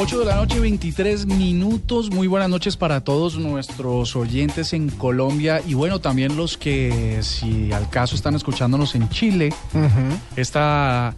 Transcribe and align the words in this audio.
8 0.00 0.20
de 0.20 0.24
la 0.26 0.36
noche, 0.36 0.60
23 0.60 1.26
minutos. 1.26 2.10
Muy 2.10 2.28
buenas 2.28 2.48
noches 2.48 2.76
para 2.76 3.00
todos 3.02 3.36
nuestros 3.36 4.14
oyentes 4.14 4.72
en 4.72 4.90
Colombia 4.90 5.60
y 5.66 5.74
bueno, 5.74 5.98
también 6.00 6.36
los 6.36 6.56
que, 6.56 7.18
si 7.22 7.72
al 7.72 7.90
caso, 7.90 8.14
están 8.14 8.34
escuchándonos 8.36 8.94
en 8.94 9.08
Chile. 9.08 9.52
Esta 10.36 11.14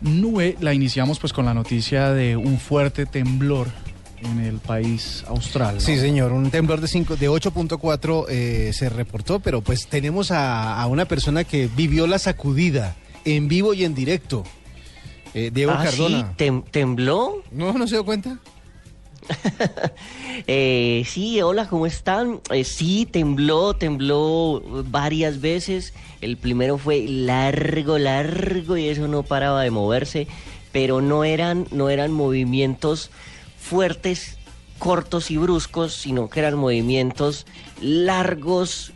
nube 0.00 0.56
la 0.60 0.72
iniciamos 0.72 1.18
pues 1.18 1.32
con 1.32 1.44
la 1.44 1.52
noticia 1.54 2.10
de 2.12 2.36
un 2.36 2.58
fuerte 2.58 3.04
temblor 3.04 3.68
en 4.22 4.40
el 4.40 4.58
país 4.58 5.24
austral. 5.28 5.74
¿no? 5.74 5.80
Sí, 5.80 5.98
señor, 5.98 6.32
un 6.32 6.50
temblor 6.50 6.80
de, 6.80 6.88
cinco- 6.88 7.16
de 7.16 7.28
8.4 7.28 8.26
eh, 8.30 8.70
se 8.72 8.88
reportó, 8.88 9.40
pero 9.40 9.60
pues 9.60 9.86
tenemos 9.88 10.30
a, 10.30 10.80
a 10.80 10.86
una 10.86 11.04
persona 11.04 11.44
que 11.44 11.68
vivió 11.76 12.06
la 12.06 12.18
sacudida 12.18 12.96
en 13.26 13.48
vivo 13.48 13.74
y 13.74 13.84
en 13.84 13.94
directo. 13.94 14.44
Eh, 15.34 15.50
Diego 15.52 15.72
Ah, 15.72 15.86
sí, 15.86 15.98
Cardona. 16.02 16.34
tem- 16.36 16.64
tembló. 16.70 17.42
¿No, 17.50 17.72
no 17.72 17.86
se 17.86 17.94
dio 17.96 18.04
cuenta? 18.04 18.38
Eh, 20.46 21.04
sí, 21.06 21.40
hola, 21.42 21.68
¿cómo 21.68 21.86
están? 21.86 22.40
Eh, 22.50 22.64
sí, 22.64 23.06
tembló, 23.06 23.74
tembló 23.74 24.62
varias 24.86 25.40
veces. 25.40 25.92
El 26.20 26.36
primero 26.36 26.78
fue 26.78 27.04
largo, 27.06 27.98
largo 27.98 28.76
y 28.76 28.88
eso 28.88 29.06
no 29.08 29.22
paraba 29.22 29.62
de 29.62 29.70
moverse, 29.70 30.26
pero 30.72 31.00
no 31.00 31.22
eran, 31.24 31.66
no 31.70 31.90
eran 31.90 32.12
movimientos 32.12 33.10
fuertes, 33.58 34.38
cortos 34.78 35.30
y 35.30 35.36
bruscos, 35.36 35.94
sino 35.94 36.28
que 36.28 36.40
eran 36.40 36.56
movimientos 36.56 37.46
largos 37.80 38.92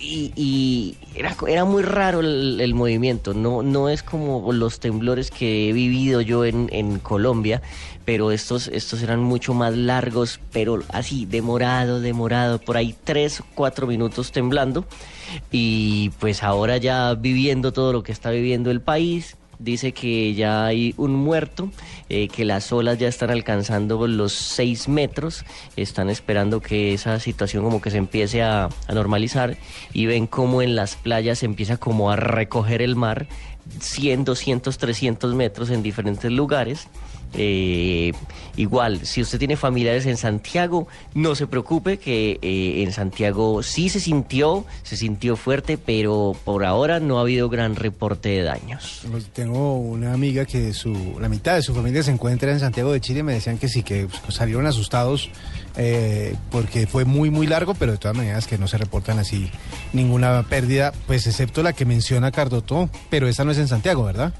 y, 0.00 0.96
era, 1.14 1.36
era 1.46 1.64
muy 1.64 1.82
raro 1.82 2.20
el, 2.20 2.74
movimiento. 2.74 3.34
No, 3.34 3.62
no 3.62 3.88
es 3.88 4.02
como 4.02 4.52
los 4.52 4.80
temblores 4.80 5.30
que 5.30 5.68
he 5.68 5.72
vivido 5.72 6.20
yo 6.20 6.44
en, 6.44 6.68
en 6.72 6.98
Colombia, 6.98 7.62
pero 8.04 8.30
estos, 8.30 8.68
estos 8.68 9.02
eran 9.02 9.20
mucho 9.20 9.54
más 9.54 9.76
largos, 9.76 10.40
pero 10.52 10.82
así, 10.88 11.26
demorado, 11.26 12.00
demorado, 12.00 12.58
por 12.58 12.76
ahí 12.76 12.94
tres, 13.04 13.42
cuatro 13.54 13.86
minutos 13.86 14.32
temblando. 14.32 14.84
Y 15.50 16.10
pues 16.20 16.42
ahora 16.42 16.76
ya 16.78 17.14
viviendo 17.14 17.72
todo 17.72 17.92
lo 17.92 18.02
que 18.02 18.12
está 18.12 18.30
viviendo 18.30 18.70
el 18.70 18.80
país, 18.80 19.36
dice 19.58 19.92
que 19.92 20.34
ya 20.34 20.66
hay 20.66 20.94
un 20.96 21.14
muerto, 21.14 21.70
eh, 22.08 22.28
que 22.28 22.44
las 22.44 22.72
olas 22.72 22.98
ya 22.98 23.08
están 23.08 23.30
alcanzando 23.30 24.06
los 24.06 24.32
6 24.32 24.88
metros, 24.88 25.44
están 25.76 26.10
esperando 26.10 26.60
que 26.60 26.94
esa 26.94 27.20
situación 27.20 27.64
como 27.64 27.80
que 27.80 27.90
se 27.90 27.98
empiece 27.98 28.42
a, 28.42 28.68
a 28.86 28.94
normalizar 28.94 29.56
y 29.92 30.06
ven 30.06 30.26
cómo 30.26 30.62
en 30.62 30.76
las 30.76 30.96
playas 30.96 31.40
se 31.40 31.46
empieza 31.46 31.76
como 31.76 32.10
a 32.10 32.16
recoger 32.16 32.82
el 32.82 32.96
mar 32.96 33.26
100, 33.80 34.24
200, 34.24 34.78
300 34.78 35.34
metros 35.34 35.70
en 35.70 35.82
diferentes 35.82 36.30
lugares. 36.30 36.88
Eh, 37.34 38.12
igual, 38.56 39.04
si 39.04 39.20
usted 39.20 39.38
tiene 39.38 39.56
familiares 39.56 40.06
en 40.06 40.16
Santiago, 40.16 40.88
no 41.14 41.34
se 41.34 41.46
preocupe 41.46 41.98
que 41.98 42.38
eh, 42.40 42.82
en 42.82 42.92
Santiago 42.92 43.62
sí 43.62 43.88
se 43.88 44.00
sintió, 44.00 44.64
se 44.82 44.96
sintió 44.96 45.36
fuerte, 45.36 45.76
pero 45.76 46.34
por 46.44 46.64
ahora 46.64 47.00
no 47.00 47.18
ha 47.18 47.22
habido 47.22 47.48
gran 47.48 47.76
reporte 47.76 48.30
de 48.30 48.42
daños. 48.42 49.02
Pues, 49.10 49.26
Tengo 49.26 49.78
una 49.78 50.14
amiga 50.14 50.46
que 50.46 50.72
su, 50.72 51.18
la 51.20 51.28
mitad 51.28 51.54
de 51.54 51.62
su 51.62 51.74
familia 51.74 52.02
se 52.02 52.12
encuentra 52.12 52.50
en 52.50 52.60
Santiago 52.60 52.92
de 52.92 53.00
Chile. 53.00 53.22
Me 53.22 53.34
decían 53.34 53.58
que 53.58 53.68
sí, 53.68 53.82
que 53.82 54.06
pues, 54.24 54.34
salieron 54.34 54.66
asustados 54.66 55.30
eh, 55.78 56.34
porque 56.50 56.86
fue 56.86 57.04
muy, 57.06 57.30
muy 57.30 57.46
largo, 57.46 57.72
pero 57.74 57.92
de 57.92 57.98
todas 57.98 58.16
maneras 58.16 58.46
que 58.46 58.58
no 58.58 58.68
se 58.68 58.76
reportan 58.76 59.18
así 59.18 59.48
ninguna 59.92 60.42
pérdida, 60.42 60.92
pues 61.06 61.26
excepto 61.26 61.62
la 61.62 61.72
que 61.72 61.84
menciona 61.86 62.30
Cardotó, 62.32 62.90
pero 63.08 63.28
esa 63.28 63.44
no 63.44 63.52
es 63.52 63.58
en 63.58 63.68
Santiago, 63.68 64.04
¿verdad? 64.04 64.34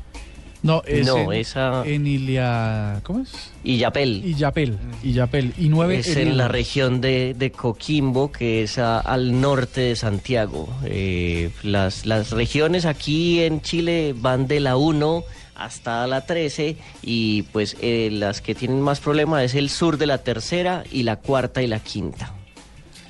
No, 0.61 0.83
es 0.87 1.07
No, 1.07 1.33
en, 1.33 1.39
esa- 1.41 1.85
en 1.87 2.05
Ilia... 2.05 3.01
¿Cómo 3.05 3.21
es? 3.21 3.31
Y 3.63 3.79
Yapel. 3.79 4.25
Illapel. 4.25 4.77
Illapel. 5.05 5.55
Y 5.57 5.69
nueve 5.69 6.01
Es 6.01 6.17
en 6.17 6.37
la 6.37 6.49
región 6.49 7.01
de, 7.01 7.35
de 7.39 7.53
Coquimbo, 7.53 8.33
que 8.33 8.65
es 8.65 8.77
a- 8.79 8.99
al 8.99 9.41
norte 9.41 9.83
de 9.83 9.95
Santiago. 9.97 10.69
Eh, 10.85 11.51
las, 11.63 12.07
las 12.07 12.33
regiones 12.33 12.87
aquí 12.87 13.41
en 13.45 13.61
Chile 13.63 14.17
van 14.19 14.49
de 14.49 14.59
la 14.59 14.77
1 14.77 15.23
hasta 15.59 16.07
la 16.07 16.25
13 16.25 16.77
y 17.03 17.43
pues 17.43 17.77
eh, 17.81 18.11
las 18.13 18.41
que 18.41 18.55
tienen 18.55 18.81
más 18.81 19.01
problemas 19.01 19.43
es 19.43 19.55
el 19.55 19.71
sur 19.71 19.99
de 19.99 20.07
la 20.07 20.19
tercera 20.19 20.85
y 20.91 21.03
la 21.03 21.17
cuarta 21.17 21.63
y 21.63 21.67
la 21.67 21.81
quinta. 21.81 22.33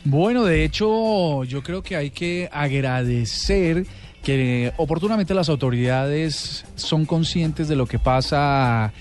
Bueno, 0.04 0.44
de 0.44 0.64
hecho, 0.64 1.44
yo 1.44 1.62
creo 1.62 1.82
que 1.82 1.96
hay 1.96 2.10
que 2.10 2.48
agradecer 2.50 3.86
que 4.22 4.72
oportunamente 4.76 5.34
las 5.34 5.48
autoridades 5.48 6.64
son 6.76 7.04
conscientes 7.04 7.68
de 7.68 7.76
lo 7.76 7.86
que 7.86 7.98
pasa 7.98 8.92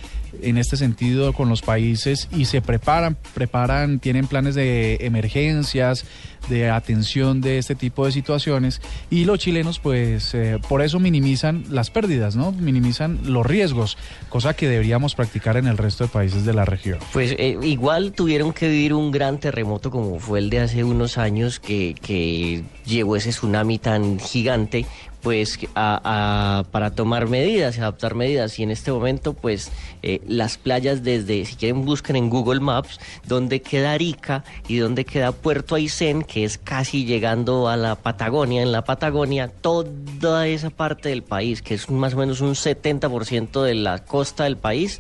en 0.42 0.58
este 0.58 0.78
sentido 0.78 1.34
con 1.34 1.50
los 1.50 1.62
países 1.62 2.28
y 2.36 2.46
se 2.46 2.62
preparan, 2.62 3.18
preparan, 3.34 4.00
tienen 4.00 4.28
planes 4.28 4.56
de 4.56 4.98
emergencias, 5.02 6.06
de 6.50 6.70
atención 6.70 7.42
de 7.42 7.58
este 7.58 7.76
tipo 7.76 8.06
de 8.06 8.12
situaciones 8.12 8.82
y 9.10 9.26
los 9.26 9.40
chilenos 9.40 9.80
pues 9.80 10.34
eh, 10.34 10.60
por 10.68 10.82
eso 10.82 11.00
minimizan 11.00 11.64
las 11.70 11.90
pérdidas, 11.90 12.36
¿no? 12.36 12.52
Minimizan 12.52 13.20
los 13.24 13.46
riesgos, 13.46 13.98
cosa 14.30 14.56
que 14.56 14.68
deberíamos 14.68 15.16
practicar 15.16 15.58
en 15.58 15.68
el 15.68 15.78
resto 15.78 16.06
de 16.06 16.10
países 16.10 16.46
de 16.46 16.54
la 16.54 16.66
región. 16.66 17.00
Pues 17.14 17.36
eh, 17.38 17.58
igual 17.64 18.14
tuvieron 18.14 18.54
que 18.54 18.68
vivir 18.68 18.94
un 18.94 19.12
gran 19.12 19.40
terremoto 19.40 19.92
como 19.92 20.20
fue 20.20 20.40
el 20.40 20.50
de 20.50 20.60
hace 20.60 20.84
unos 20.84 21.18
años 21.18 21.60
que, 21.60 21.96
que 22.02 22.64
llevó 22.86 23.16
ese 23.16 23.30
tsunami 23.30 23.78
tan 23.80 24.20
gigante 24.20 24.86
pues 25.22 25.60
a- 25.76 26.64
para 26.72 26.92
tomar 26.92 27.28
medidas 27.28 27.78
y 27.78 27.80
adaptar 27.82 28.16
medidas. 28.16 28.58
Y 28.60 28.64
en 28.64 28.72
este 28.72 28.92
momento 28.92 29.34
pues 29.34 29.72
eh, 30.04 30.22
las 30.28 30.58
playas 30.58 31.04
desde 31.04 31.44
si 31.46 31.56
quieren 31.56 31.84
busquen 31.86 32.16
en 32.16 32.30
Google 32.30 32.60
Maps 32.60 33.00
donde 33.26 33.62
queda 33.62 33.94
Arica 33.94 34.44
y 34.68 34.78
donde 34.78 35.06
queda 35.06 35.32
Puerto 35.32 35.76
Aysén 35.76 36.22
que 36.22 36.44
es 36.44 36.58
casi 36.58 37.06
llegando 37.06 37.68
a 37.68 37.76
la 37.78 37.96
Patagonia. 37.96 38.62
En 38.62 38.72
la 38.72 38.84
Patagonia 38.84 39.48
toda 39.50 40.48
esa 40.48 40.70
parte 40.70 41.10
del 41.10 41.24
país 41.24 41.62
que 41.62 41.74
es 41.74 41.90
más 41.90 42.14
o 42.14 42.18
menos 42.18 42.42
un 42.42 42.54
70% 42.56 43.64
de 43.64 43.74
la 43.74 44.04
costa 44.06 44.44
del 44.46 44.58
país 44.58 45.00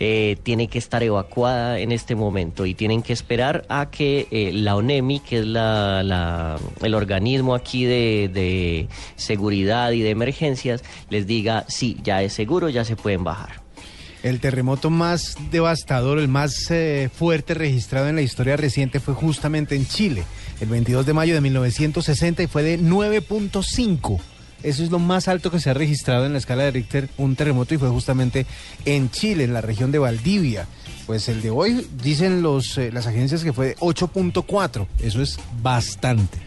eh, 0.00 0.36
tiene 0.42 0.68
que 0.68 0.78
estar 0.78 1.02
evacuada 1.02 1.78
en 1.78 1.92
este 1.92 2.14
momento. 2.14 2.64
Y 2.66 2.74
tienen 2.74 3.02
que 3.02 3.12
esperar 3.12 3.64
a 3.68 3.90
que 3.90 4.28
eh, 4.30 4.50
la 4.52 4.76
ONEMI, 4.76 5.20
que 5.20 5.40
es 5.40 5.46
la, 5.46 6.02
la- 6.02 6.56
el 6.82 6.94
organismo 6.94 7.54
aquí 7.54 7.84
de 7.84 8.88
seguridad 9.16 9.57
y 9.58 10.00
de 10.02 10.10
emergencias, 10.10 10.82
les 11.10 11.26
diga, 11.26 11.64
sí, 11.68 11.96
ya 12.02 12.22
es 12.22 12.32
seguro, 12.32 12.68
ya 12.68 12.84
se 12.84 12.96
pueden 12.96 13.24
bajar. 13.24 13.62
El 14.22 14.40
terremoto 14.40 14.90
más 14.90 15.36
devastador, 15.50 16.18
el 16.18 16.28
más 16.28 16.70
eh, 16.70 17.08
fuerte 17.12 17.54
registrado 17.54 18.08
en 18.08 18.16
la 18.16 18.22
historia 18.22 18.56
reciente 18.56 18.98
fue 18.98 19.14
justamente 19.14 19.76
en 19.76 19.86
Chile, 19.86 20.24
el 20.60 20.68
22 20.68 21.06
de 21.06 21.12
mayo 21.12 21.34
de 21.34 21.40
1960 21.40 22.42
y 22.42 22.46
fue 22.48 22.62
de 22.64 22.80
9.5. 22.80 24.20
Eso 24.62 24.82
es 24.82 24.90
lo 24.90 24.98
más 24.98 25.28
alto 25.28 25.52
que 25.52 25.60
se 25.60 25.70
ha 25.70 25.74
registrado 25.74 26.26
en 26.26 26.32
la 26.32 26.38
escala 26.38 26.64
de 26.64 26.72
Richter, 26.72 27.08
un 27.16 27.36
terremoto, 27.36 27.74
y 27.74 27.78
fue 27.78 27.90
justamente 27.90 28.44
en 28.84 29.08
Chile, 29.10 29.44
en 29.44 29.52
la 29.52 29.60
región 29.60 29.92
de 29.92 30.00
Valdivia. 30.00 30.66
Pues 31.06 31.28
el 31.28 31.40
de 31.40 31.50
hoy, 31.50 31.86
dicen 32.02 32.42
los, 32.42 32.76
eh, 32.76 32.90
las 32.92 33.06
agencias 33.06 33.44
que 33.44 33.52
fue 33.52 33.68
de 33.68 33.76
8.4. 33.76 34.88
Eso 35.00 35.22
es 35.22 35.38
bastante. 35.62 36.38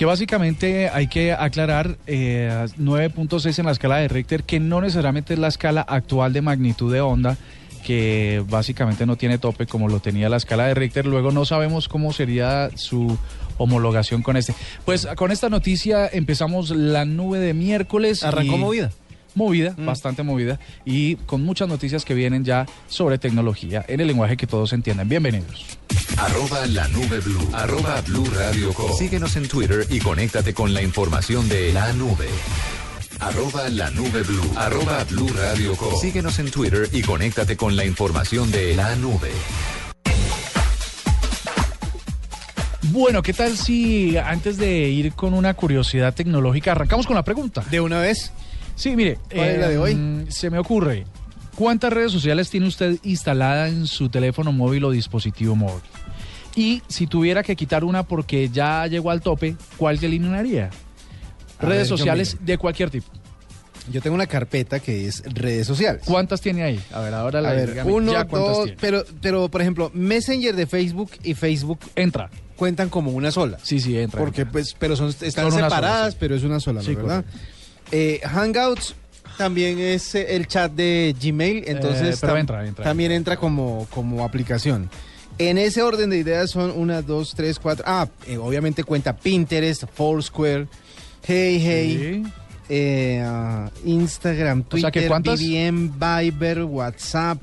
Que 0.00 0.06
básicamente 0.06 0.88
hay 0.88 1.08
que 1.08 1.34
aclarar 1.34 1.98
eh, 2.06 2.48
9.6 2.78 3.58
en 3.58 3.66
la 3.66 3.72
escala 3.72 3.98
de 3.98 4.08
Richter, 4.08 4.44
que 4.44 4.58
no 4.58 4.80
necesariamente 4.80 5.34
es 5.34 5.38
la 5.38 5.48
escala 5.48 5.82
actual 5.82 6.32
de 6.32 6.40
magnitud 6.40 6.90
de 6.90 7.02
onda, 7.02 7.36
que 7.84 8.42
básicamente 8.48 9.04
no 9.04 9.16
tiene 9.16 9.36
tope 9.36 9.66
como 9.66 9.88
lo 9.88 10.00
tenía 10.00 10.30
la 10.30 10.38
escala 10.38 10.64
de 10.68 10.72
Richter. 10.72 11.04
Luego 11.04 11.32
no 11.32 11.44
sabemos 11.44 11.86
cómo 11.86 12.14
sería 12.14 12.70
su 12.76 13.18
homologación 13.58 14.22
con 14.22 14.38
este. 14.38 14.54
Pues 14.86 15.06
con 15.16 15.32
esta 15.32 15.50
noticia 15.50 16.08
empezamos 16.10 16.70
la 16.70 17.04
nube 17.04 17.38
de 17.38 17.52
miércoles. 17.52 18.24
Arrancó 18.24 18.56
y- 18.56 18.58
movida. 18.58 18.90
Movida, 19.40 19.74
bastante 19.78 20.22
movida, 20.22 20.60
y 20.84 21.16
con 21.16 21.42
muchas 21.42 21.66
noticias 21.66 22.04
que 22.04 22.12
vienen 22.12 22.44
ya 22.44 22.66
sobre 22.88 23.16
tecnología 23.16 23.82
en 23.88 24.00
el 24.00 24.06
lenguaje 24.08 24.36
que 24.36 24.46
todos 24.46 24.74
entiendan. 24.74 25.08
Bienvenidos. 25.08 25.78
Arroba 26.18 26.66
la 26.66 26.86
nube 26.88 27.20
blue. 27.20 27.48
Arroba 27.54 28.02
blue 28.02 28.26
radio 28.36 28.74
com. 28.74 28.92
Síguenos 28.98 29.36
en 29.36 29.48
Twitter 29.48 29.86
y 29.88 29.98
conéctate 30.00 30.52
con 30.52 30.74
la 30.74 30.82
información 30.82 31.48
de 31.48 31.72
la 31.72 31.90
nube. 31.94 32.28
Arroba 33.18 33.70
la 33.70 33.90
nube 33.92 34.22
blue. 34.24 34.52
Arroba 34.56 35.04
blue 35.04 35.28
radio 35.28 35.74
com. 35.74 35.98
Síguenos 35.98 36.38
en 36.38 36.50
Twitter 36.50 36.86
y 36.92 37.00
conéctate 37.00 37.56
con 37.56 37.76
la 37.76 37.86
información 37.86 38.50
de 38.50 38.76
la 38.76 38.94
nube. 38.96 39.30
Bueno, 42.92 43.22
¿qué 43.22 43.32
tal 43.32 43.56
si 43.56 44.18
antes 44.18 44.58
de 44.58 44.88
ir 44.88 45.12
con 45.12 45.32
una 45.32 45.54
curiosidad 45.54 46.12
tecnológica 46.12 46.72
arrancamos 46.72 47.06
con 47.06 47.14
la 47.14 47.24
pregunta? 47.24 47.64
¿De 47.70 47.80
una 47.80 48.00
vez? 48.00 48.32
Sí, 48.80 48.96
mire, 48.96 49.18
¿Cuál 49.34 49.48
es 49.50 49.58
la 49.58 49.68
de 49.68 49.76
hoy? 49.78 49.94
mm, 49.94 50.30
se 50.30 50.48
me 50.48 50.58
ocurre, 50.58 51.04
¿cuántas 51.54 51.92
redes 51.92 52.10
sociales 52.12 52.48
tiene 52.48 52.66
usted 52.66 52.96
instalada 53.02 53.68
en 53.68 53.86
su 53.86 54.08
teléfono 54.08 54.52
móvil 54.52 54.84
o 54.84 54.90
dispositivo 54.90 55.54
móvil? 55.54 55.82
Y 56.56 56.82
si 56.88 57.06
tuviera 57.06 57.42
que 57.42 57.56
quitar 57.56 57.84
una 57.84 58.04
porque 58.04 58.48
ya 58.48 58.86
llegó 58.86 59.10
al 59.10 59.20
tope, 59.20 59.54
¿cuál 59.76 59.98
se 59.98 60.06
eliminaría? 60.06 60.70
A 61.58 61.62
redes 61.66 61.88
ver, 61.90 61.98
sociales 61.98 62.38
de 62.40 62.56
cualquier 62.56 62.88
tipo. 62.88 63.06
Yo 63.92 64.00
tengo 64.00 64.14
una 64.14 64.26
carpeta 64.26 64.80
que 64.80 65.06
es 65.06 65.22
redes 65.26 65.66
sociales. 65.66 66.02
¿Cuántas 66.06 66.40
tiene 66.40 66.62
ahí? 66.62 66.80
A 66.92 67.00
ver, 67.00 67.12
ahora 67.12 67.40
la 67.42 67.50
A 67.50 67.52
ver, 67.52 67.82
uno, 67.84 68.12
ya 68.12 68.24
dos, 68.24 68.64
tiene. 68.64 68.78
pero, 68.80 69.04
pero 69.20 69.50
por 69.50 69.60
ejemplo, 69.60 69.90
Messenger 69.92 70.56
de 70.56 70.66
Facebook 70.66 71.10
y 71.22 71.34
Facebook 71.34 71.80
Entra. 71.96 72.30
cuentan 72.56 72.88
como 72.88 73.10
una 73.10 73.30
sola. 73.30 73.58
Sí, 73.62 73.78
sí, 73.78 73.98
entra. 73.98 74.18
Porque 74.20 74.42
entra. 74.42 74.52
pues, 74.52 74.74
pero 74.78 74.96
son, 74.96 75.08
están 75.10 75.30
Son 75.32 75.44
una 75.46 75.52
sola, 75.54 75.68
separadas, 75.68 76.12
sí. 76.12 76.16
pero 76.20 76.34
es 76.34 76.44
una 76.44 76.60
sola, 76.60 76.80
¿no? 76.80 76.86
Sí, 76.86 76.94
¿verdad? 76.94 77.24
correcto. 77.24 77.46
Eh, 77.92 78.20
Hangouts 78.24 78.94
también 79.36 79.78
es 79.78 80.14
eh, 80.14 80.36
el 80.36 80.46
chat 80.46 80.70
de 80.72 81.14
Gmail, 81.20 81.64
entonces 81.66 82.14
Eh, 82.16 82.18
pero 82.20 82.34
tam- 82.34 82.40
entra, 82.40 82.66
entra. 82.66 82.84
también 82.84 83.12
entra 83.12 83.36
como, 83.36 83.86
como 83.90 84.24
aplicación. 84.24 84.90
En 85.38 85.56
ese 85.56 85.82
orden 85.82 86.10
de 86.10 86.18
ideas 86.18 86.50
son 86.50 86.70
una, 86.72 87.00
dos, 87.00 87.34
tres, 87.34 87.58
cuatro. 87.58 87.84
Ah, 87.88 88.06
eh, 88.26 88.36
obviamente 88.36 88.84
cuenta 88.84 89.16
Pinterest, 89.16 89.84
Foursquare, 89.94 90.66
Hey 91.26 91.58
Hey, 91.62 92.22
Sí. 92.24 92.32
eh, 92.68 93.22
ah, 93.24 93.70
Instagram, 93.84 94.64
O 94.70 94.76
sea, 94.76 94.90
¿que 94.90 95.08
Twitter? 95.08 95.36
BBM, 95.38 95.90
Viber, 95.98 96.64
WhatsApp, 96.64 97.38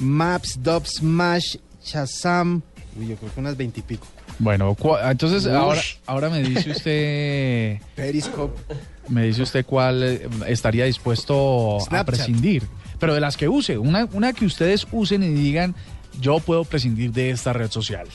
Maps, 0.00 0.58
Dubs, 0.62 0.96
Smash, 0.98 1.56
Shazam. 1.82 2.60
Uy, 2.98 3.08
yo 3.08 3.16
creo 3.16 3.32
que 3.32 3.40
unas 3.40 3.56
veintipico. 3.56 4.06
Bueno, 4.38 4.76
entonces 5.04 5.44
Ush. 5.46 5.50
ahora, 5.52 5.80
ahora 6.06 6.28
me 6.30 6.42
dice 6.42 6.70
usted, 6.70 7.78
Periscope. 7.94 8.60
Me 9.08 9.24
dice 9.24 9.42
usted 9.42 9.64
cuál 9.66 10.02
eh, 10.02 10.28
estaría 10.46 10.84
dispuesto 10.84 11.78
a 11.90 12.04
prescindir. 12.04 12.66
Pero 12.98 13.14
de 13.14 13.20
las 13.20 13.36
que 13.36 13.48
use, 13.48 13.78
una, 13.78 14.08
una 14.12 14.32
que 14.32 14.44
ustedes 14.44 14.86
usen 14.92 15.22
y 15.22 15.28
digan, 15.30 15.74
yo 16.20 16.38
puedo 16.38 16.64
prescindir 16.64 17.10
de 17.12 17.30
esta 17.30 17.52
red 17.52 17.70
social. 17.70 18.06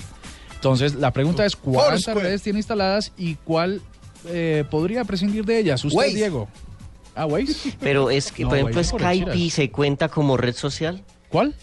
Entonces, 0.56 0.96
la 0.96 1.12
pregunta 1.12 1.46
es, 1.46 1.56
¿cuántas 1.56 2.06
Foursquare. 2.06 2.22
redes 2.22 2.42
tiene 2.42 2.60
instaladas 2.60 3.12
y 3.18 3.36
cuál 3.36 3.82
eh, 4.28 4.64
podría 4.70 5.04
prescindir 5.04 5.46
de 5.46 5.60
ellas? 5.60 5.84
Usted, 5.84 5.98
Waze. 5.98 6.16
Diego. 6.16 6.48
Ah, 7.16 7.26
Waze. 7.26 7.76
Pero 7.80 8.10
es 8.10 8.32
que, 8.32 8.44
No, 8.44 8.50
por 8.50 8.58
ejemplo, 8.60 8.84
Skype 8.84 9.50
se 9.50 9.70
cuenta 9.72 10.08
como 10.08 10.38
red 10.38 10.56
social. 10.56 11.04
¿Cuál? 11.30 11.54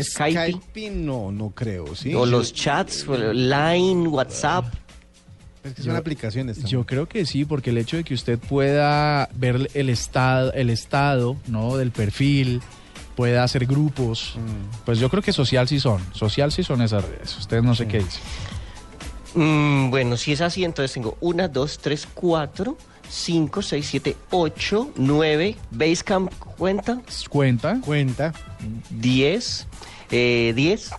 Skype. 0.00 0.52
Skype 0.52 0.90
no, 0.90 1.32
no 1.32 1.50
creo, 1.50 1.94
¿sí? 1.96 2.14
O 2.14 2.24
los 2.24 2.52
chats, 2.52 3.06
Line, 3.08 4.06
WhatsApp. 4.08 4.66
Es 5.68 5.74
que 5.74 5.82
son 5.82 5.96
aplicaciones. 5.96 6.56
también. 6.56 6.72
Yo 6.72 6.86
creo 6.86 7.06
que 7.08 7.24
sí, 7.26 7.44
porque 7.44 7.70
el 7.70 7.78
hecho 7.78 7.96
de 7.96 8.04
que 8.04 8.14
usted 8.14 8.38
pueda 8.38 9.28
ver 9.34 9.70
el 9.74 9.88
estado, 9.90 10.52
el 10.52 10.70
estado, 10.70 11.36
¿no? 11.46 11.76
Del 11.76 11.90
perfil, 11.92 12.60
pueda 13.16 13.42
hacer 13.44 13.66
grupos, 13.66 14.34
pues 14.84 14.98
yo 15.00 15.08
creo 15.10 15.22
que 15.22 15.32
social 15.32 15.66
sí 15.68 15.80
son, 15.80 16.00
social 16.14 16.52
sí 16.52 16.62
son 16.62 16.82
esas 16.82 17.04
redes. 17.04 17.36
Ustedes 17.36 17.64
no 17.64 17.74
sé 17.74 17.86
qué 17.88 17.98
dicen. 17.98 18.20
Mm, 19.34 19.90
bueno, 19.90 20.16
si 20.16 20.32
es 20.32 20.40
así, 20.40 20.64
entonces 20.64 20.92
tengo 20.94 21.16
1, 21.20 21.48
2, 21.48 21.78
3, 21.78 22.08
4, 22.14 22.78
5, 23.10 23.62
6, 23.62 23.86
7, 23.88 24.16
8, 24.30 24.90
9. 24.96 25.56
Basecamp 25.70 26.32
cuenta. 26.56 27.00
Cuenta. 27.28 27.80
Cuenta. 27.84 28.32
10. 28.90 29.66
Eh, 30.10 30.52
10. 30.56 30.90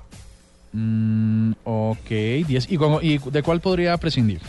Mm, 0.74 1.54
ok, 1.64 2.10
10. 2.48 2.72
¿Y, 2.72 2.78
cómo- 2.78 3.02
¿Y 3.02 3.18
de 3.18 3.42
cuál 3.44 3.62
podría 3.62 3.98
prescindir? 3.98 4.42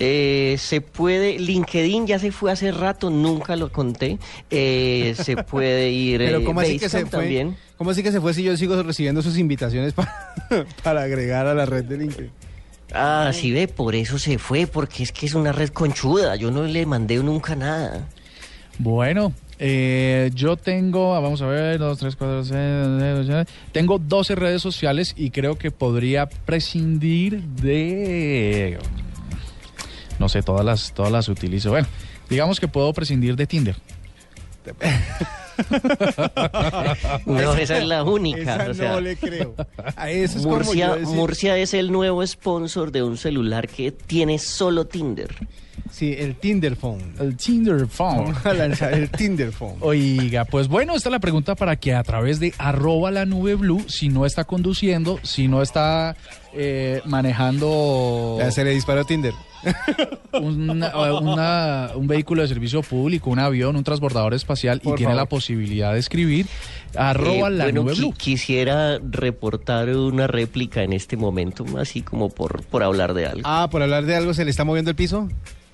Eh, 0.00 0.56
se 0.58 0.80
puede, 0.80 1.38
LinkedIn 1.38 2.06
ya 2.06 2.18
se 2.18 2.32
fue 2.32 2.50
hace 2.50 2.72
rato, 2.72 3.10
nunca 3.10 3.54
lo 3.54 3.70
conté. 3.70 4.18
Eh, 4.50 5.14
se 5.16 5.36
puede 5.44 5.90
ir. 5.90 6.18
Pero 6.18 6.38
eh, 6.38 6.44
¿cómo 6.44 6.60
así 6.60 6.78
que 6.78 6.88
se 6.88 7.02
fue? 7.02 7.10
también. 7.10 7.56
¿Cómo 7.76 7.90
así 7.90 8.02
que 8.02 8.10
se 8.10 8.20
fue 8.20 8.34
si 8.34 8.42
yo 8.42 8.56
sigo 8.56 8.82
recibiendo 8.82 9.22
sus 9.22 9.38
invitaciones 9.38 9.92
para, 9.92 10.34
para 10.82 11.02
agregar 11.02 11.46
a 11.46 11.54
la 11.54 11.66
red 11.66 11.84
de 11.84 11.98
LinkedIn? 11.98 12.30
Ah, 12.92 13.30
sí 13.32 13.52
ve, 13.52 13.68
por 13.68 13.94
eso 13.94 14.18
se 14.18 14.38
fue, 14.38 14.66
porque 14.66 15.02
es 15.02 15.12
que 15.12 15.26
es 15.26 15.34
una 15.34 15.52
red 15.52 15.68
conchuda. 15.68 16.34
Yo 16.36 16.50
no 16.50 16.64
le 16.64 16.86
mandé 16.86 17.16
nunca 17.16 17.54
nada. 17.54 18.08
Bueno, 18.78 19.34
eh, 19.58 20.30
yo 20.34 20.56
tengo, 20.56 21.14
ah, 21.14 21.20
vamos 21.20 21.42
a 21.42 21.46
ver, 21.46 21.78
2, 21.78 21.98
3, 21.98 22.16
4, 22.16 22.44
6, 22.44 23.46
tengo 23.72 23.98
12 23.98 24.34
redes 24.34 24.62
sociales 24.62 25.12
y 25.18 25.30
creo 25.30 25.58
que 25.58 25.70
podría 25.70 26.26
prescindir 26.26 27.42
de... 27.42 28.78
No 30.20 30.28
sé, 30.28 30.42
todas 30.42 30.64
las, 30.64 30.92
todas 30.92 31.10
las 31.10 31.28
utilizo. 31.28 31.70
Bueno, 31.70 31.88
digamos 32.28 32.60
que 32.60 32.68
puedo 32.68 32.92
prescindir 32.92 33.34
de 33.34 33.46
Tinder. 33.48 33.74
No, 37.26 37.54
esa 37.54 37.78
es 37.78 37.84
la 37.84 38.02
única. 38.02 38.40
Esa 38.56 38.70
o 38.70 38.74
sea, 38.74 38.92
no 38.92 39.00
le 39.00 39.16
creo. 39.16 39.54
A 39.96 40.10
eso 40.10 40.38
es 40.38 40.44
como 40.44 40.56
Murcia, 40.56 40.94
decir- 40.96 41.14
Murcia 41.14 41.56
es 41.58 41.74
el 41.74 41.92
nuevo 41.92 42.26
sponsor 42.26 42.90
de 42.92 43.02
un 43.02 43.16
celular 43.18 43.68
que 43.68 43.92
tiene 43.92 44.38
solo 44.38 44.86
Tinder. 44.86 45.34
Sí, 45.90 46.14
el 46.18 46.36
Tinder 46.36 46.76
Phone. 46.76 47.14
El 47.18 47.36
Tinder 47.36 47.86
Phone. 47.88 48.16
Vamos 48.32 48.46
a 48.46 48.54
lanzar 48.54 48.92
el 48.94 49.10
Tinder 49.10 49.52
Phone. 49.52 49.76
Oiga, 49.80 50.44
pues 50.44 50.68
bueno, 50.68 50.94
esta 50.94 51.08
es 51.08 51.12
la 51.12 51.18
pregunta 51.18 51.54
para 51.56 51.76
que 51.76 51.94
a 51.94 52.02
través 52.04 52.38
de 52.40 52.54
arroba 52.58 53.10
la 53.10 53.26
nube 53.26 53.54
blue, 53.56 53.84
si 53.88 54.08
no 54.08 54.24
está 54.24 54.44
conduciendo, 54.44 55.18
si 55.22 55.48
no 55.48 55.62
está 55.62 56.16
eh, 56.54 57.02
manejando 57.06 58.36
Ya 58.38 58.50
se 58.50 58.64
le 58.64 58.70
disparó 58.70 59.04
Tinder. 59.04 59.34
una- 60.32 60.96
una- 61.20 61.90
un 61.94 62.06
vehículo 62.06 62.42
de 62.42 62.48
servicio 62.48 62.82
público, 62.82 63.30
un 63.30 63.38
avión, 63.38 63.76
un 63.76 63.84
transbordador 63.84 64.34
espacial 64.34 64.78
y 64.78 64.88
tiene 64.94 65.04
favor. 65.04 65.16
la 65.16 65.26
posibilidad 65.26 65.92
de 65.92 65.98
escribir 65.98 66.46
arroba 66.96 67.48
Eh, 67.48 67.50
la 67.52 67.64
bueno, 67.64 67.82
nube 67.82 67.92
qui- 67.92 67.98
blue. 67.98 68.14
quisiera 68.16 68.98
reportar 68.98 69.88
una 69.90 70.26
réplica 70.26 70.82
en 70.82 70.92
este 70.92 71.16
momento, 71.16 71.64
así 71.78 72.02
como 72.02 72.30
por, 72.30 72.62
por 72.64 72.82
hablar 72.82 73.14
de 73.14 73.26
algo. 73.26 73.42
Ah, 73.44 73.68
por 73.70 73.82
hablar 73.82 74.04
de 74.06 74.16
algo, 74.16 74.34
¿se 74.34 74.44
le 74.44 74.50
está 74.50 74.64
moviendo 74.64 74.90
el 74.90 74.96
piso? 74.96 75.28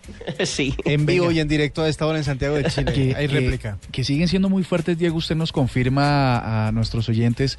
sí. 0.44 0.74
En 0.84 1.04
vivo 1.06 1.26
Venga. 1.26 1.36
y 1.38 1.40
en 1.40 1.48
directo 1.48 1.82
a 1.82 1.88
esta 1.88 2.06
hora 2.06 2.18
en 2.18 2.24
Santiago 2.24 2.54
de 2.56 2.64
Chile. 2.70 2.92
que, 2.92 3.14
Hay 3.16 3.26
réplica. 3.26 3.78
que 3.90 4.04
siguen 4.04 4.28
siendo 4.28 4.48
muy 4.48 4.62
fuertes, 4.62 4.98
Diego. 4.98 5.16
Usted 5.16 5.34
nos 5.36 5.52
confirma 5.52 6.68
a 6.68 6.72
nuestros 6.72 7.08
oyentes. 7.08 7.58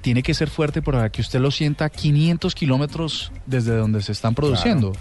Tiene 0.00 0.22
que 0.22 0.34
ser 0.34 0.48
fuerte 0.50 0.82
para 0.82 1.10
que 1.10 1.20
usted 1.20 1.38
lo 1.38 1.50
sienta 1.50 1.88
500 1.90 2.54
kilómetros 2.54 3.30
desde 3.46 3.76
donde 3.76 4.02
se 4.02 4.12
están 4.12 4.34
produciendo. 4.34 4.92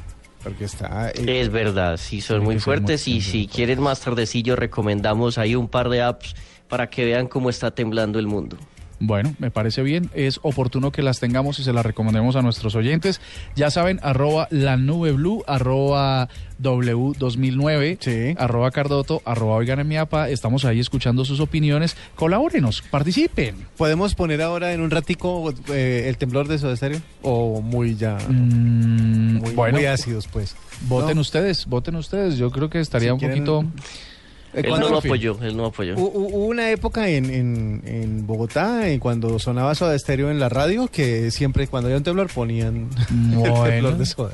Porque 0.45 0.65
está... 0.65 1.09
eh, 1.09 1.41
Es 1.41 1.51
verdad, 1.51 1.97
sí, 1.97 2.21
son 2.21 2.43
muy 2.43 2.59
fuertes 2.59 3.07
muy- 3.07 3.17
y 3.17 3.21
si 3.21 3.47
quieren 3.47 3.81
más 3.81 3.99
tardecillo 4.01 4.55
recomendamos 4.55 5.39
ahí 5.39 5.55
un 5.55 5.67
par 5.67 5.89
de 5.89 6.03
apps 6.03 6.35
para 6.69 6.87
que 6.87 7.03
vean 7.03 7.27
cómo 7.27 7.49
está 7.49 7.71
temblando 7.71 8.19
el 8.19 8.27
mundo. 8.27 8.55
Bueno, 8.99 9.35
me 9.39 9.51
parece 9.51 9.83
bien. 9.83 10.09
Es 10.13 10.39
oportuno 10.41 10.91
que 10.91 11.01
las 11.01 11.19
tengamos 11.19 11.59
y 11.59 11.63
se 11.63 11.73
las 11.73 11.85
recomendemos 11.85 12.35
a 12.37 12.41
nuestros 12.41 12.75
oyentes. 12.75 13.19
Ya 13.55 13.69
saben, 13.69 13.99
arroba 14.03 14.47
la 14.51 14.77
nube 14.77 15.11
blue, 15.11 15.43
arroba 15.47 16.29
W2009, 16.61 17.97
Sí. 17.99 18.35
arroba 18.37 18.71
Cardoto, 18.71 19.21
arroba 19.25 19.55
Oigan 19.55 19.79
en 19.79 19.87
mi 19.87 19.97
apa. 19.97 20.29
Estamos 20.29 20.65
ahí 20.65 20.79
escuchando 20.79 21.25
sus 21.25 21.39
opiniones. 21.39 21.95
Colabórenos, 22.15 22.81
participen. 22.83 23.55
¿Podemos 23.77 24.15
poner 24.15 24.41
ahora 24.41 24.73
en 24.73 24.81
un 24.81 24.91
ratico 24.91 25.53
eh, 25.69 26.05
el 26.07 26.17
temblor 26.17 26.47
de 26.47 26.57
Soda 26.57 26.75
Stereo? 26.75 27.01
O 27.21 27.61
muy 27.61 27.95
ya... 27.95 28.17
Mm, 28.29 29.39
Muy, 29.39 29.51
bueno, 29.51 29.77
muy 29.77 29.85
ácidos, 29.87 30.27
pues. 30.27 30.55
voten 30.87 31.15
¿No? 31.15 31.21
ustedes, 31.21 31.65
voten 31.65 31.95
ustedes. 31.95 32.37
Yo 32.37 32.49
creo 32.51 32.69
que 32.69 32.79
estaría 32.79 33.09
Si 33.09 33.13
un 33.13 33.19
quieren- 33.19 33.43
poquito... 33.45 33.65
Eh, 34.55 34.61
Él 34.63 34.79
no 34.79 34.97
apoyó, 34.97 35.37
él 35.41 35.57
no 35.57 35.65
apoyó. 35.65 35.95
Hu- 35.95 36.11
hu- 36.13 36.29
Hubo 36.33 36.45
una 36.45 36.71
época 36.71 37.09
en, 37.09 37.25
en, 37.29 37.81
en 37.85 38.25
Bogotá, 38.25 38.87
en 38.89 38.99
cuando 38.99 39.37
sonaba 39.39 39.75
Soda 39.75 39.97
Stereo 39.99 40.31
en 40.31 40.39
la 40.39 40.47
radio, 40.49 40.87
que 40.87 41.29
siempre 41.31 41.67
cuando 41.67 41.87
había 41.87 41.97
un 41.97 42.03
temblor 42.03 42.29
ponían 42.33 42.89
el 43.09 43.37
Bueno. 43.37 43.63
temblor 43.65 43.97
de 43.97 44.05
Soda. 44.05 44.31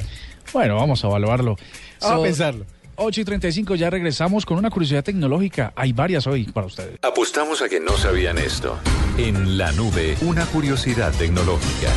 Bueno, 0.53 0.75
vamos 0.75 1.03
a 1.03 1.07
evaluarlo. 1.07 1.55
Vamos 2.01 2.15
So- 2.17 2.21
a 2.21 2.23
pensarlo. 2.23 2.65
8 3.03 3.21
y 3.21 3.25
35 3.25 3.73
ya 3.75 3.89
regresamos 3.89 4.45
con 4.45 4.57
una 4.59 4.69
curiosidad 4.69 5.03
tecnológica. 5.03 5.73
Hay 5.75 5.91
varias 5.91 6.27
hoy 6.27 6.43
para 6.45 6.67
ustedes. 6.67 6.99
Apostamos 7.01 7.61
a 7.63 7.69
que 7.69 7.79
no 7.79 7.97
sabían 7.97 8.37
esto. 8.37 8.77
En 9.17 9.57
la 9.57 9.71
nube, 9.71 10.15
una 10.21 10.45
curiosidad 10.45 11.11
tecnológica. 11.17 11.89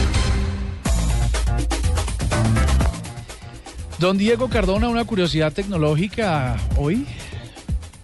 Don 3.99 4.19
Diego 4.19 4.49
Cardona, 4.49 4.89
una 4.89 5.05
curiosidad 5.05 5.53
tecnológica 5.53 6.57
hoy. 6.77 7.07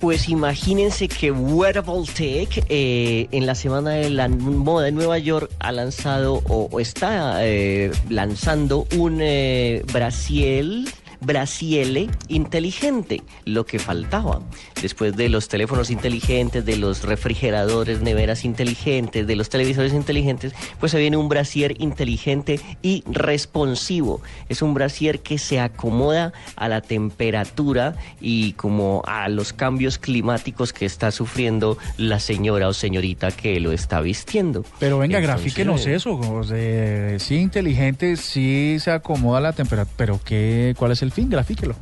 Pues 0.01 0.31
imagínense 0.31 1.09
que 1.09 1.31
Wearable 1.31 2.07
Tech 2.07 2.65
eh, 2.71 3.29
en 3.33 3.45
la 3.45 3.55
semana 3.55 3.91
de 3.91 4.09
la 4.09 4.29
moda 4.29 4.89
en 4.89 4.95
Nueva 4.95 5.19
York 5.19 5.51
ha 5.59 5.73
lanzado 5.73 6.43
o, 6.49 6.81
está 6.81 7.47
eh, 7.47 7.91
lanzando 8.09 8.87
un 8.97 9.19
eh, 9.21 9.83
brasiel, 9.93 10.89
brasiele 11.21 12.09
inteligente, 12.29 13.23
lo 13.45 13.67
que 13.67 13.79
faltaba. 13.79 14.41
Después 14.81 15.17
de 15.17 15.29
los 15.29 15.49
teléfonos 15.49 15.91
inteligentes, 15.91 16.65
de 16.65 16.77
los 16.77 17.03
refrigeradores, 17.03 18.01
neveras 18.01 18.45
inteligentes, 18.45 19.27
de 19.27 19.37
los 19.37 19.49
televisores 19.49 19.93
inteligentes, 19.93 20.53
pues 20.79 20.93
se 20.93 20.99
viene 20.99 21.17
un 21.17 21.29
brasier 21.29 21.75
inteligente 21.81 22.61
y 22.83 23.05
responsivo. 23.11 24.21
Es 24.49 24.63
un 24.63 24.75
brasier 24.75 25.21
que 25.21 25.39
se 25.39 25.61
acomoda 25.61 26.33
a 26.57 26.69
la 26.69 26.81
temperatura 26.81 27.95
y 28.21 28.53
como 28.55 29.03
a 29.07 29.29
los 29.29 29.53
cambios 29.53 29.99
climáticos 29.99 30.73
que 30.73 30.87
está 30.87 31.11
sufriendo 31.11 31.77
la 31.97 32.21
señora 32.21 32.69
o 32.69 32.73
señorita 32.73 33.31
que 33.31 33.61
lo 33.61 33.73
está 33.73 34.01
vistiendo. 34.01 34.65
Pero 34.79 34.99
venga, 34.99 35.19
Entonces, 35.19 35.43
grafíquenos 35.45 35.87
eso. 35.87 36.15
o 36.19 36.45
sea, 36.45 37.19
sí, 37.19 37.37
inteligente, 37.37 38.17
sí 38.17 38.79
se 38.81 38.91
acomoda 38.91 39.39
a 39.39 39.43
la 39.43 39.53
temperatura. 39.53 39.95
Pero 39.97 40.21
¿qué, 40.25 40.75
¿cuál 40.79 40.93
es 40.93 41.03
el 41.03 41.10
fin? 41.13 41.29
Grafíquelo. 41.31 41.75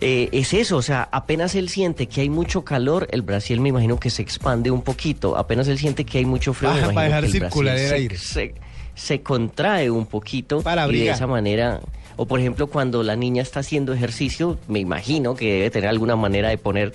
Eh, 0.00 0.28
es 0.32 0.52
eso, 0.52 0.76
o 0.76 0.82
sea, 0.82 1.08
apenas 1.10 1.54
él 1.54 1.70
siente 1.70 2.06
que 2.06 2.20
hay 2.20 2.28
mucho 2.28 2.64
calor, 2.64 3.08
el 3.12 3.22
Brasil 3.22 3.60
me 3.60 3.70
imagino 3.70 3.98
que 3.98 4.10
se 4.10 4.20
expande 4.20 4.70
un 4.70 4.82
poquito. 4.82 5.38
Apenas 5.38 5.68
él 5.68 5.78
siente 5.78 6.04
que 6.04 6.18
hay 6.18 6.26
mucho 6.26 6.52
frío, 6.52 6.70
me 6.74 6.80
Para- 6.82 6.92
para 6.92 7.06
imagino 7.08 7.08
dejar 7.08 7.20
que 7.22 7.26
el 7.26 7.32
circular 7.32 7.74
Brasil 7.76 7.84
el 7.84 7.88
se- 7.88 7.94
aire. 7.94 8.18
Se, 8.18 8.54
se 8.94 9.22
contrae 9.22 9.90
un 9.90 10.04
poquito 10.06 10.60
Para 10.60 10.86
y 10.88 10.98
de 10.98 11.10
esa 11.10 11.26
manera, 11.26 11.80
o 12.16 12.26
por 12.26 12.40
ejemplo 12.40 12.66
cuando 12.66 13.02
la 13.02 13.16
niña 13.16 13.40
está 13.42 13.60
haciendo 13.60 13.94
ejercicio, 13.94 14.58
me 14.68 14.80
imagino 14.80 15.34
que 15.34 15.52
debe 15.54 15.70
tener 15.70 15.88
alguna 15.88 16.14
manera 16.16 16.50
de 16.50 16.58
poner 16.58 16.92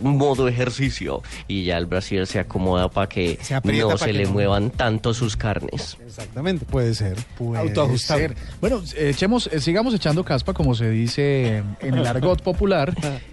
modo 0.00 0.48
ejercicio 0.48 1.22
y 1.48 1.64
ya 1.64 1.78
el 1.78 1.86
Brasil 1.86 2.26
se 2.26 2.38
acomoda 2.38 2.88
para 2.90 3.08
que 3.08 3.38
Se 3.42 3.54
no 3.54 3.88
pa' 3.90 3.98
se 3.98 4.06
que 4.06 4.12
le 4.12 4.24
no- 4.24 4.30
muevan 4.32 4.70
tanto 4.70 5.14
sus 5.14 5.36
carnes. 5.36 5.96
Exactamente, 6.04 6.64
puede 6.64 6.94
ser. 6.94 7.16
Puede 7.38 7.60
Autoajustable. 7.62 8.28
ser. 8.28 8.36
Bueno, 8.60 8.82
echemos, 8.96 9.48
eh, 9.52 9.60
sigamos 9.60 9.94
echando 9.94 10.24
caspa, 10.24 10.52
como 10.52 10.74
se 10.74 10.90
dice 10.90 11.62
en 11.80 11.94
el 11.94 12.06
argot 12.06 12.42
popular. 12.42 12.94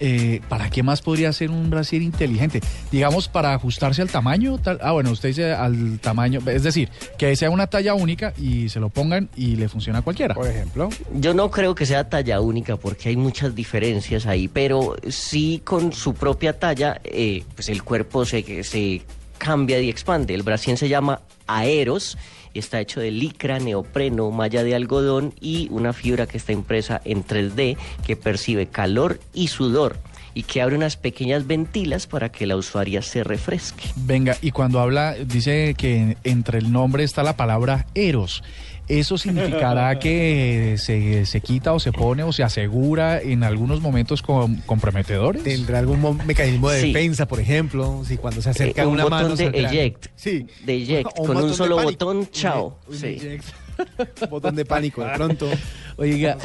Eh, 0.00 0.40
¿Para 0.48 0.70
qué 0.70 0.82
más 0.82 1.02
podría 1.02 1.32
ser 1.32 1.50
un 1.50 1.70
brasier 1.70 2.02
inteligente? 2.02 2.60
Digamos, 2.92 3.28
para 3.28 3.52
ajustarse 3.54 4.00
al 4.02 4.08
tamaño. 4.10 4.58
tal- 4.58 4.78
ah, 4.82 4.92
bueno, 4.92 5.10
usted 5.10 5.30
dice 5.30 5.52
al 5.52 5.98
tamaño. 6.00 6.40
Es 6.46 6.62
decir, 6.62 6.88
que 7.18 7.34
sea 7.36 7.50
una 7.50 7.66
talla 7.66 7.94
única 7.94 8.32
y 8.38 8.68
se 8.68 8.78
lo 8.80 8.88
pongan 8.90 9.28
y 9.36 9.56
le 9.56 9.68
funciona 9.68 9.98
a 9.98 10.02
cualquiera. 10.02 10.34
Por 10.34 10.46
ejemplo. 10.46 10.88
Yo 11.14 11.34
no 11.34 11.50
creo 11.50 11.74
que 11.74 11.84
sea 11.86 12.08
talla 12.08 12.40
única 12.40 12.76
porque 12.76 13.08
hay 13.08 13.16
muchas 13.16 13.54
diferencias 13.54 14.26
ahí, 14.26 14.46
pero 14.48 14.96
sí 15.08 15.60
con 15.64 15.92
su 15.92 16.14
propia 16.14 16.58
talla, 16.58 17.00
eh, 17.04 17.42
pues 17.54 17.68
el 17.68 17.82
cuerpo 17.82 18.24
se, 18.24 18.62
se 18.64 19.02
cambia 19.38 19.80
y 19.80 19.88
expande. 19.88 20.34
El 20.34 20.42
brasier 20.42 20.78
se 20.78 20.88
llama 20.88 21.20
aeros, 21.46 22.16
está 22.54 22.80
hecho 22.80 23.00
de 23.00 23.10
licra, 23.10 23.58
neopreno, 23.58 24.30
malla 24.30 24.62
de 24.62 24.74
algodón 24.74 25.34
y 25.40 25.68
una 25.70 25.92
fibra 25.92 26.26
que 26.26 26.38
está 26.38 26.52
impresa 26.52 27.00
en 27.04 27.24
3D 27.24 27.76
que 28.06 28.16
percibe 28.16 28.66
calor 28.66 29.20
y 29.32 29.48
sudor 29.48 29.96
y 30.34 30.44
que 30.44 30.62
abre 30.62 30.76
unas 30.76 30.96
pequeñas 30.96 31.48
ventilas 31.48 32.06
para 32.06 32.30
que 32.30 32.46
la 32.46 32.56
usuaria 32.56 33.02
se 33.02 33.24
refresque. 33.24 33.84
Venga, 33.96 34.36
y 34.40 34.52
cuando 34.52 34.78
habla, 34.78 35.14
dice 35.14 35.74
que 35.76 36.16
entre 36.22 36.58
el 36.58 36.70
nombre 36.70 37.02
está 37.02 37.24
la 37.24 37.36
palabra 37.36 37.86
eros. 37.94 38.44
¿Eso 38.88 39.18
significará 39.18 39.98
que 39.98 40.76
se, 40.78 41.26
se 41.26 41.40
quita 41.42 41.74
o 41.74 41.78
se 41.80 41.92
pone 41.92 42.22
o 42.22 42.32
se 42.32 42.42
asegura 42.42 43.20
en 43.20 43.44
algunos 43.44 43.82
momentos 43.82 44.22
com- 44.22 44.56
comprometedores? 44.64 45.42
¿Tendrá 45.44 45.78
algún 45.80 46.00
mo- 46.00 46.14
mecanismo 46.14 46.70
de 46.70 46.80
Sí. 46.80 46.92
defensa, 46.92 47.28
por 47.28 47.38
ejemplo? 47.38 48.02
Si 48.06 48.16
cuando 48.16 48.40
se 48.40 48.48
acerca 48.50 48.82
Eh, 48.82 48.86
un 48.86 48.94
una 48.94 49.04
botón 49.04 49.22
mano... 49.22 49.36
de 49.36 49.46
eject. 49.48 50.06
Sí. 50.16 50.46
De 50.64 50.82
eject, 50.82 51.10
O 51.18 51.24
con 51.24 51.36
un 51.36 51.52
solo 51.52 51.82
botón, 51.82 52.28
chao. 52.30 52.78
eject, 52.88 52.92
un 52.92 52.98
Sí. 52.98 53.06
eject. 53.26 53.44
botón 54.30 54.54
de 54.56 54.64
pánico, 54.64 55.04
de 55.04 55.10
pronto. 55.14 55.48
Oiga, 55.96 56.36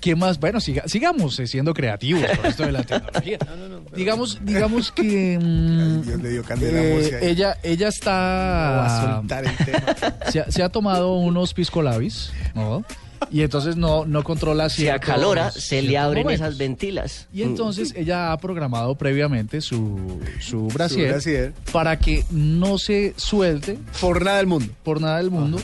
¿qué 0.00 0.14
más? 0.14 0.38
Bueno, 0.38 0.58
siga- 0.60 0.86
sigamos 0.86 1.38
eh, 1.40 1.46
siendo 1.46 1.74
creativos 1.74 2.24
con 2.36 2.46
esto 2.46 2.62
de 2.64 2.72
la 2.72 2.82
tecnología. 2.84 3.38
digamos, 3.96 4.38
digamos 4.42 4.92
que 4.92 5.38
mm, 5.42 6.02
Dios 6.02 6.22
le 6.22 6.28
dio 6.30 6.42
candela 6.44 6.80
eh, 6.82 7.18
ella, 7.30 7.56
ella 7.62 7.86
Va 8.06 8.84
a 8.84 8.86
está 9.08 9.12
soltar 9.18 9.44
el 9.44 9.56
tema. 9.56 9.96
se, 10.30 10.40
ha- 10.40 10.50
se 10.50 10.62
ha 10.62 10.68
tomado 10.68 11.14
unos 11.14 11.54
pisco 11.54 11.82
labis, 11.82 12.32
¿no? 12.54 12.84
Y 13.30 13.42
entonces 13.42 13.76
no, 13.76 14.06
no 14.06 14.24
controla 14.24 14.70
Se 14.70 14.82
ciertos- 14.82 15.10
acalora, 15.10 15.50
se 15.50 15.82
le 15.82 15.98
abren 15.98 16.24
momentos. 16.24 16.46
esas 16.46 16.58
ventilas. 16.58 17.28
Y 17.34 17.42
entonces 17.42 17.92
ella 17.94 18.32
ha 18.32 18.38
programado 18.38 18.94
previamente 18.94 19.60
su, 19.60 20.20
su 20.40 20.68
brasier 20.68 21.10
brasier. 21.10 21.52
para 21.70 21.98
que 21.98 22.24
no 22.30 22.78
se 22.78 23.12
suelte 23.18 23.78
Por 24.00 24.24
nada 24.24 24.38
del 24.38 24.46
mundo. 24.46 24.72
por 24.82 25.02
nada 25.02 25.18
del 25.18 25.30
mundo, 25.30 25.58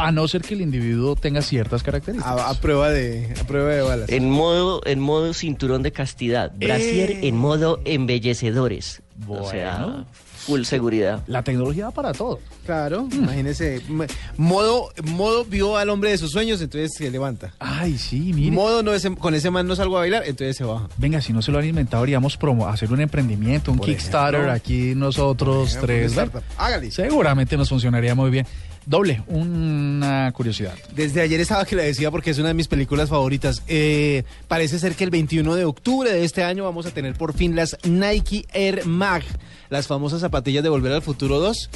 a 0.00 0.12
no 0.12 0.26
ser 0.28 0.42
que 0.42 0.54
el 0.54 0.60
individuo 0.60 1.16
tenga 1.16 1.42
ciertas 1.42 1.82
características. 1.82 2.38
A, 2.40 2.50
a 2.50 2.54
prueba 2.54 2.90
de, 2.90 3.34
a 3.40 3.44
prueba 3.44 3.70
de 3.70 3.82
balas. 3.82 4.08
En 4.10 4.30
modo, 4.30 4.80
en 4.86 5.00
modo 5.00 5.32
cinturón 5.34 5.82
de 5.82 5.92
castidad. 5.92 6.52
Brasier 6.56 7.10
Eh. 7.12 7.28
en 7.28 7.36
modo 7.36 7.80
embellecedores. 7.84 9.02
O 9.26 9.48
sea, 9.50 9.78
Bueno. 9.78 10.06
full 10.36 10.62
seguridad. 10.62 11.22
La 11.26 11.42
tecnología 11.42 11.84
da 11.86 11.90
para 11.90 12.12
todo. 12.12 12.38
Claro, 12.64 13.08
imagínese. 13.10 13.76
m- 13.88 14.06
Modo, 14.36 14.90
modo 15.04 15.44
vio 15.44 15.76
al 15.76 15.88
hombre 15.90 16.10
de 16.10 16.18
sus 16.18 16.30
sueños, 16.30 16.60
entonces 16.60 16.92
se 16.94 17.10
levanta. 17.10 17.52
Ay, 17.58 17.96
sí, 17.98 18.32
mire. 18.34 18.50
Modo 18.52 18.82
no 18.82 18.92
ese- 18.94 19.14
con 19.16 19.34
ese 19.34 19.50
man 19.50 19.66
no 19.66 19.74
salgo 19.74 19.96
a 19.96 20.00
bailar, 20.00 20.22
entonces 20.26 20.56
se 20.56 20.64
baja. 20.64 20.88
Venga, 20.98 21.20
si 21.20 21.32
no 21.32 21.42
se 21.42 21.50
lo 21.50 21.58
han 21.58 21.64
inventado, 21.66 22.02
haríamos 22.02 22.36
promo, 22.36 22.68
hacer 22.68 22.92
un 22.92 23.00
emprendimiento, 23.00 23.72
un 23.72 23.78
Por 23.78 23.86
Kickstarter, 23.86 24.40
ejemplo. 24.40 24.52
aquí 24.52 24.94
nosotros 24.94 25.70
Ejemplo, 25.76 25.86
tres. 25.86 26.42
Hágale. 26.56 26.90
Seguramente 26.90 27.56
nos 27.56 27.68
funcionaría 27.70 28.14
muy 28.14 28.30
bien. 28.30 28.46
Doble, 28.88 29.22
una 29.26 30.32
curiosidad. 30.32 30.72
Desde 30.94 31.20
ayer 31.20 31.38
estaba 31.40 31.66
que 31.66 31.76
le 31.76 31.84
decía 31.84 32.10
porque 32.10 32.30
es 32.30 32.38
una 32.38 32.48
de 32.48 32.54
mis 32.54 32.68
películas 32.68 33.10
favoritas. 33.10 33.62
Eh, 33.68 34.22
parece 34.48 34.78
ser 34.78 34.94
que 34.94 35.04
el 35.04 35.10
21 35.10 35.54
de 35.56 35.66
octubre 35.66 36.10
de 36.10 36.24
este 36.24 36.42
año 36.42 36.64
vamos 36.64 36.86
a 36.86 36.90
tener 36.90 37.12
por 37.12 37.34
fin 37.34 37.54
las 37.54 37.76
Nike 37.84 38.46
Air 38.54 38.86
Mag, 38.86 39.22
las 39.68 39.86
famosas 39.86 40.22
zapatillas 40.22 40.62
de 40.62 40.70
Volver 40.70 40.92
al 40.92 41.02
Futuro 41.02 41.38
2. 41.38 41.68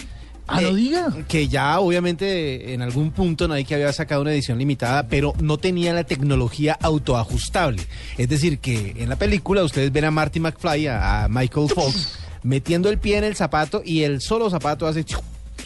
Ah, 0.47 0.63
no 0.63 0.69
Eh, 0.69 0.75
diga. 0.75 1.15
Que 1.29 1.49
ya 1.49 1.81
obviamente 1.81 2.73
en 2.73 2.81
algún 2.81 3.11
punto 3.11 3.47
Nike 3.47 3.75
había 3.75 3.93
sacado 3.93 4.23
una 4.23 4.33
edición 4.33 4.59
limitada, 4.59 5.07
pero 5.07 5.35
no 5.39 5.59
tenía 5.59 5.93
la 5.93 6.05
tecnología 6.05 6.79
autoajustable. 6.81 7.83
Es 8.17 8.31
decir, 8.31 8.59
que 8.59 8.95
en 8.97 9.11
la 9.11 9.17
película 9.17 9.63
ustedes 9.63 9.93
ven 9.93 10.07
a 10.07 10.11
Marty 10.11 10.41
McFly, 10.41 10.87
a, 10.87 11.25
a 11.25 11.29
Michael 11.29 11.69
Fox, 11.69 12.19
metiendo 12.43 12.89
el 12.89 12.97
pie 12.99 13.19
en 13.19 13.25
el 13.25 13.37
zapato 13.37 13.83
y 13.85 14.05
el 14.05 14.23
solo 14.23 14.49
zapato 14.49 14.87
hace... 14.87 15.05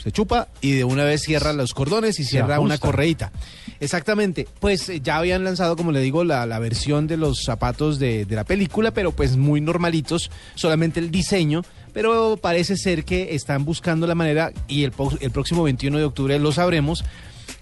Se 0.07 0.13
chupa 0.13 0.47
y 0.61 0.71
de 0.71 0.85
una 0.85 1.03
vez 1.03 1.23
cierra 1.23 1.53
los 1.53 1.75
cordones 1.75 2.21
y 2.21 2.25
cierra 2.25 2.61
una 2.61 2.75
ajusta. 2.75 2.87
correíta. 2.87 3.33
Exactamente. 3.81 4.47
Pues 4.61 4.89
eh, 4.89 5.01
ya 5.01 5.17
habían 5.17 5.43
lanzado, 5.43 5.75
como 5.75 5.91
le 5.91 5.99
digo, 5.99 6.23
la, 6.23 6.47
la 6.47 6.61
versión 6.61 7.09
de 7.09 7.17
los 7.17 7.43
zapatos 7.43 7.99
de, 7.99 8.25
de 8.25 8.37
la 8.37 8.45
película, 8.45 8.93
pero 8.93 9.11
pues 9.11 9.37
muy 9.37 9.61
normalitos, 9.61 10.31
solamente 10.55 11.01
el 11.01 11.11
diseño. 11.11 11.65
Pero 11.93 12.37
parece 12.37 12.77
ser 12.77 13.05
que 13.05 13.35
están 13.35 13.65
buscando 13.65 14.07
la 14.07 14.15
manera, 14.15 14.53
y 14.69 14.85
el, 14.85 14.93
el 15.19 15.33
próximo 15.33 15.65
21 15.65 15.99
de 15.99 16.05
octubre 16.05 16.39
lo 16.39 16.53
sabremos, 16.53 17.05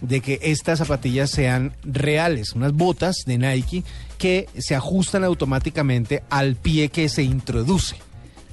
de 0.02 0.20
que 0.20 0.38
estas 0.42 0.80
zapatillas 0.80 1.30
sean 1.30 1.74
reales, 1.82 2.52
unas 2.52 2.74
botas 2.74 3.22
de 3.24 3.38
Nike 3.38 3.84
que 4.18 4.50
se 4.58 4.74
ajustan 4.74 5.24
automáticamente 5.24 6.22
al 6.28 6.56
pie 6.56 6.90
que 6.90 7.08
se 7.08 7.22
introduce. 7.22 7.96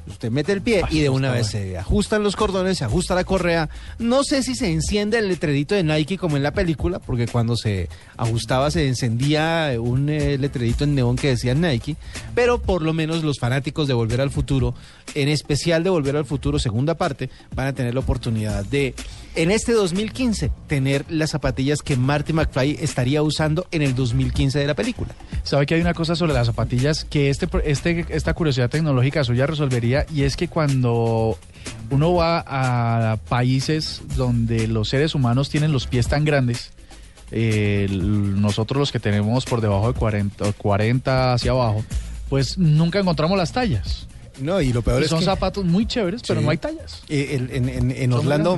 Usted 0.08 0.32
mete 0.32 0.52
el 0.52 0.62
pie 0.62 0.84
y 0.90 1.00
de 1.00 1.10
una 1.10 1.32
vez 1.32 1.48
se 1.48 1.78
ajustan 1.78 2.24
los 2.24 2.36
cordones, 2.36 2.78
se 2.80 2.86
ajusta 2.86 3.16
la 3.16 3.24
correa. 3.24 3.70
No 4.00 4.24
sé 4.24 4.44
si 4.44 4.56
se 4.56 4.72
enciende 4.72 5.20
el 5.20 5.28
letrerito 5.28 5.76
de 5.76 5.84
Nike 5.84 6.18
como 6.18 6.38
en 6.38 6.44
la 6.44 6.52
película, 6.54 7.00
porque 7.00 7.28
cuando 7.28 7.56
se 7.56 7.88
ajustaba 8.18 8.72
se 8.72 8.88
encendía 8.88 9.74
un 9.80 10.10
eh, 10.10 10.38
letrerito 10.38 10.84
en 10.84 10.96
neón 10.96 11.16
que 11.16 11.30
decía 11.30 11.54
Nike, 11.54 11.96
pero 12.34 12.62
por 12.62 12.82
lo 12.82 12.94
menos 12.94 13.24
los 13.24 13.40
fanáticos 13.40 13.88
de 13.88 13.94
Volver 13.94 14.22
al 14.22 14.32
Futuro, 14.32 14.74
en 15.14 15.30
especial 15.30 15.84
de 15.84 15.90
Volver 15.90 16.16
al 16.16 16.26
Futuro 16.26 16.60
segunda 16.60 16.96
parte, 16.96 17.30
van 17.56 17.68
a 17.68 17.74
tener 17.74 17.94
la 17.94 18.00
oportunidad 18.00 18.66
de, 18.66 18.96
en 19.36 19.52
este 19.52 19.72
2015, 19.74 20.52
tener 20.68 21.06
las 21.10 21.30
zapatillas 21.32 21.82
que 21.82 21.96
Marty 21.96 22.34
McFly 22.34 22.78
estaría 22.82 23.22
usando 23.22 23.66
en 23.72 23.82
el 23.82 23.96
2015 23.96 24.60
de 24.60 24.68
la 24.68 24.74
película. 24.76 25.14
¿Sabe 25.44 25.66
que 25.66 25.76
hay 25.76 25.82
una 25.82 25.94
cosa 25.94 26.16
sobre 26.16 26.34
las 26.34 26.48
zapatillas 26.48 27.06
que 27.06 27.30
este, 27.30 27.48
este, 27.66 28.06
esta 28.10 28.34
curiosidad 28.34 28.70
tecnológica 28.70 29.24
suya 29.24 29.46
resolvería? 29.48 30.06
Y 30.14 30.24
es 30.24 30.36
que 30.36 30.48
cuando 30.48 31.38
uno 31.90 32.14
va 32.14 32.44
a 32.46 33.18
países 33.30 34.02
donde 34.16 34.68
los 34.68 34.90
seres 34.90 35.16
humanos 35.16 35.50
tienen 35.50 35.72
los 35.72 35.88
pies 35.88 36.08
tan 36.08 36.26
grandes, 36.26 36.72
eh, 37.32 37.88
nosotros 37.90 38.78
los 38.80 38.92
que 38.92 39.00
tenemos 39.00 39.46
por 39.46 39.62
debajo 39.62 39.92
de 39.94 39.98
40, 39.98 40.52
40 40.54 41.34
hacia 41.34 41.52
abajo, 41.52 41.84
pues 42.30 42.58
nunca 42.58 43.00
encontramos 43.00 43.38
las 43.38 43.54
tallas. 43.54 44.08
No, 44.40 44.60
y 44.60 44.74
lo 44.74 44.82
peor 44.82 45.02
Y 45.02 45.04
es 45.04 45.10
son 45.10 45.20
que... 45.20 45.26
zapatos 45.26 45.64
muy 45.66 45.86
chéveres, 45.86 46.22
pero 46.28 46.40
Sí. 46.40 46.46
no 46.46 46.52
hay 46.52 46.58
tallas. 46.58 47.04
Eh, 47.10 47.48
en, 47.52 47.70
en- 47.70 47.92
en 47.92 48.12
Son 48.12 48.20
Orlando 48.22 48.58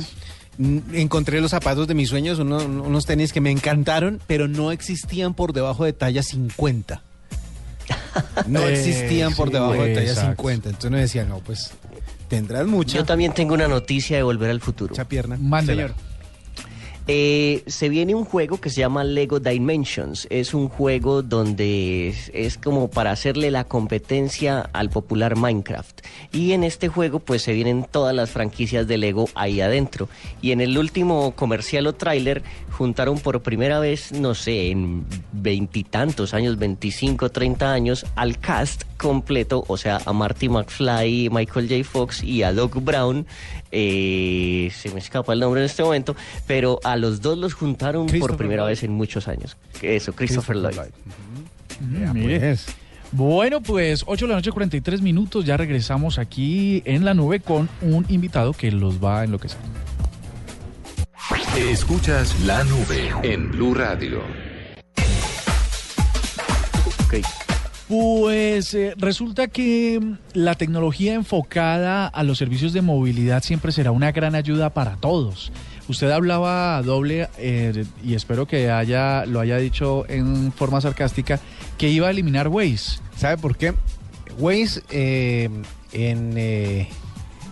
encontré 0.94 1.42
los 1.42 1.52
zapatos 1.52 1.88
de 1.88 1.94
mis 1.96 2.10
sueños, 2.10 2.40
uno- 2.40 2.58
unos 2.58 3.06
tenis 3.06 3.34
que 3.34 3.42
me 3.42 3.52
encantaron, 3.52 4.22
pero 4.28 4.48
no 4.48 4.72
existían 4.72 5.34
por 5.34 5.54
debajo 5.54 5.84
de 5.86 5.94
talla 5.94 6.22
50. 6.24 7.02
No 8.48 8.62
Eh, 8.62 8.74
existían 8.74 9.34
por 9.34 9.48
sí, 9.48 9.54
debajo 9.54 9.74
de 9.84 9.96
talla 9.96 10.10
exacto. 10.12 10.32
50. 10.44 10.70
Entonces 10.70 10.90
uno 10.90 10.98
decía, 11.00 11.26
no, 11.26 11.40
pues 11.40 11.72
tendrás 12.28 12.66
mucha, 12.68 12.98
Yo 12.98 13.06
también 13.06 13.34
tengo 13.34 13.54
una 13.54 13.68
noticia 13.68 14.18
de 14.18 14.24
Volver 14.24 14.50
al 14.52 14.62
Futuro. 14.62 14.92
mucha 14.92 15.06
pierna. 15.06 15.38
Mándela. 15.40 15.84
Señor. 15.88 16.13
Eh, 17.08 17.64
se 17.68 17.90
viene 17.90 18.16
un 18.16 18.24
juego 18.24 18.62
que 18.62 18.70
se 18.70 18.80
llama 18.80 19.04
Lego 19.04 19.40
Dimensions. 19.40 20.26
Es 20.30 20.54
un 20.54 20.70
juego 20.70 21.22
donde 21.22 22.08
es, 22.08 22.32
es 22.34 22.58
como 22.58 22.90
para 22.90 23.12
hacerle 23.12 23.52
la 23.52 23.66
competencia 23.66 24.70
al 24.72 24.90
popular 24.90 25.36
Minecraft. 25.36 26.00
Y 26.32 26.54
en 26.54 26.64
este 26.64 26.88
juego 26.88 27.20
pues 27.20 27.42
se 27.42 27.52
vienen 27.52 27.86
todas 27.90 28.16
las 28.16 28.32
franquicias 28.32 28.88
de 28.88 28.98
Lego 28.98 29.28
ahí 29.36 29.60
adentro. 29.60 30.08
Y 30.42 30.52
en 30.52 30.62
el 30.62 30.78
último 30.78 31.34
comercial 31.36 31.88
o 31.88 31.94
tráiler 31.94 32.42
juntaron 32.74 33.20
por 33.20 33.42
primera 33.42 33.80
vez, 33.80 34.12
no 34.12 34.34
sé, 34.36 34.72
en 34.72 35.06
veintitantos 35.32 36.34
años, 36.34 36.58
25, 36.58 37.30
30 37.30 37.72
años, 37.72 38.06
al 38.16 38.40
cast 38.40 38.84
completo, 38.98 39.64
o 39.68 39.78
sea, 39.78 40.00
a 40.06 40.12
Marty 40.14 40.50
McFly, 40.50 41.30
Michael 41.32 41.70
J. 41.70 41.84
Fox 41.90 42.24
y 42.24 42.44
a 42.44 42.52
Doc 42.52 42.76
Brown. 42.84 43.26
eh, 43.72 44.72
se 44.76 44.90
me 44.92 45.00
escapa 45.00 45.34
el 45.34 45.40
nombre 45.40 45.62
en 45.62 45.66
este 45.66 45.84
momento, 45.84 46.16
pero 46.48 46.80
a 46.84 46.96
los 46.96 47.22
dos 47.22 47.38
los 47.38 47.54
juntaron 47.54 48.08
por 48.08 48.36
primera 48.38 48.64
Lloyd. 48.64 48.70
vez 48.72 48.84
en 48.84 48.92
muchos 48.92 49.28
años. 49.28 49.56
Eso, 49.82 50.14
Christopher, 50.14 50.58
Lloyd. 50.58 50.90
Mm, 51.80 52.14
mire. 52.14 52.40
Pues, 52.40 52.66
Bueno, 53.12 53.62
pues 53.62 54.04
8 54.08 54.26
de 54.26 54.30
la 54.30 54.36
noche, 54.38 54.52
43 54.52 55.02
minutos. 55.02 55.46
Ya 55.46 55.56
regresamos 55.58 56.18
aquí 56.18 56.82
en 56.86 57.06
la 57.06 57.14
nube 57.14 57.40
con 57.40 57.70
un 57.82 58.06
invitado 58.10 58.54
que 58.54 58.72
los 58.72 59.04
va 59.04 59.22
a 59.22 59.24
enloquecer. 59.26 59.60
Escuchas 61.58 62.38
la 62.42 62.66
nube 62.66 63.14
en 63.24 63.50
Blue 63.50 63.74
Radio. 63.74 64.20
Ok. 67.06 67.26
Pues 67.88 68.74
eh, 68.74 68.94
resulta 68.98 69.48
que 69.48 70.02
la 70.34 70.56
tecnología 70.56 71.14
enfocada 71.14 72.08
a 72.08 72.24
los 72.24 72.38
servicios 72.38 72.74
de 72.74 72.82
movilidad 72.82 73.42
siempre 73.42 73.72
será 73.72 73.92
una 73.92 74.12
gran 74.12 74.36
ayuda 74.36 74.72
para 74.72 74.98
todos. 74.98 75.54
Usted 75.88 76.12
hablaba 76.12 76.82
doble 76.82 77.30
eh, 77.38 77.86
y 78.04 78.16
espero 78.16 78.46
que 78.46 78.70
haya 78.70 79.26
lo 79.26 79.40
haya 79.40 79.58
dicho 79.58 80.06
en 80.10 80.52
forma 80.52 80.82
sarcástica 80.82 81.40
que 81.78 81.90
iba 81.90 82.08
a 82.08 82.12
eliminar 82.12 82.50
Waze. 82.50 83.00
¿Sabe 83.16 83.38
por 83.38 83.56
qué? 83.56 83.74
Waze 84.38 84.82
eh, 84.90 85.50
en... 85.94 86.38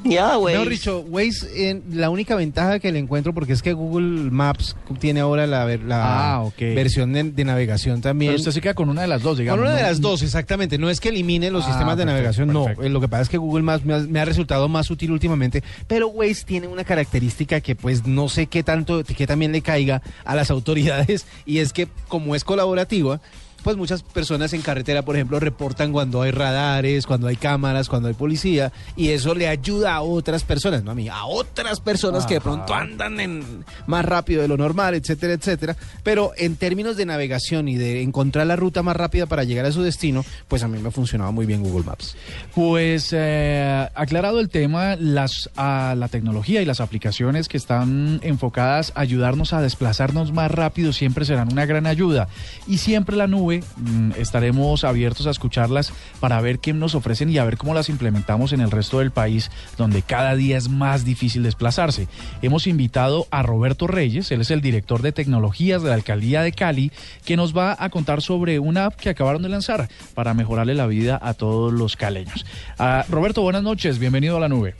Ya, 0.04 0.36
güey. 0.36 0.56
Mejor 0.56 0.70
dicho, 0.70 1.00
Waze, 1.08 1.70
en, 1.70 1.84
la 1.92 2.10
única 2.10 2.36
ventaja 2.36 2.80
que 2.80 2.92
le 2.92 2.98
encuentro, 3.00 3.34
porque 3.34 3.54
es 3.54 3.62
que 3.62 3.74
Google 3.74 4.32
Maps 4.32 4.76
tiene 5.00 5.20
ahora 5.20 5.46
la, 5.46 5.62
Ah, 5.92 6.50
versión 6.60 7.14
de, 7.14 7.24
de 7.24 7.46
navegación 7.46 8.02
también. 8.02 8.32
Pero 8.32 8.40
usted 8.40 8.52
se 8.52 8.62
queda 8.62 8.74
con 8.74 8.90
una 8.90 9.02
de 9.04 9.08
las 9.08 9.22
dos, 9.22 9.38
digamos. 9.38 9.60
Con 9.60 9.68
una 9.68 9.76
de 9.76 9.84
¿no? 9.84 9.88
las 9.90 10.02
dos, 10.02 10.24
exactamente. 10.24 10.78
No 10.78 10.90
es 10.90 11.00
que 11.00 11.10
elimine 11.10 11.52
los 11.52 11.66
Ah, 11.66 11.68
sistemas 11.68 11.98
de 11.98 12.04
perfecto, 12.06 12.12
navegación, 12.18 12.48
perfecto. 12.50 12.82
no. 12.82 12.88
Eh, 12.88 12.90
Lo 12.90 13.00
que 13.00 13.08
pasa 13.08 13.24
es 13.24 13.30
que 13.30 13.38
Google 13.38 13.64
Maps 13.64 13.86
me 13.86 13.94
ha, 13.94 14.00
me 14.00 14.20
ha 14.20 14.26
resultado 14.26 14.68
más 14.68 14.90
útil 14.90 15.12
últimamente, 15.12 15.64
pero 15.88 16.08
Waze 16.08 16.46
tiene 16.46 16.68
una 16.68 16.84
característica 16.84 17.62
que 17.62 17.76
pues 17.76 18.08
no 18.08 18.28
sé 18.28 18.48
qué 18.48 18.64
tanto, 18.64 19.04
que 19.04 19.28
también 19.28 19.52
le 19.52 19.62
caiga 19.62 20.02
a 20.26 20.36
las 20.36 20.50
autoridades, 20.50 21.26
y 21.46 21.60
es 21.60 21.74
que 21.74 21.88
como 22.08 22.34
es 22.36 22.44
colaborativa, 22.44 23.22
pues 23.64 23.78
muchas 23.78 24.04
personas 24.04 24.54
en 24.54 24.62
carretera, 24.62 25.04
por 25.04 25.16
ejemplo, 25.16 25.40
reportan 25.40 25.92
cuando 25.92 26.22
hay 26.22 26.32
radares, 26.32 27.06
cuando 27.06 27.28
hay 27.28 27.36
cámaras, 27.36 27.90
cuando 27.90 28.08
hay 28.08 28.14
policía, 28.14 28.72
y 28.96 29.10
eso 29.10 29.36
le 29.36 29.48
ayuda 29.48 29.96
a 29.96 30.02
otras 30.02 30.44
personas, 30.44 30.84
no 30.84 30.92
a 30.92 30.96
mí, 30.96 31.10
a 31.10 31.26
otras 31.26 31.80
personas 31.80 32.26
que 32.26 32.36
de 32.36 32.42
pronto 32.42 32.74
andan 32.74 33.20
en 33.20 33.66
más 33.88 34.06
rápido 34.06 34.42
de 34.42 34.48
lo 34.48 34.58
normal, 34.58 34.96
etcétera, 34.96 35.34
etcétera. 35.34 35.76
Pero 36.04 36.32
en 36.38 36.56
términos 36.56 36.98
de 36.98 37.06
navegación 37.06 37.68
y 37.68 37.78
de 37.78 38.02
encontrar 38.02 38.48
la 38.48 38.56
ruta 38.56 38.84
más 38.84 38.96
rápida 38.96 39.26
para 39.26 39.44
llegar 39.44 39.66
a 39.66 39.72
su 39.72 39.84
destino, 39.84 40.26
pues 40.48 40.64
a 40.64 40.68
mí 40.68 40.80
me 40.80 40.90
ha 40.90 40.92
funcionado 40.92 41.32
muy 41.32 41.46
bien 41.46 41.64
Google 41.64 41.86
Maps. 41.86 42.16
Pues 42.56 43.10
eh, 43.12 43.88
aclarado 43.94 44.40
el 44.40 44.50
tema, 44.50 44.96
las, 44.96 45.50
a 45.56 45.96
la 45.98 46.08
tecnología 46.08 46.62
y 46.62 46.66
las 46.66 46.82
aplicaciones 46.82 47.48
que 47.48 47.58
están 47.58 48.20
enfocadas 48.24 48.92
a 48.96 49.02
ayudarnos 49.02 49.54
a 49.54 49.62
desplazarnos 49.62 50.32
más 50.32 50.52
rápido 50.52 50.94
siempre 50.94 51.26
serán 51.26 51.52
una 51.52 51.66
gran 51.66 51.86
ayuda. 51.86 52.28
Y 52.68 52.78
siempre 52.78 53.16
la 53.16 53.28
nube 53.28 53.51
mm, 53.60 54.12
estaremos 54.18 54.84
abiertos 54.84 55.28
a 55.28 55.32
escucharlas 55.32 55.94
para 56.20 56.40
ver 56.42 56.60
qué 56.60 56.74
nos 56.74 56.96
ofrecen 56.96 57.30
y 57.30 57.38
a 57.38 57.46
ver 57.46 57.58
cómo 57.58 57.74
las 57.74 57.90
implementamos 57.90 58.54
en 58.54 58.62
el 58.62 58.72
resto 58.72 59.00
del 59.00 59.12
país, 59.12 59.52
donde 59.78 60.02
cada 60.02 60.36
día 60.36 60.58
es 60.58 60.70
más 60.70 61.06
difícil 61.06 61.44
desplazarse. 61.44 62.08
Hemos 62.42 62.68
invitado 62.68 63.28
a 63.32 63.44
Roberto 63.44 63.88
Reyes, 63.88 64.32
él 64.32 64.42
es 64.42 64.52
el 64.52 64.62
director 64.62 65.02
de 65.02 65.12
tecnologías 65.12 65.84
de 65.84 65.90
la 65.90 65.96
alcaldía 65.96 66.42
de 66.42 66.52
Cali, 66.52 66.92
que 67.26 67.38
nos 67.38 67.56
va 67.56 67.76
a 67.80 67.90
contar 67.90 68.22
sobre 68.22 68.60
una 68.60 68.86
app 68.86 68.96
que 68.96 69.10
acabaron 69.10 69.42
de 69.42 69.50
lanzar 69.50 69.90
para 70.14 70.34
mejorarle 70.34 70.76
la 70.76 70.88
vida 70.88 71.20
a 71.22 71.34
todos 71.34 71.74
los 71.74 71.96
caleños. 71.96 72.46
Ah, 72.78 73.06
Roberto, 73.10 73.42
buenas 73.42 73.64
noches, 73.64 74.00
bienvenido 74.00 74.38
a 74.38 74.40
la 74.40 74.50
nube. 74.50 74.76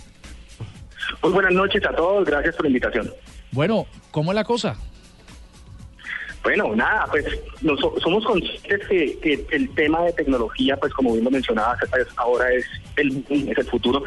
Muy 1.24 1.32
buenas 1.32 1.54
noches 1.54 1.86
a 1.86 1.96
todos, 1.96 2.26
gracias 2.26 2.56
por 2.56 2.66
la 2.66 2.70
invitación. 2.70 3.12
Bueno, 3.52 3.86
¿cómo 4.12 4.32
es 4.32 4.36
la 4.36 4.44
cosa? 4.44 4.78
Bueno, 6.44 6.76
nada, 6.76 7.06
pues 7.12 7.24
nos- 7.62 7.80
somos 8.02 8.26
conscientes 8.26 8.88
que, 8.88 9.46
el 9.52 9.70
tema 9.76 10.02
de 10.06 10.14
tecnología, 10.14 10.76
pues 10.78 10.92
como 10.94 11.12
bien 11.14 11.24
lo 11.26 11.30
mencionabas, 11.32 11.78
pues, 11.92 12.08
ahora 12.18 12.52
es 12.52 12.66
el, 12.96 13.24
es 13.30 13.58
el 13.58 13.66
futuro 13.66 14.04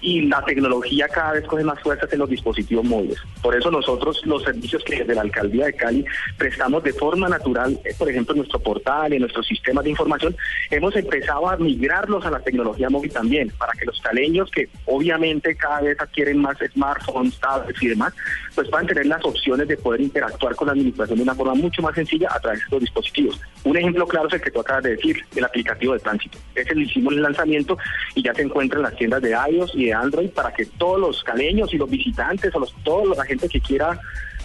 y 0.00 0.22
la 0.22 0.44
tecnología 0.44 1.08
cada 1.08 1.32
vez 1.32 1.44
coge 1.46 1.64
más 1.64 1.80
fuerzas 1.80 2.12
en 2.12 2.18
los 2.20 2.28
dispositivos 2.28 2.84
móviles. 2.84 3.18
Por 3.42 3.56
eso 3.56 3.70
nosotros 3.70 4.20
los 4.26 4.42
servicios 4.42 4.84
que 4.84 4.98
desde 4.98 5.14
la 5.14 5.22
Alcaldía 5.22 5.66
de 5.66 5.72
Cali 5.72 6.04
prestamos 6.36 6.82
de 6.84 6.92
forma 6.92 7.28
natural, 7.28 7.80
eh, 7.84 7.94
por 7.98 8.08
ejemplo 8.10 8.34
en 8.34 8.38
nuestro 8.38 8.60
portal, 8.60 9.12
en 9.12 9.20
nuestros 9.20 9.46
sistemas 9.46 9.84
de 9.84 9.90
información, 9.90 10.36
hemos 10.70 10.94
empezado 10.94 11.48
a 11.48 11.56
migrarlos 11.56 12.24
a 12.26 12.30
la 12.30 12.40
tecnología 12.40 12.90
móvil 12.90 13.10
también, 13.12 13.50
para 13.58 13.72
que 13.72 13.86
los 13.86 13.98
caleños 14.00 14.50
que 14.50 14.68
obviamente 14.84 15.56
cada 15.56 15.80
vez 15.80 15.98
adquieren 16.00 16.38
más 16.38 16.58
smartphones, 16.74 17.38
tablets 17.40 17.82
y 17.82 17.88
demás, 17.88 18.12
pues 18.54 18.68
puedan 18.68 18.86
tener 18.86 19.06
las 19.06 19.24
opciones 19.24 19.66
de 19.68 19.76
poder 19.78 20.02
interactuar 20.02 20.54
con 20.54 20.66
la 20.66 20.72
administración 20.72 21.16
de 21.18 21.22
una 21.24 21.34
forma 21.34 21.54
mucho 21.54 21.77
más 21.82 21.94
sencilla 21.94 22.28
a 22.30 22.40
través 22.40 22.60
de 22.60 22.64
estos 22.64 22.80
dispositivos. 22.80 23.40
Un 23.64 23.76
ejemplo 23.76 24.06
claro 24.06 24.28
es 24.28 24.34
el 24.34 24.40
que 24.40 24.50
tú 24.50 24.60
acabas 24.60 24.84
de 24.84 24.90
decir, 24.96 25.16
el 25.36 25.44
aplicativo 25.44 25.92
de 25.94 26.00
tránsito. 26.00 26.38
Ese 26.54 26.74
le 26.74 26.82
hicimos 26.84 27.12
el 27.14 27.22
lanzamiento 27.22 27.76
y 28.14 28.22
ya 28.22 28.34
se 28.34 28.42
encuentra 28.42 28.78
en 28.78 28.84
las 28.84 28.96
tiendas 28.96 29.22
de 29.22 29.30
iOS 29.50 29.72
y 29.74 29.86
de 29.86 29.92
Android 29.94 30.30
para 30.30 30.52
que 30.52 30.64
todos 30.66 31.00
los 31.00 31.22
caleños 31.24 31.72
y 31.74 31.76
los 31.78 31.90
visitantes 31.90 32.54
o 32.54 32.60
los, 32.60 32.74
toda 32.84 33.14
la 33.16 33.24
gente 33.24 33.48
que 33.48 33.60
quiera 33.60 33.98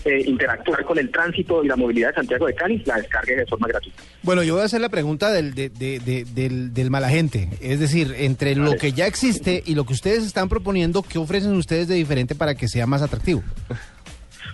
eh, 0.05 0.21
interactuar 0.25 0.83
con 0.83 0.97
el 0.99 1.09
tránsito 1.11 1.63
y 1.63 1.67
la 1.69 1.77
movilidad 1.77 2.09
de 2.09 2.15
Santiago 2.15 2.45
de 2.45 2.53
Cali 2.55 2.83
la 2.85 2.97
descargue 2.97 3.37
de 3.37 3.45
forma 3.45 3.67
gratuita. 3.69 4.03
Bueno, 4.21 4.43
yo 4.43 4.55
voy 4.55 4.63
a 4.63 4.65
hacer 4.65 4.81
la 4.81 4.89
pregunta 4.89 5.31
del, 5.31 5.53
de- 5.53 5.69
de- 5.69 5.99
de- 5.99 6.25
del, 6.25 6.73
del 6.73 6.89
mala 6.91 7.07
gente. 7.07 7.47
Es 7.61 7.79
decir, 7.79 8.13
entre 8.17 8.55
lo 8.55 8.75
que 8.75 8.91
ya 8.91 9.07
existe 9.07 9.63
y 9.65 9.75
lo 9.75 9.85
que 9.85 9.93
ustedes 9.93 10.25
están 10.25 10.49
proponiendo, 10.49 11.03
¿qué 11.03 11.19
ofrecen 11.19 11.53
ustedes 11.55 11.87
de 11.87 11.95
diferente 11.95 12.35
para 12.35 12.53
que 12.55 12.67
sea 12.67 12.85
más 12.85 13.01
atractivo? 13.01 13.43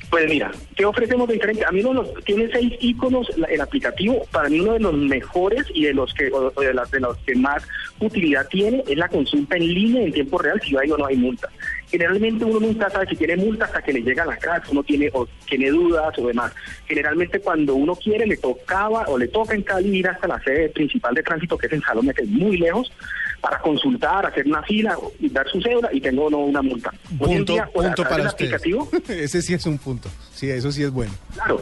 Pues 0.10 0.28
mira, 0.28 0.52
¿qué 0.76 0.86
ofrecemos 0.86 1.28
de 1.28 1.36
diferente? 1.36 1.66
A 1.66 1.72
mí 1.72 1.82
uno 1.82 2.02
los, 2.02 2.14
tiene 2.24 2.50
seis 2.52 2.74
iconos 2.80 3.28
el 3.48 3.62
aplicativo. 3.62 4.26
Para 4.32 4.50
mí 4.50 4.60
uno 4.60 4.74
de 4.74 4.80
los 4.80 4.94
mejores 4.96 5.66
y 5.74 5.86
de 5.86 5.94
los 5.94 6.14
que 6.14 6.32
o 6.32 6.50
de, 6.60 6.74
las, 6.74 6.90
de 6.90 7.00
los 7.00 7.18
que 7.20 7.36
más 7.36 7.64
utilidad 8.00 8.48
tiene 8.48 8.84
es 8.88 8.98
la 8.98 9.08
consulta 9.08 9.56
en 9.56 9.68
línea 9.68 10.04
en 10.04 10.12
tiempo 10.12 10.40
real. 10.40 10.60
Si 10.64 10.72
yo 10.72 10.80
digo 10.80 10.98
no 10.98 11.06
hay 11.06 11.16
multa. 11.16 11.50
Generalmente 11.90 12.46
uno 12.46 12.60
nunca 12.60 12.90
sabe 12.90 13.08
si 13.08 13.16
tiene 13.16 13.36
multa 13.36 13.66
hasta 13.66 13.82
que 13.82 13.94
le 13.94 14.02
llega 14.02 14.24
a 14.24 14.28
la 14.28 14.38
casa, 14.38 14.66
uno 14.72 14.84
tiene 14.84 15.10
o 15.14 15.28
tiene 15.48 15.70
dudas 15.70 16.18
o 16.18 16.28
demás. 16.28 16.54
Generalmente 16.88 17.40
cuando 17.40 17.76
uno 17.76 17.96
quiere 17.96 18.26
le 18.26 18.38
tocaba 18.38 19.06
o 19.08 19.18
le 19.18 19.28
toca 19.28 19.56
en 19.56 19.64
Cali 19.64 19.98
ir 19.98 20.08
hasta 20.08 20.28
la 20.28 20.42
sede 20.44 20.70
principal 20.70 21.14
de 21.14 21.24
tránsito 21.24 21.58
que 21.58 21.68
es 21.68 21.74
en 21.74 21.82
Salomé, 21.82 22.14
que 22.14 22.24
es 22.24 22.30
muy 22.30 22.58
lejos, 22.58 22.92
para 23.40 23.60
consultar, 23.60 24.26
hacer 24.26 24.46
una 24.48 24.62
fila 24.64 24.98
y 25.20 25.30
dar 25.30 25.48
su 25.50 25.62
cédula 25.62 25.90
y 25.92 26.02
tengo 26.02 26.30
no 26.30 26.40
una 26.40 26.62
multa. 26.62 26.92
Hoy 27.20 27.32
en 27.32 27.38
Punto, 27.38 27.54
día, 27.54 27.70
pues, 27.74 27.88
punto 27.88 28.04
para 28.04 28.30
aplicativo, 28.30 28.90
Ese 29.08 29.42
sí 29.42 29.54
es 29.54 29.66
un 29.66 29.78
punto. 29.78 30.10
Sí, 30.34 30.50
eso 30.50 30.72
sí 30.72 30.84
es 30.84 30.92
bueno. 30.92 31.14
Claro. 31.34 31.62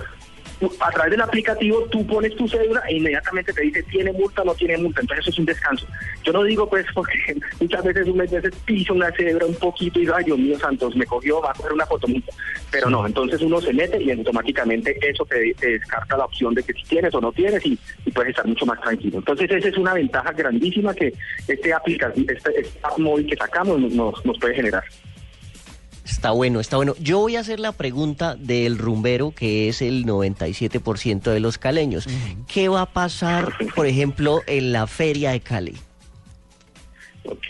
A 0.80 0.92
través 0.92 1.12
del 1.12 1.22
aplicativo 1.22 1.84
tú 1.92 2.06
pones 2.08 2.36
tu 2.36 2.48
cédula 2.48 2.82
e 2.90 2.96
inmediatamente 2.96 3.54
te 3.54 3.62
dice 3.62 3.84
tiene 3.84 4.12
multa 4.12 4.42
o 4.42 4.46
no 4.46 4.56
tiene 4.56 4.78
multa. 4.78 5.02
Entonces 5.02 5.24
eso 5.24 5.32
es 5.32 5.40
un 5.40 5.46
descanso. 5.46 5.88
Yo 6.24 6.34
no 6.34 6.44
digo 6.44 6.68
pues 6.68 6.86
porque 6.94 7.36
muchas 7.60 7.84
veces 7.84 8.08
uno 8.08 8.24
veces 8.24 8.56
piso 8.66 8.94
una 8.94 9.12
cebra 9.12 9.46
un 9.46 9.56
poquito 9.56 10.00
y 10.00 10.02
digo, 10.02 10.16
ay 10.16 10.26
Dios 10.26 10.40
mío 10.40 10.58
santos, 10.58 10.96
me 10.96 11.06
cogió, 11.06 11.42
va 11.42 11.52
a 11.52 11.54
coger 11.54 11.74
una 11.74 11.86
fotomulta. 11.86 12.34
Pero 12.72 12.90
no, 12.90 13.06
entonces 13.06 13.42
uno 13.42 13.62
se 13.62 13.72
mete 13.72 14.02
y 14.02 14.12
automáticamente 14.12 14.98
eso 15.08 15.26
te, 15.26 15.54
descarta 15.60 16.18
la 16.18 16.26
opción 16.26 16.54
de 16.56 16.64
que 16.64 16.74
si 16.74 16.84
tienes 16.84 17.14
o 17.14 17.22
no 17.22 17.32
tienes 17.32 17.66
y, 17.66 17.78
puedes 18.14 18.32
estar 18.32 18.48
mucho 18.48 18.66
más 18.66 18.82
tranquilo. 18.82 19.20
Entonces 19.20 19.52
esa 19.52 19.68
es 19.68 19.78
una 19.78 19.94
ventaja 19.94 20.32
grandísima 20.32 20.94
que 20.94 21.14
este 21.48 21.72
aplicativo, 21.72 22.32
este, 22.32 22.62
este 22.62 22.80
app 22.82 22.98
móvil 22.98 23.28
que 23.28 23.36
sacamos 23.36 23.80
nos, 23.80 24.26
nos 24.26 24.40
puede 24.40 24.56
generar. 24.56 24.84
Está 26.10 26.32
bueno, 26.32 26.60
está 26.60 26.78
bueno. 26.78 26.96
Yo 27.00 27.20
voy 27.20 27.36
a 27.36 27.42
hacer 27.42 27.60
la 27.60 27.74
pregunta 27.74 28.36
del 28.36 28.78
rumbero, 28.78 29.32
que 29.32 29.68
es 29.68 29.82
el 29.82 30.06
97% 30.06 31.32
de 31.32 31.40
los 31.40 31.58
caleños. 31.58 32.08
¿Qué 32.52 32.70
va 32.70 32.82
a 32.82 32.86
pasar, 32.86 33.54
por 33.76 33.86
ejemplo, 33.86 34.42
en 34.48 34.72
la 34.72 34.88
feria 34.88 35.32
de 35.32 35.42
Cali? 35.42 35.76
Ok, 37.26 37.46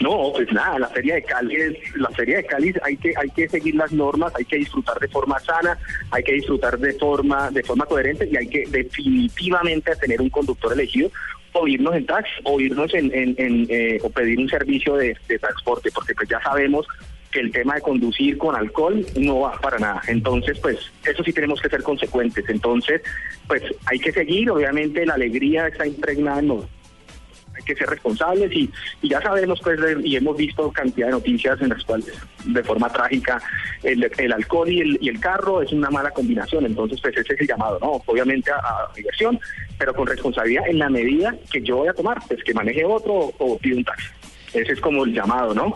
no, 0.00 0.32
pues 0.34 0.52
nada, 0.52 0.78
la 0.80 0.88
feria 0.88 1.14
de 1.14 1.22
Cali 1.22 1.56
es, 1.56 1.96
la 1.96 2.10
feria 2.10 2.36
de 2.36 2.44
Cali 2.44 2.74
hay 2.82 2.96
que, 2.98 3.14
hay 3.16 3.30
que 3.30 3.48
seguir 3.48 3.74
las 3.74 3.90
normas, 3.90 4.34
hay 4.36 4.44
que 4.44 4.56
disfrutar 4.56 4.98
de 4.98 5.08
forma 5.08 5.40
sana, 5.40 5.78
hay 6.10 6.22
que 6.22 6.34
disfrutar 6.34 6.78
de 6.78 6.92
forma, 6.92 7.50
de 7.50 7.62
forma 7.62 7.86
coherente 7.86 8.28
y 8.30 8.36
hay 8.36 8.48
que 8.48 8.66
definitivamente 8.68 9.96
tener 9.96 10.20
un 10.20 10.28
conductor 10.28 10.74
elegido 10.74 11.10
o 11.54 11.66
irnos 11.66 11.94
en 11.94 12.04
taxi 12.04 12.30
o 12.44 12.60
irnos 12.60 12.92
en, 12.92 13.10
en, 13.14 13.34
en, 13.38 13.66
eh, 13.70 13.98
o 14.02 14.10
pedir 14.10 14.38
un 14.38 14.48
servicio 14.50 14.96
de, 14.96 15.16
de 15.26 15.38
transporte, 15.38 15.90
porque 15.90 16.14
pues 16.14 16.28
ya 16.28 16.42
sabemos 16.42 16.86
el 17.38 17.52
tema 17.52 17.76
de 17.76 17.80
conducir 17.80 18.38
con 18.38 18.54
alcohol 18.54 19.04
no 19.16 19.40
va 19.40 19.52
para 19.60 19.78
nada. 19.78 20.02
Entonces, 20.08 20.58
pues 20.58 20.78
eso 21.04 21.22
sí 21.22 21.32
tenemos 21.32 21.60
que 21.60 21.68
ser 21.68 21.82
consecuentes. 21.82 22.48
Entonces, 22.48 23.02
pues 23.46 23.62
hay 23.86 23.98
que 23.98 24.12
seguir, 24.12 24.50
obviamente 24.50 25.06
la 25.06 25.14
alegría 25.14 25.68
está 25.68 25.86
impregnada 25.86 26.40
en 26.40 26.50
hay 27.58 27.64
que 27.64 27.74
ser 27.74 27.88
responsables 27.88 28.52
y, 28.52 28.70
ya 29.02 29.20
sabemos 29.20 29.60
pues 29.62 29.80
y 30.04 30.16
hemos 30.16 30.36
visto 30.36 30.70
cantidad 30.70 31.08
de 31.08 31.12
noticias 31.12 31.60
en 31.60 31.70
las 31.70 31.84
cuales 31.84 32.12
de 32.44 32.62
forma 32.62 32.88
trágica 32.88 33.42
el, 33.82 34.32
alcohol 34.32 34.70
y 34.70 34.80
el, 34.80 34.98
y 35.00 35.08
el 35.08 35.18
carro 35.18 35.60
es 35.60 35.72
una 35.72 35.90
mala 35.90 36.10
combinación. 36.12 36.66
Entonces 36.66 37.00
pues 37.00 37.16
ese 37.16 37.34
es 37.34 37.40
el 37.40 37.48
llamado 37.48 37.78
no 37.80 38.02
obviamente 38.06 38.50
a, 38.50 38.56
a 38.56 38.92
diversión 38.94 39.40
pero 39.76 39.92
con 39.94 40.06
responsabilidad 40.06 40.68
en 40.68 40.78
la 40.78 40.88
medida 40.88 41.34
que 41.50 41.60
yo 41.60 41.78
voy 41.78 41.88
a 41.88 41.94
tomar 41.94 42.18
pues 42.28 42.42
que 42.44 42.54
maneje 42.54 42.84
otro 42.84 43.12
o, 43.12 43.34
o 43.38 43.58
un 43.64 43.84
taxi. 43.84 44.08
Ese 44.54 44.72
es 44.72 44.80
como 44.80 45.04
el 45.04 45.12
llamado 45.12 45.52
no 45.52 45.74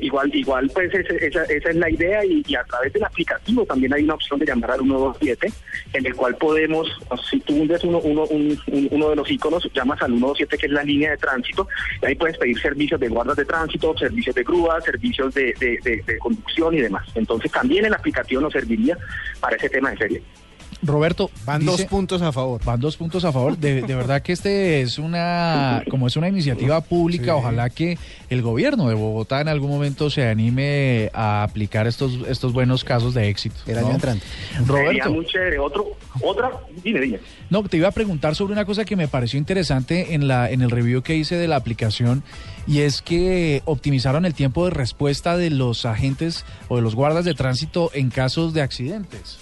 igual, 0.00 0.34
igual, 0.34 0.70
pues 0.74 0.92
esa, 0.92 1.42
es 1.44 1.74
la 1.76 1.90
idea 1.90 2.24
y, 2.24 2.42
a 2.54 2.64
través 2.64 2.92
del 2.92 3.04
aplicativo 3.04 3.64
también 3.64 3.92
hay 3.94 4.04
una 4.04 4.14
opción 4.14 4.38
de 4.38 4.46
llamar 4.46 4.72
al 4.72 4.80
127 4.80 5.52
en 5.94 6.06
el 6.06 6.14
cual 6.14 6.36
podemos, 6.36 6.86
si 7.30 7.40
tú 7.40 7.54
hundes 7.54 7.82
uno, 7.84 7.98
uno, 8.00 8.24
un- 8.24 8.58
un- 8.66 8.88
uno 8.90 9.10
de 9.10 9.16
los 9.16 9.30
iconos, 9.30 9.66
llamas 9.74 10.00
al 10.02 10.08
127 10.10 10.58
que 10.58 10.66
es 10.66 10.72
la 10.72 10.82
línea 10.82 11.10
de 11.12 11.16
tránsito 11.16 11.66
y 12.02 12.06
ahí 12.06 12.14
puedes 12.14 12.36
pedir 12.38 12.58
servicios 12.60 13.00
de 13.00 13.08
guardas 13.08 13.36
de 13.36 13.44
tránsito, 13.44 13.96
servicios 13.96 14.34
de 14.34 14.42
grúa, 14.42 14.80
servicios 14.80 15.32
de- 15.34 15.54
de 15.60 16.18
conducción 16.18 16.74
y 16.74 16.80
demás. 16.80 17.06
Entonces 17.14 17.50
también 17.50 17.84
el 17.86 17.94
aplicativo 17.94 18.40
nos 18.40 18.52
serviría 18.52 18.96
para 19.40 19.56
ese 19.56 19.68
tema 19.68 19.90
de 19.90 19.96
serie. 19.96 20.22
Roberto, 20.86 21.30
Van 21.44 21.60
dice- 21.60 21.70
dos 21.72 21.84
puntos 21.84 22.22
a 22.22 22.32
favor. 22.32 22.60
Van 22.64 22.80
dos 22.80 22.96
puntos 22.96 23.24
a 23.24 23.32
favor. 23.32 23.56
De, 23.58 23.82
de 23.82 23.94
verdad 23.94 24.22
que 24.22 24.32
este 24.32 24.80
es 24.82 24.98
una, 24.98 25.82
como 25.90 26.06
es 26.06 26.16
una 26.16 26.28
iniciativa 26.28 26.80
pública, 26.80 27.34
ojalá 27.36 27.70
que 27.70 27.98
el 28.30 28.42
gobierno 28.42 28.88
de 28.88 28.94
Bogotá 28.94 29.40
en 29.40 29.48
algún 29.48 29.70
momento 29.70 30.10
se 30.10 30.26
anime 30.28 31.10
a 31.14 31.42
aplicar 31.42 31.86
estos, 31.86 32.18
estos 32.28 32.52
buenos 32.52 32.84
casos 32.84 33.14
de 33.14 33.28
éxito. 33.28 33.56
El 33.66 33.78
año 33.78 33.88
¿no? 33.88 33.94
entrante. 33.94 34.24
Sería 34.52 34.66
Roberto, 34.66 35.10
muy 35.12 35.26
chévere. 35.26 35.58
Otro, 35.58 35.96
otra, 36.22 36.50
dime, 36.82 37.00
dime. 37.00 37.20
no, 37.50 37.62
te 37.64 37.76
iba 37.76 37.88
a 37.88 37.92
preguntar 37.92 38.34
sobre 38.34 38.52
una 38.52 38.64
cosa 38.64 38.84
que 38.84 38.96
me 38.96 39.08
pareció 39.08 39.38
interesante 39.38 40.14
en, 40.14 40.28
la, 40.28 40.50
en 40.50 40.62
el 40.62 40.70
review 40.70 41.02
que 41.02 41.16
hice 41.16 41.36
de 41.36 41.48
la 41.48 41.56
aplicación 41.56 42.22
y 42.66 42.80
es 42.80 43.02
que 43.02 43.62
optimizaron 43.64 44.24
el 44.24 44.34
tiempo 44.34 44.64
de 44.64 44.70
respuesta 44.72 45.36
de 45.36 45.50
los 45.50 45.84
agentes 45.86 46.44
o 46.68 46.76
de 46.76 46.82
los 46.82 46.94
guardas 46.94 47.24
de 47.24 47.34
tránsito 47.34 47.90
en 47.94 48.10
casos 48.10 48.54
de 48.54 48.62
accidentes. 48.62 49.38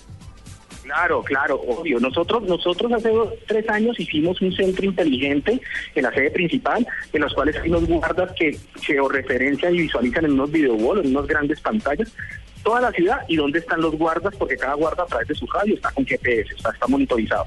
Claro, 0.85 1.23
claro, 1.23 1.61
obvio. 1.67 1.99
Nosotros, 1.99 2.43
nosotros 2.43 2.93
hace 2.93 3.09
dos, 3.09 3.33
tres 3.47 3.67
años 3.71 3.99
hicimos 3.99 4.41
un 4.43 4.53
centro 4.53 4.85
inteligente 4.85 5.59
en 5.95 6.03
la 6.03 6.13
sede 6.13 6.31
principal, 6.31 6.87
en 7.11 7.23
los 7.23 7.33
cuales 7.33 7.57
hay 7.57 7.71
unos 7.71 7.87
guardas 7.87 8.33
que 8.33 8.59
georreferencian 8.83 9.75
y 9.75 9.83
visualizan 9.83 10.27
en 10.27 10.33
unos 10.33 10.53
videobolos, 10.53 11.07
en 11.07 11.17
unas 11.17 11.27
grandes 11.27 11.59
pantallas, 11.61 12.13
toda 12.63 12.83
la 12.83 12.93
ciudad 12.93 13.21
y 13.29 13.37
dónde 13.37 13.61
están 13.61 13.81
los 13.81 13.97
guardas, 13.97 14.35
porque 14.37 14.59
cada 14.59 14.75
guarda 14.75 15.05
a 15.05 15.07
través 15.07 15.29
de 15.29 15.35
su 15.35 15.47
radio 15.47 15.75
está 15.75 15.91
con 15.91 16.05
GPS, 16.05 16.55
está, 16.55 16.71
está 16.71 16.87
monitorizado. 16.87 17.47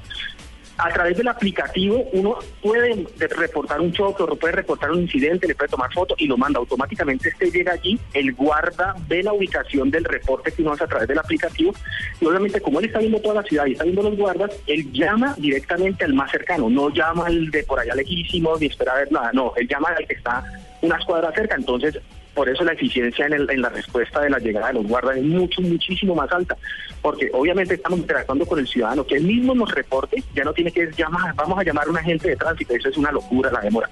A 0.78 0.90
través 0.90 1.16
del 1.16 1.28
aplicativo 1.28 2.08
uno 2.12 2.38
puede 2.62 2.94
de- 3.16 3.26
reportar 3.28 3.80
un 3.80 3.92
choque 3.92 4.22
o 4.22 4.36
puede 4.36 4.54
reportar 4.54 4.90
un 4.92 5.00
incidente, 5.02 5.46
le 5.48 5.54
puede 5.54 5.68
tomar 5.68 5.92
foto 5.92 6.14
y 6.18 6.26
lo 6.26 6.36
manda. 6.36 6.58
Automáticamente. 6.58 7.28
Este 7.28 7.50
llega 7.50 7.72
allí, 7.72 7.98
el 8.14 8.32
guarda 8.34 8.94
ve 9.08 9.22
la 9.22 9.32
ubicación 9.32 9.90
del 9.90 10.04
reporte 10.04 10.52
que 10.52 10.62
uno 10.62 10.72
hace 10.72 10.84
a 10.84 10.86
través 10.86 11.08
del 11.08 11.18
aplicativo 11.18 11.72
y 12.20 12.26
obviamente 12.26 12.60
como 12.60 12.78
él 12.80 12.86
está 12.86 12.98
viendo 13.00 13.20
toda 13.20 13.36
la 13.36 13.42
ciudad 13.42 13.66
y 13.66 13.72
está 13.72 13.84
viendo 13.84 14.02
los 14.02 14.16
guardas, 14.16 14.50
él 14.66 14.90
llama 14.92 15.34
directamente 15.38 16.04
al 16.04 16.14
más 16.14 16.30
cercano, 16.30 16.68
no 16.70 16.90
llama 16.90 17.26
al 17.26 17.50
de 17.50 17.62
por 17.64 17.80
allá 17.80 17.94
lejísimo 17.94 18.56
ni 18.58 18.66
espera 18.66 18.94
ver 18.94 19.10
nada, 19.12 19.30
no, 19.32 19.52
él 19.56 19.68
llama 19.68 19.88
al 19.96 20.06
que 20.06 20.14
está 20.14 20.44
unas 20.82 21.04
cuadras 21.04 21.34
cerca, 21.34 21.56
entonces 21.56 21.98
por 22.38 22.48
eso 22.48 22.62
la 22.62 22.72
eficiencia 22.72 23.26
en, 23.26 23.60
la 23.60 23.68
respuesta 23.68 24.20
de 24.20 24.30
la 24.30 24.38
llegada 24.38 24.68
de 24.68 24.74
los 24.74 24.86
guardas 24.86 25.16
es 25.16 25.24
mucho, 25.24 25.60
muchísimo 25.60 26.14
más 26.14 26.30
alta, 26.30 26.56
porque 27.02 27.28
obviamente 27.32 27.74
estamos 27.74 27.98
interactuando 27.98 28.46
con 28.46 28.60
el 28.60 28.68
ciudadano, 28.68 29.04
que 29.04 29.16
él 29.16 29.24
mismo 29.24 29.56
nos 29.56 29.74
reporte, 29.74 30.22
ya 30.36 30.44
no 30.44 30.52
tiene 30.52 30.70
que 30.70 30.88
llamar, 30.96 31.34
vamos 31.34 31.58
a 31.58 31.64
llamar 31.64 31.88
a 31.88 31.90
un 31.90 31.98
agente 31.98 32.28
de 32.28 32.36
tránsito, 32.36 32.76
eso 32.76 32.90
es 32.90 32.96
una 32.96 33.10
locura 33.10 33.50
la 33.50 33.60
demora. 33.60 33.90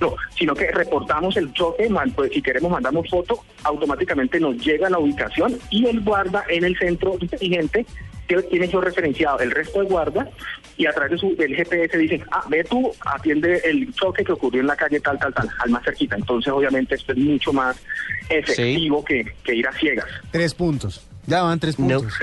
No, 0.00 0.14
sino 0.36 0.54
que 0.54 0.70
reportamos 0.70 1.36
el 1.36 1.52
choque, 1.52 1.90
pues 2.14 2.32
si 2.32 2.40
queremos 2.40 2.70
mandamos 2.70 3.10
foto, 3.10 3.42
automáticamente 3.64 4.38
nos 4.38 4.56
llega 4.64 4.88
la 4.88 5.00
ubicación 5.00 5.58
y 5.68 5.86
el 5.86 6.00
guarda 6.02 6.44
en 6.48 6.62
el 6.62 6.78
centro 6.78 7.16
inteligente 7.20 7.84
que 8.28 8.40
tiene 8.42 8.68
yo 8.68 8.80
referenciado 8.80 9.40
el 9.40 9.50
resto 9.50 9.80
de 9.80 9.86
guardas 9.86 10.28
y 10.78 10.86
a 10.86 10.92
través 10.92 11.10
de 11.12 11.18
su, 11.18 11.36
del 11.36 11.54
GPS 11.54 11.98
dicen, 11.98 12.22
ah, 12.30 12.44
ve 12.48 12.64
tú, 12.64 12.90
atiende 13.04 13.60
el 13.64 13.92
choque 13.92 14.24
que 14.24 14.32
ocurrió 14.32 14.60
en 14.62 14.68
la 14.68 14.76
calle 14.76 15.00
tal, 15.00 15.18
tal, 15.18 15.34
tal, 15.34 15.48
al 15.58 15.70
más 15.70 15.84
cerquita. 15.84 16.16
Entonces, 16.16 16.50
obviamente, 16.52 16.94
esto 16.94 17.12
es 17.12 17.18
mucho 17.18 17.52
más 17.52 17.76
efectivo 18.30 19.04
que, 19.04 19.34
que 19.44 19.54
ir 19.56 19.66
a 19.68 19.72
ciegas. 19.72 20.06
Tres 20.30 20.54
puntos. 20.54 21.04
Ya 21.26 21.42
van 21.42 21.58
tres 21.60 21.78
No. 21.78 21.98
puntos. 22.00 22.14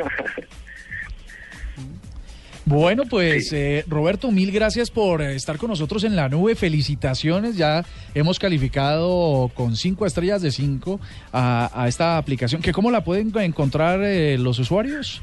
Bueno, 2.67 3.03
pues 3.07 3.53
eh, 3.53 3.85
Roberto, 3.87 4.31
mil 4.31 4.51
gracias 4.51 4.89
por 4.89 5.21
estar 5.21 5.59
con 5.59 5.69
nosotros 5.69 6.03
en 6.03 6.15
la 6.15 6.29
nube. 6.29 6.55
Felicitaciones, 6.55 7.57
ya 7.57 7.85
hemos 8.15 8.39
calificado 8.39 9.51
con 9.53 9.75
cinco 9.75 10.07
estrellas 10.07 10.41
de 10.41 10.49
cinco 10.49 10.99
a, 11.31 11.69
a 11.79 11.87
esta 11.87 12.17
aplicación. 12.17 12.63
¿Que 12.63 12.71
¿Cómo 12.71 12.89
la 12.89 13.03
pueden 13.03 13.31
encontrar 13.37 14.01
eh, 14.03 14.39
los 14.39 14.57
usuarios? 14.57 15.21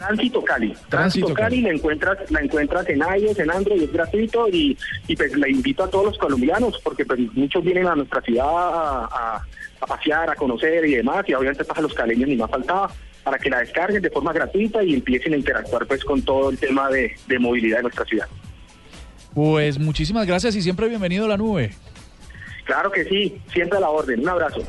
Tránsito 0.00 0.42
Cali. 0.42 0.74
Tránsito 0.88 1.26
Cali. 1.34 1.36
Cali, 1.36 1.60
la 1.62 1.70
encuentras, 1.70 2.30
la 2.30 2.40
encuentras 2.40 2.88
en 2.88 2.98
iOS, 3.00 3.38
en 3.38 3.50
Android, 3.50 3.82
es 3.82 3.92
gratuito 3.92 4.48
y, 4.48 4.76
y 5.06 5.14
pues 5.16 5.36
la 5.36 5.48
invito 5.48 5.84
a 5.84 5.90
todos 5.90 6.06
los 6.06 6.18
colombianos 6.18 6.80
porque 6.82 7.04
pues 7.04 7.20
muchos 7.34 7.62
vienen 7.62 7.86
a 7.86 7.94
nuestra 7.94 8.20
ciudad 8.22 8.46
a, 8.48 9.04
a- 9.04 9.46
a 9.82 9.86
pasear, 9.86 10.28
a 10.28 10.34
conocer 10.34 10.84
y 10.84 10.94
demás 10.96 11.24
y 11.26 11.32
obviamente 11.32 11.64
pasa 11.64 11.80
los 11.80 11.94
caleños 11.94 12.28
ni 12.28 12.36
más 12.36 12.50
faltaba 12.50 12.90
para 13.24 13.38
que 13.38 13.48
la 13.48 13.60
descarguen 13.60 14.02
de 14.02 14.10
forma 14.10 14.30
gratuita 14.32 14.82
y 14.82 14.92
empiecen 14.94 15.32
a 15.32 15.36
interactuar 15.36 15.86
pues 15.86 16.04
con 16.04 16.20
todo 16.22 16.50
el 16.50 16.58
tema 16.58 16.90
de, 16.90 17.14
de 17.26 17.38
movilidad 17.38 17.78
de 17.78 17.82
nuestra 17.84 18.04
ciudad. 18.04 18.26
Pues 19.34 19.78
muchísimas 19.78 20.26
gracias 20.26 20.54
y 20.56 20.62
siempre 20.62 20.88
bienvenido 20.88 21.24
a 21.24 21.28
la 21.28 21.36
nube. 21.36 21.70
Claro 22.64 22.90
que 22.90 23.04
sí, 23.04 23.40
siempre 23.52 23.78
a 23.78 23.80
la 23.80 23.90
orden. 23.90 24.20
Un 24.20 24.28
abrazo. 24.28 24.62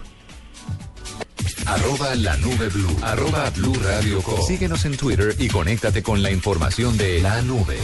Arroba 1.65 2.15
la 2.15 2.37
nube 2.37 2.69
blue. 2.69 2.97
Arroba 3.01 3.49
blue 3.51 3.73
radio 3.83 4.21
com. 4.21 4.41
Síguenos 4.45 4.85
en 4.85 4.97
Twitter 4.97 5.35
y 5.37 5.47
conéctate 5.47 6.03
con 6.03 6.21
la 6.21 6.31
información 6.31 6.97
de 6.97 7.19
la 7.21 7.41
nube. 7.41 7.77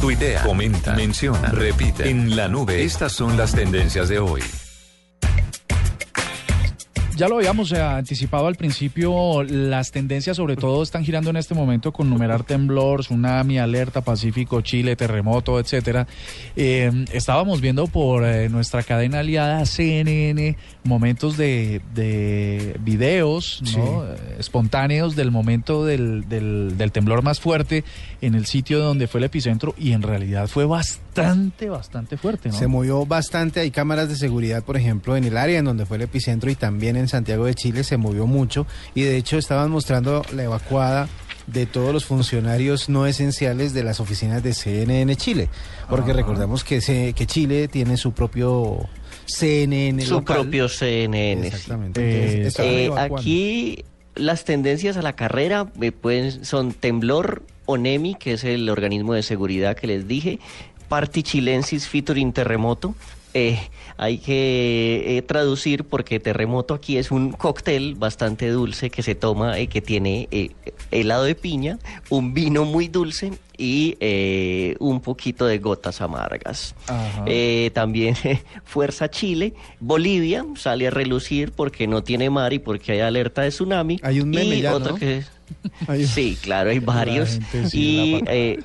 Tuitea, 0.00 0.42
comenta, 0.44 0.94
menciona, 0.94 1.50
repite. 1.50 2.08
En 2.08 2.36
la 2.36 2.48
nube, 2.48 2.84
estas 2.84 3.12
son 3.12 3.36
las 3.36 3.52
tendencias 3.52 4.08
de 4.08 4.20
hoy. 4.20 4.42
Ya 7.18 7.26
lo 7.28 7.36
habíamos 7.36 7.72
eh, 7.72 7.82
anticipado 7.82 8.46
al 8.46 8.54
principio, 8.54 9.42
las 9.42 9.90
tendencias 9.90 10.36
sobre 10.36 10.54
todo 10.54 10.82
están 10.84 11.04
girando 11.04 11.30
en 11.30 11.36
este 11.36 11.52
momento 11.52 11.92
con 11.92 12.08
numerar 12.08 12.44
temblor, 12.44 13.00
tsunami, 13.00 13.58
alerta, 13.58 14.02
Pacífico, 14.02 14.60
Chile, 14.60 14.94
terremoto, 14.94 15.58
etcétera. 15.58 16.06
Eh, 16.54 16.90
estábamos 17.12 17.60
viendo 17.60 17.88
por 17.88 18.24
eh, 18.24 18.48
nuestra 18.48 18.84
cadena 18.84 19.18
aliada 19.18 19.66
CNN 19.66 20.56
momentos 20.84 21.36
de, 21.36 21.82
de 21.94 22.76
videos 22.80 23.62
¿no? 23.76 24.04
Espontáneos 24.38 25.16
del 25.16 25.30
momento 25.32 25.84
del, 25.84 26.28
del- 26.28 26.78
del 26.78 26.92
temblor 26.92 27.22
más 27.22 27.40
fuerte 27.40 27.82
en 28.20 28.34
el 28.36 28.46
sitio 28.46 28.78
donde 28.78 29.08
fue 29.08 29.18
el 29.18 29.24
epicentro 29.24 29.74
y 29.76 29.92
en 29.92 30.02
realidad 30.02 30.46
fue 30.46 30.64
bastante, 30.66 31.68
bastante 31.68 32.16
fuerte. 32.16 32.48
¿no? 32.50 32.54
Se 32.56 32.68
movió 32.68 33.04
bastante, 33.04 33.60
hay 33.60 33.70
cámaras 33.72 34.08
de 34.08 34.16
seguridad, 34.16 34.62
por 34.62 34.76
ejemplo, 34.76 35.16
en 35.16 35.24
el 35.24 35.36
área 35.36 35.58
en 35.58 35.64
donde 35.64 35.84
fue 35.84 35.96
el 35.96 36.04
epicentro 36.04 36.48
y 36.50 36.54
también 36.54 36.96
en 36.96 37.07
Santiago 37.08 37.46
de 37.46 37.54
Chile 37.54 37.84
se 37.84 37.96
movió 37.96 38.26
mucho 38.26 38.66
y 38.94 39.02
de 39.02 39.16
hecho 39.16 39.38
estaban 39.38 39.70
mostrando 39.70 40.22
la 40.34 40.44
evacuada 40.44 41.08
de 41.46 41.64
todos 41.66 41.92
los 41.94 42.04
funcionarios 42.04 42.88
no 42.90 43.06
esenciales 43.06 43.72
de 43.72 43.82
las 43.82 44.00
oficinas 44.00 44.42
de 44.42 44.52
CNN 44.52 45.16
Chile, 45.16 45.48
porque 45.88 46.12
recordamos 46.12 46.62
que, 46.62 46.80
se- 46.82 47.14
que 47.14 47.26
Chile 47.26 47.68
tiene 47.68 47.96
su 47.96 48.12
propio 48.12 48.86
CNN 49.26 50.02
Su 50.02 50.14
local. 50.14 50.36
propio 50.42 50.68
CNN. 50.68 51.46
Exactamente. 51.46 52.00
Eh, 52.00 52.36
entonces, 52.36 52.58
Eh, 52.64 52.90
aquí 52.98 53.84
las 54.14 54.44
tendencias 54.44 54.96
a 54.96 55.02
la 55.02 55.14
carrera 55.14 55.70
eh, 55.80 55.92
pueden, 55.92 56.44
son 56.44 56.72
temblor, 56.72 57.42
ONEMI, 57.66 58.14
que 58.16 58.32
es 58.34 58.44
el 58.44 58.68
organismo 58.68 59.14
de 59.14 59.22
seguridad 59.22 59.76
que 59.76 59.86
les 59.86 60.06
dije, 60.08 60.38
Party 60.88 61.22
Chilensis 61.22 61.86
featuring 61.88 62.32
terremoto. 62.32 62.94
Eh, 63.34 63.58
hay 63.98 64.18
que 64.18 65.18
eh, 65.18 65.22
traducir 65.22 65.82
porque 65.84 66.20
terremoto 66.20 66.72
aquí 66.72 66.96
es 66.96 67.10
un 67.10 67.32
cóctel 67.32 67.96
bastante 67.96 68.48
dulce 68.48 68.90
que 68.90 69.02
se 69.02 69.14
toma, 69.16 69.58
eh, 69.58 69.66
que 69.66 69.82
tiene 69.82 70.28
eh, 70.30 70.50
helado 70.92 71.24
de 71.24 71.34
piña, 71.34 71.78
un 72.08 72.32
vino 72.32 72.64
muy 72.64 72.86
dulce 72.88 73.32
y 73.56 73.96
eh, 73.98 74.76
un 74.78 75.00
poquito 75.00 75.46
de 75.46 75.58
gotas 75.58 76.00
amargas. 76.00 76.76
Eh, 77.26 77.72
también 77.74 78.14
Fuerza 78.64 79.10
Chile, 79.10 79.54
Bolivia 79.80 80.46
sale 80.54 80.86
a 80.86 80.90
relucir 80.90 81.50
porque 81.50 81.88
no 81.88 82.04
tiene 82.04 82.30
mar 82.30 82.52
y 82.52 82.60
porque 82.60 82.92
hay 82.92 83.00
alerta 83.00 83.42
de 83.42 83.48
tsunami. 83.50 83.98
Hay 84.04 84.20
un 84.20 84.30
meme 84.30 84.56
y 84.56 84.60
ya, 84.62 84.76
otro 84.76 84.92
¿no? 84.92 84.98
que 84.98 85.24
Hay 85.88 86.02
un- 86.02 86.06
sí, 86.08 86.38
claro, 86.40 86.70
hay 86.70 86.78
varios. 86.94 87.40
y 87.72 88.20
eh, 88.28 88.60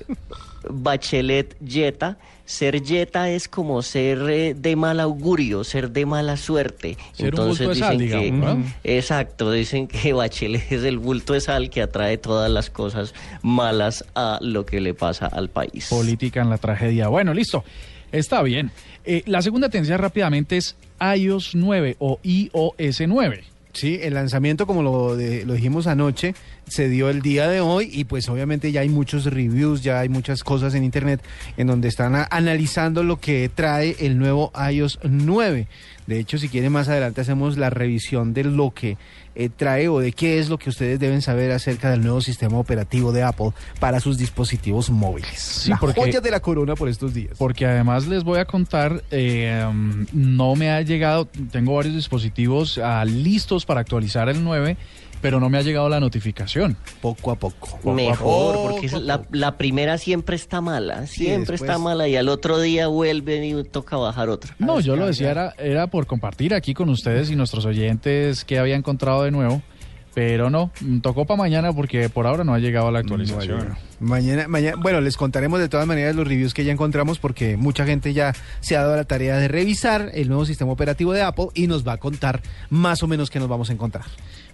Bachelet 0.70 1.58
Yeta. 1.60 2.18
Ser 2.46 2.82
Yeta 2.82 3.30
es 3.30 3.48
como 3.48 3.82
ser 3.82 4.30
eh, 4.30 4.54
de 4.54 4.76
mal 4.76 5.00
augurio, 5.00 5.64
ser 5.64 5.92
de 5.92 6.06
mala 6.06 6.36
suerte. 6.36 6.98
Ser 7.14 7.40
un 7.40 7.48
bulto 7.48 7.70
de 7.70 7.76
sal, 7.76 7.98
que, 7.98 8.04
digamos, 8.04 8.58
¿no? 8.58 8.74
exacto, 8.84 9.52
dicen 9.52 9.88
que 9.88 10.14
Bachelet 10.14 10.64
es 10.72 10.84
el 10.84 11.00
bulto 11.00 11.34
de 11.34 11.42
sal 11.42 11.70
que 11.70 11.82
atrae 11.82 12.18
todas 12.18 12.52
las 12.52 12.70
cosas 12.70 13.14
malas 13.42 14.06
a 14.14 14.40
lo 14.42 14.66
que 14.66 14.82
le 14.82 14.94
pasa 14.94 15.28
al 15.28 15.50
país. 15.50 15.88
Política 15.90 16.42
en 16.42 16.50
la 16.50 16.58
tragedia. 16.58 17.08
Bueno, 17.08 17.34
listo. 17.34 17.64
Está 18.12 18.44
bien. 18.44 18.72
Eh, 19.06 19.24
la 19.26 19.42
segunda 19.42 19.70
tendencia 19.70 19.98
rápidamente 19.98 20.58
es 20.58 20.76
iOS 21.00 21.56
9 21.56 21.96
o 22.00 22.20
iOS 22.22 23.02
9. 23.08 23.53
Sí, 23.74 24.00
el 24.04 24.14
lanzamiento, 24.14 24.68
como 24.68 24.84
lo, 24.84 25.16
de- 25.18 25.46
lo 25.46 25.54
dijimos 25.54 25.88
anoche, 25.88 26.36
se 26.68 26.90
dio 26.90 27.10
el 27.10 27.22
día 27.24 27.48
de 27.48 27.60
hoy 27.60 27.90
y 27.92 28.04
pues 28.04 28.30
obviamente 28.30 28.72
ya 28.72 28.82
hay 28.82 28.90
muchos 28.90 29.26
reviews, 29.26 29.82
ya 29.82 30.00
hay 30.00 30.10
muchas 30.10 30.44
cosas 30.44 30.76
en 30.76 30.84
internet 30.84 31.22
en 31.58 31.66
donde 31.68 31.88
están 31.88 32.14
analizando 32.30 33.04
lo 33.04 33.20
que 33.20 33.50
trae 33.54 33.96
el 34.00 34.20
nuevo 34.20 34.52
iOS 34.72 35.00
9. 35.04 35.68
De 36.08 36.20
hecho, 36.20 36.38
si 36.38 36.50
quieren 36.50 36.72
más 36.72 36.90
adelante 36.90 37.22
hacemos 37.22 37.58
la 37.58 37.70
revisión 37.70 38.34
de 38.34 38.44
lo 38.44 38.72
que 38.72 38.98
eh, 39.36 39.50
trae 39.50 39.88
o 39.88 40.00
de 40.00 40.12
qué 40.12 40.40
es 40.40 40.50
lo 40.50 40.58
que 40.60 40.70
ustedes 40.70 41.00
deben 41.00 41.22
saber 41.22 41.52
acerca 41.52 41.90
del 41.90 42.02
nuevo 42.02 42.22
sistema 42.22 42.58
operativo 42.58 43.12
de 43.12 43.24
Apple 43.24 43.52
para 43.80 44.00
sus 44.00 44.18
dispositivos 44.18 44.90
móviles. 44.90 45.40
Sí, 45.40 45.70
la 45.70 45.78
porque- 45.78 46.00
joya 46.02 46.22
de 46.22 46.32
la 46.32 46.40
corona 46.40 46.76
por 46.76 46.90
estos 46.90 47.14
días. 47.14 47.36
Porque 47.38 47.66
además 47.66 48.08
les 48.08 48.24
voy 48.24 48.40
a 48.40 48.46
contar, 48.46 49.02
eh, 49.12 49.66
um, 49.68 50.06
no 50.14 50.56
me 50.56 50.70
ha 50.72 50.82
llegado, 50.82 51.26
tengo 51.52 51.76
varios 51.76 51.96
dispositivos 51.96 52.78
ah, 52.78 53.04
listos 53.06 53.66
para 53.66 53.80
actualizar 53.82 54.30
el 54.30 54.44
9, 54.44 54.78
pero 55.24 55.40
no 55.40 55.50
me 55.50 55.58
ha 55.58 55.62
llegado 55.62 55.88
la 55.88 56.02
notificación. 56.02 56.76
Poco 57.02 57.32
a 57.32 57.36
poco. 57.36 57.80
Mejor, 57.94 58.56
Poco 58.56 58.72
porque 58.74 58.90
la, 59.32 59.58
primera 59.58 59.98
siempre 59.98 60.36
está 60.36 60.60
mala, 60.60 61.08
siempre 61.08 61.54
después- 61.54 61.62
está 61.62 61.78
mala 61.78 62.10
y 62.10 62.18
al 62.18 62.28
otro 62.28 62.60
día 62.60 62.88
vuelven 62.88 63.44
y 63.46 63.64
toca 63.64 63.96
bajar 63.96 64.28
otra. 64.28 64.54
No, 64.60 64.82
yo 64.82 64.98
lo 64.98 65.08
decía, 65.08 65.32
era, 65.32 65.54
era 65.58 65.88
por 65.88 66.08
compartir 66.08 66.54
aquí 66.54 66.74
con 66.74 66.90
ustedes 66.90 67.32
y 67.32 67.38
nuestros 67.38 67.66
oyentes 67.66 68.44
que 68.44 68.60
había 68.60 68.76
encontrado 68.76 69.24
de 69.24 69.32
nuevo, 69.32 69.62
pero 70.14 70.50
no, 70.50 70.72
mm, 70.82 71.00
tocó 71.00 71.26
para 71.26 71.38
mañana 71.38 71.72
porque 71.72 72.10
por 72.10 72.28
ahora 72.28 72.44
no 72.44 72.54
ha 72.54 72.60
llegado 72.60 72.92
la 72.92 73.00
actualización. 73.00 73.60
Bueno, 73.60 73.78
mañana, 74.02 74.48
mañana, 74.50 74.76
bueno, 74.78 75.00
les 75.00 75.16
contaremos 75.16 75.62
de 75.62 75.70
todas 75.70 75.88
maneras 75.88 76.18
los 76.18 76.28
reviews 76.28 76.54
que 76.54 76.66
ya 76.66 76.74
encontramos 76.74 77.18
porque 77.18 77.56
mucha 77.56 77.86
gente 77.86 78.12
ya 78.14 78.34
se 78.60 78.76
ha 78.76 78.82
dado 78.82 78.98
la 78.98 79.06
tarea 79.06 79.38
de 79.38 79.48
revisar 79.48 80.12
el 80.14 80.28
nuevo 80.28 80.46
sistema 80.46 80.74
operativo 80.74 81.14
de 81.14 81.22
Apple 81.22 81.48
y 81.54 81.68
nos 81.68 81.88
va 81.88 81.94
a 81.94 81.98
contar 81.98 82.42
más 82.70 83.04
o 83.04 83.08
menos 83.08 83.30
qué 83.30 83.40
nos 83.40 83.48
vamos 83.48 83.70
a 83.70 83.74
encontrar. 83.74 84.04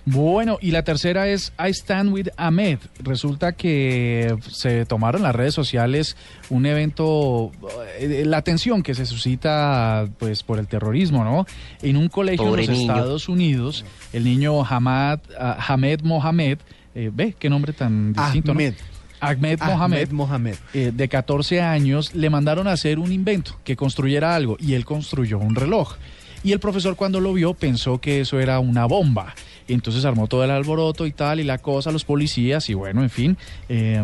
Bueno, 0.05 0.57
y 0.61 0.71
la 0.71 0.83
tercera 0.83 1.27
es 1.27 1.53
I 1.59 1.69
Stand 1.69 2.11
With 2.11 2.29
Ahmed. 2.37 2.79
Resulta 2.99 3.51
que 3.51 4.35
se 4.49 4.85
tomaron 4.85 5.21
las 5.21 5.35
redes 5.35 5.53
sociales 5.53 6.17
un 6.49 6.65
evento, 6.65 7.51
eh, 7.99 8.23
la 8.25 8.37
atención 8.37 8.81
que 8.81 8.95
se 8.95 9.05
suscita 9.05 10.07
pues 10.17 10.41
por 10.43 10.57
el 10.57 10.67
terrorismo, 10.67 11.23
¿no? 11.23 11.45
En 11.81 11.97
un 11.97 12.07
colegio 12.07 12.45
Pobre 12.45 12.63
en 12.63 12.69
los 12.69 12.79
niño. 12.79 12.91
Estados 12.93 13.29
Unidos, 13.29 13.85
el 14.13 14.23
niño 14.23 14.63
Hamad, 14.65 15.19
ah, 15.39 15.57
Hamed 15.67 16.01
Mohamed, 16.01 16.57
eh, 16.95 17.11
ve 17.13 17.35
qué 17.37 17.49
nombre 17.49 17.73
tan 17.73 18.13
distinto, 18.13 18.53
¿no? 18.53 18.59
Ahmed. 18.59 18.73
Ahmed 19.21 19.59
Mohamed, 19.59 19.97
Ahmed 19.97 20.11
Mohamed. 20.11 20.55
eh, 20.73 20.91
de 20.95 21.07
14 21.09 21.61
años, 21.61 22.15
le 22.15 22.29
mandaron 22.29 22.67
a 22.67 22.71
hacer 22.71 22.99
un 22.99 23.11
invento, 23.11 23.59
que 23.65 23.75
construyera 23.75 24.33
algo, 24.33 24.55
y 24.59 24.73
él 24.75 24.85
construyó 24.85 25.39
un 25.39 25.55
reloj. 25.55 25.97
Y 26.41 26.53
el 26.53 26.59
profesor 26.61 26.95
cuando 26.95 27.19
lo 27.19 27.33
vio 27.33 27.53
pensó 27.53 27.99
que 27.99 28.21
eso 28.21 28.39
era 28.39 28.59
una 28.59 28.85
bomba. 28.85 29.35
Entonces 29.73 30.05
armó 30.05 30.27
todo 30.27 30.43
el 30.43 30.51
alboroto 30.51 31.05
y 31.05 31.11
tal, 31.11 31.39
y 31.39 31.43
la 31.43 31.57
cosa, 31.57 31.91
los 31.91 32.05
policías, 32.05 32.69
y 32.69 32.73
bueno, 32.73 33.03
en 33.03 33.09
fin, 33.09 33.37
es 33.67 34.03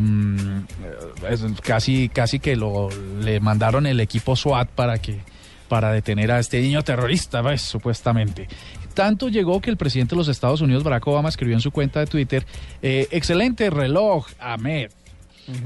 casi, 1.62 2.10
casi 2.10 2.40
que 2.40 2.56
lo, 2.56 2.90
le 3.22 3.40
mandaron 3.40 3.86
el 3.86 4.00
equipo 4.00 4.36
SWAT 4.36 4.70
para 4.70 4.98
que 5.00 5.20
para 5.68 5.92
detener 5.92 6.32
a 6.32 6.40
este 6.40 6.62
niño 6.62 6.84
terrorista, 6.84 7.42
¿ves? 7.42 7.62
supuestamente. 7.62 8.48
Tanto 8.94 9.30
llegó 9.30 9.60
que 9.60 9.70
el 9.70 9.78
presidente 9.78 10.16
de 10.16 10.18
los 10.18 10.28
Estados 10.28 10.62
Unidos, 10.62 10.84
Barack 10.84 11.06
Obama, 11.08 11.30
escribió 11.30 11.56
en 11.56 11.62
su 11.62 11.72
cuenta 11.72 12.00
de 12.00 12.08
Twitter, 12.08 12.46
eh, 12.82 13.08
excelente 13.12 13.70
reloj, 13.70 14.28
Ahmed. 14.40 14.92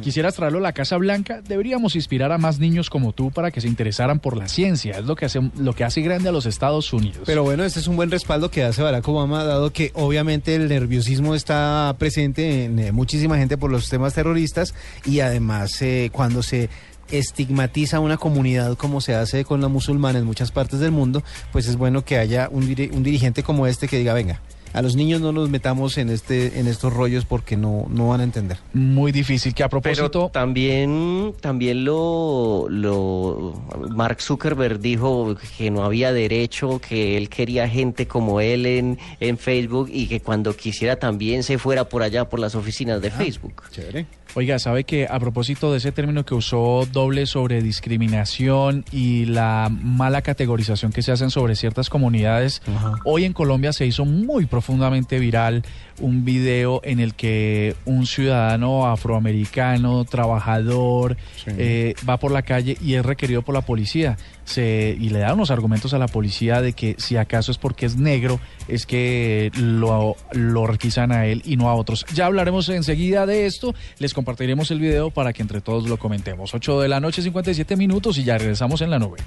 Quisieras 0.01 0.35
traerlo 0.35 0.59
a 0.59 0.61
la 0.61 0.73
Casa 0.73 0.97
Blanca, 0.97 1.41
deberíamos 1.41 1.95
inspirar 1.95 2.31
a 2.31 2.37
más 2.37 2.59
niños 2.59 2.89
como 2.89 3.13
tú 3.13 3.31
para 3.31 3.49
que 3.51 3.61
se 3.61 3.67
interesaran 3.67 4.19
por 4.19 4.35
la 4.35 4.47
ciencia. 4.47 4.97
Es 4.97 5.05
lo 5.05 5.15
que 5.15 5.25
hace, 5.25 5.39
lo 5.57 5.73
que 5.73 5.83
hace 5.83 6.01
grande 6.01 6.29
a 6.29 6.31
los 6.31 6.45
Estados 6.45 6.91
Unidos. 6.91 7.21
Pero 7.25 7.43
bueno, 7.43 7.63
este 7.63 7.79
es 7.79 7.87
un 7.87 7.95
buen 7.95 8.11
respaldo 8.11 8.51
que 8.51 8.63
hace 8.63 8.81
Barack 8.81 9.07
Obama, 9.07 9.43
dado 9.43 9.71
que 9.71 9.91
obviamente 9.93 10.55
el 10.55 10.67
nerviosismo 10.67 11.33
está 11.33 11.95
presente 11.97 12.65
en 12.65 12.79
eh, 12.79 12.91
muchísima 12.91 13.37
gente 13.37 13.57
por 13.57 13.71
los 13.71 13.89
temas 13.89 14.13
terroristas 14.13 14.73
y 15.05 15.21
además 15.21 15.81
eh, 15.81 16.09
cuando 16.11 16.43
se 16.43 16.69
estigmatiza 17.11 17.99
una 17.99 18.17
comunidad 18.17 18.77
como 18.77 19.01
se 19.01 19.15
hace 19.15 19.45
con 19.45 19.61
la 19.61 19.67
musulmana 19.67 20.19
en 20.19 20.25
muchas 20.25 20.51
partes 20.51 20.79
del 20.79 20.91
mundo, 20.91 21.23
pues 21.51 21.67
es 21.67 21.75
bueno 21.75 22.03
que 22.03 22.17
haya 22.17 22.49
un, 22.51 22.63
un 22.63 23.03
dirigente 23.03 23.43
como 23.43 23.65
este 23.65 23.87
que 23.87 23.97
diga, 23.97 24.13
venga, 24.13 24.41
a 24.73 24.81
los 24.81 24.95
niños 24.95 25.21
no 25.21 25.31
nos 25.31 25.49
metamos 25.49 25.97
en 25.97 26.09
este 26.09 26.59
en 26.59 26.67
estos 26.67 26.93
rollos 26.93 27.25
porque 27.25 27.57
no, 27.57 27.87
no 27.89 28.09
van 28.09 28.21
a 28.21 28.23
entender. 28.23 28.57
Muy 28.73 29.11
difícil. 29.11 29.53
Que 29.53 29.63
a 29.63 29.69
Pero 29.69 29.81
propósito, 29.81 30.29
también, 30.31 31.33
también 31.41 31.85
lo, 31.85 32.67
lo 32.69 33.61
Mark 33.89 34.21
Zuckerberg 34.21 34.79
dijo 34.79 35.35
que 35.57 35.71
no 35.71 35.83
había 35.83 36.13
derecho, 36.13 36.79
que 36.79 37.17
él 37.17 37.29
quería 37.29 37.67
gente 37.67 38.07
como 38.07 38.41
él 38.41 38.65
en, 38.65 38.99
en 39.19 39.37
Facebook 39.37 39.89
y 39.91 40.07
que 40.07 40.21
cuando 40.21 40.55
quisiera 40.55 40.97
también 40.97 41.43
se 41.43 41.57
fuera 41.57 41.85
por 41.89 42.03
allá 42.03 42.29
por 42.29 42.39
las 42.39 42.55
oficinas 42.55 43.01
de 43.01 43.11
Facebook. 43.11 43.63
Chévere. 43.71 44.05
Oiga, 44.35 44.59
¿sabe 44.59 44.83
que 44.83 45.07
a 45.09 45.19
propósito 45.19 45.71
de 45.71 45.79
ese 45.79 45.91
término 45.91 46.23
que 46.23 46.35
usó 46.35 46.87
doble 46.91 47.25
sobre 47.25 47.63
discriminación 47.63 48.85
y 48.91 49.25
la 49.25 49.69
mala 49.71 50.21
categorización 50.21 50.91
que 50.91 51.01
se 51.01 51.11
hacen 51.11 51.31
sobre 51.31 51.55
ciertas 51.55 51.89
comunidades, 51.89 52.61
hoy 53.05 53.25
en 53.25 53.33
Colombia 53.33 53.73
se 53.73 53.87
hizo 53.87 54.05
muy 54.05 54.45
profundamente 54.45 55.17
viral 55.17 55.63
un 55.99 56.25
video 56.25 56.81
en 56.83 56.99
el 56.99 57.15
que 57.15 57.75
un 57.85 58.05
ciudadano 58.05 58.87
afroamericano, 58.87 60.05
trabajador, 60.05 61.17
eh, 61.47 61.93
va 62.07 62.17
por 62.17 62.31
la 62.31 62.41
calle 62.41 62.77
y 62.81 62.95
es 62.95 63.05
requerido 63.05 63.41
por 63.41 63.55
la 63.55 63.61
policía. 63.61 64.17
Se, 64.43 64.97
y 64.99 65.09
le 65.09 65.19
da 65.19 65.33
unos 65.33 65.51
argumentos 65.51 65.93
a 65.93 65.99
la 65.99 66.07
policía 66.07 66.61
de 66.61 66.73
que 66.73 66.95
si 66.97 67.17
acaso 67.17 67.51
es 67.51 67.57
porque 67.57 67.85
es 67.85 67.97
negro, 67.97 68.39
es 68.67 68.85
que 68.85 69.51
lo, 69.55 70.15
lo 70.31 70.65
requisan 70.65 71.11
a 71.11 71.27
él 71.27 71.43
y 71.45 71.55
no 71.55 71.69
a 71.69 71.75
otros. 71.75 72.05
Ya 72.13 72.25
hablaremos 72.25 72.67
enseguida 72.69 73.25
de 73.25 73.45
esto, 73.45 73.75
les 73.99 74.13
compartiremos 74.13 74.71
el 74.71 74.79
video 74.79 75.11
para 75.11 75.33
que 75.33 75.41
entre 75.41 75.61
todos 75.61 75.87
lo 75.87 75.97
comentemos. 75.97 76.53
8 76.53 76.81
de 76.81 76.87
la 76.87 76.99
noche, 76.99 77.21
57 77.21 77.75
minutos 77.75 78.17
y 78.17 78.23
ya 78.23 78.37
regresamos 78.37 78.81
en 78.81 78.89
la 78.89 78.99
nube. 78.99 79.17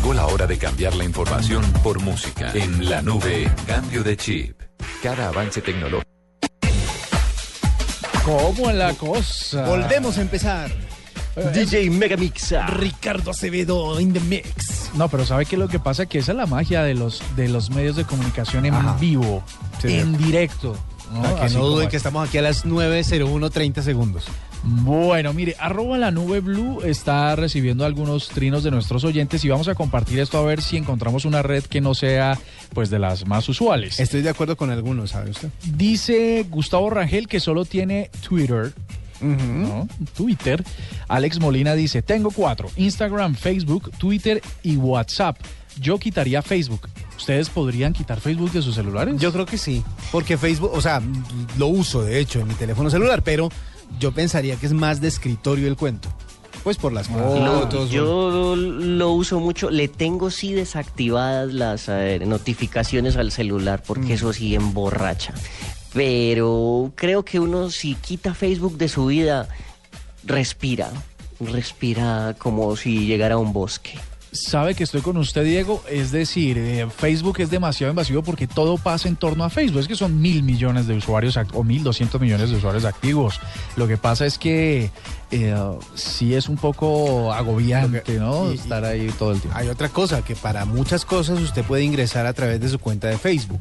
Llegó 0.00 0.14
la 0.14 0.24
hora 0.28 0.46
de 0.46 0.56
cambiar 0.56 0.94
la 0.94 1.04
información 1.04 1.62
por 1.82 2.00
música. 2.00 2.50
En 2.54 2.88
la 2.88 3.02
nube, 3.02 3.52
cambio 3.66 4.02
de 4.02 4.16
chip. 4.16 4.58
Cada 5.02 5.28
avance 5.28 5.60
tecnológico. 5.60 6.08
¿Cómo 8.24 8.70
es 8.70 8.76
la 8.76 8.94
cosa? 8.94 9.66
Volvemos 9.66 10.16
a 10.16 10.22
empezar. 10.22 10.70
DJ 11.52 11.90
Megamixa. 11.90 12.66
Ricardo 12.68 13.32
Acevedo 13.32 14.00
in 14.00 14.14
the 14.14 14.20
mix. 14.20 14.90
No, 14.94 15.10
pero 15.10 15.26
¿sabe 15.26 15.44
qué 15.44 15.56
es 15.56 15.60
lo 15.60 15.68
que 15.68 15.78
pasa? 15.78 16.06
Que 16.06 16.20
esa 16.20 16.32
es 16.32 16.38
la 16.38 16.46
magia 16.46 16.82
de 16.82 16.94
los, 16.94 17.22
de 17.36 17.50
los 17.50 17.68
medios 17.68 17.96
de 17.96 18.04
comunicación 18.04 18.64
en 18.64 18.72
Ajá. 18.72 18.96
vivo, 18.98 19.44
Sí, 19.82 19.98
en 19.98 20.16
directo. 20.16 20.78
¿no? 21.12 21.20
Para 21.20 21.34
que 21.34 21.42
Así 21.42 21.56
no 21.56 21.66
duden 21.66 21.90
que 21.90 21.98
estamos 21.98 22.26
aquí 22.26 22.38
a 22.38 22.42
las 22.42 22.64
9.01, 22.64 23.50
30 23.50 23.82
segundos. 23.82 24.24
Bueno, 24.62 25.32
mire, 25.32 25.56
arroba 25.58 25.96
la 25.96 26.10
nube 26.10 26.40
blue 26.40 26.82
está 26.84 27.34
recibiendo 27.34 27.84
algunos 27.84 28.28
trinos 28.28 28.62
de 28.62 28.70
nuestros 28.70 29.04
oyentes 29.04 29.44
y 29.44 29.48
vamos 29.48 29.68
a 29.68 29.74
compartir 29.74 30.20
esto 30.20 30.38
a 30.38 30.42
ver 30.42 30.60
si 30.60 30.76
encontramos 30.76 31.24
una 31.24 31.42
red 31.42 31.64
que 31.64 31.80
no 31.80 31.94
sea 31.94 32.38
pues 32.74 32.90
de 32.90 32.98
las 32.98 33.26
más 33.26 33.48
usuales. 33.48 33.98
Estoy 33.98 34.22
de 34.22 34.30
acuerdo 34.30 34.56
con 34.56 34.70
algunos, 34.70 35.10
¿sabe 35.10 35.30
usted? 35.30 35.48
Dice 35.76 36.46
Gustavo 36.48 36.90
Rangel 36.90 37.26
que 37.26 37.40
solo 37.40 37.64
tiene 37.64 38.10
Twitter. 38.26 38.72
¿no? 39.20 39.86
Twitter. 40.16 40.64
Alex 41.08 41.40
Molina 41.40 41.74
dice, 41.74 42.02
tengo 42.02 42.30
cuatro, 42.30 42.70
Instagram, 42.76 43.34
Facebook, 43.34 43.90
Twitter 43.98 44.42
y 44.62 44.76
WhatsApp. 44.76 45.38
Yo 45.78 45.98
quitaría 45.98 46.42
Facebook. 46.42 46.88
¿Ustedes 47.16 47.50
podrían 47.50 47.92
quitar 47.92 48.20
Facebook 48.20 48.50
de 48.50 48.62
sus 48.62 48.74
celulares? 48.74 49.16
Yo 49.18 49.30
creo 49.32 49.44
que 49.44 49.58
sí, 49.58 49.84
porque 50.10 50.38
Facebook, 50.38 50.70
o 50.72 50.80
sea, 50.80 51.02
lo 51.58 51.66
uso 51.66 52.02
de 52.02 52.18
hecho 52.18 52.40
en 52.40 52.48
mi 52.48 52.54
teléfono 52.54 52.88
celular, 52.88 53.22
pero 53.22 53.50
yo 53.98 54.12
pensaría 54.12 54.56
que 54.56 54.66
es 54.66 54.72
más 54.72 55.00
de 55.00 55.08
escritorio 55.08 55.68
el 55.68 55.76
cuento. 55.76 56.08
Pues 56.62 56.76
por 56.76 56.92
las 56.92 57.08
fotos. 57.08 57.90
yo 57.90 58.54
lo 58.54 59.12
uso 59.12 59.40
mucho, 59.40 59.70
le 59.70 59.88
tengo 59.88 60.30
sí 60.30 60.52
desactivadas 60.52 61.54
las 61.54 61.88
eh, 61.88 62.20
notificaciones 62.26 63.16
al 63.16 63.32
celular 63.32 63.82
porque 63.86 64.14
eso 64.14 64.32
sí 64.32 64.54
emborracha. 64.54 65.32
Pero 65.94 66.92
creo 66.96 67.24
que 67.24 67.40
uno 67.40 67.70
si 67.70 67.94
quita 67.94 68.34
Facebook 68.34 68.76
de 68.76 68.88
su 68.88 69.06
vida, 69.06 69.48
respira, 70.24 70.90
respira 71.40 72.36
como 72.38 72.76
si 72.76 73.06
llegara 73.06 73.36
a 73.36 73.38
un 73.38 73.52
bosque. 73.52 73.98
Sabe 74.32 74.76
que 74.76 74.84
estoy 74.84 75.00
con 75.00 75.16
usted, 75.16 75.42
Diego. 75.44 75.82
Es 75.90 76.12
decir, 76.12 76.56
eh, 76.56 76.86
Facebook 76.96 77.40
es 77.40 77.50
demasiado 77.50 77.90
invasivo 77.90 78.22
porque 78.22 78.46
todo 78.46 78.78
pasa 78.78 79.08
en 79.08 79.16
torno 79.16 79.42
a 79.42 79.50
Facebook. 79.50 79.80
Es 79.80 79.88
que 79.88 79.96
son 79.96 80.20
mil 80.20 80.44
millones 80.44 80.86
de 80.86 80.94
usuarios 80.94 81.36
o 81.54 81.64
mil 81.64 81.82
doscientos 81.82 82.20
millones 82.20 82.50
de 82.50 82.56
usuarios 82.56 82.84
activos. 82.84 83.40
Lo 83.76 83.88
que 83.88 83.96
pasa 83.96 84.26
es 84.26 84.38
que 84.38 84.90
eh, 85.32 85.54
sí 85.96 86.34
es 86.34 86.48
un 86.48 86.56
poco 86.56 87.32
agobiante, 87.32 88.02
que- 88.02 88.18
¿no? 88.20 88.52
y- 88.52 88.54
Estar 88.54 88.84
ahí 88.84 89.10
todo 89.18 89.32
el 89.32 89.40
tiempo. 89.40 89.58
Hay 89.58 89.66
otra 89.68 89.88
cosa, 89.88 90.22
que 90.22 90.36
para 90.36 90.64
muchas 90.64 91.04
cosas 91.04 91.40
usted 91.40 91.64
puede 91.64 91.82
ingresar 91.82 92.26
a 92.26 92.32
través 92.32 92.60
de 92.60 92.68
su 92.68 92.78
cuenta 92.78 93.08
de 93.08 93.18
Facebook. 93.18 93.60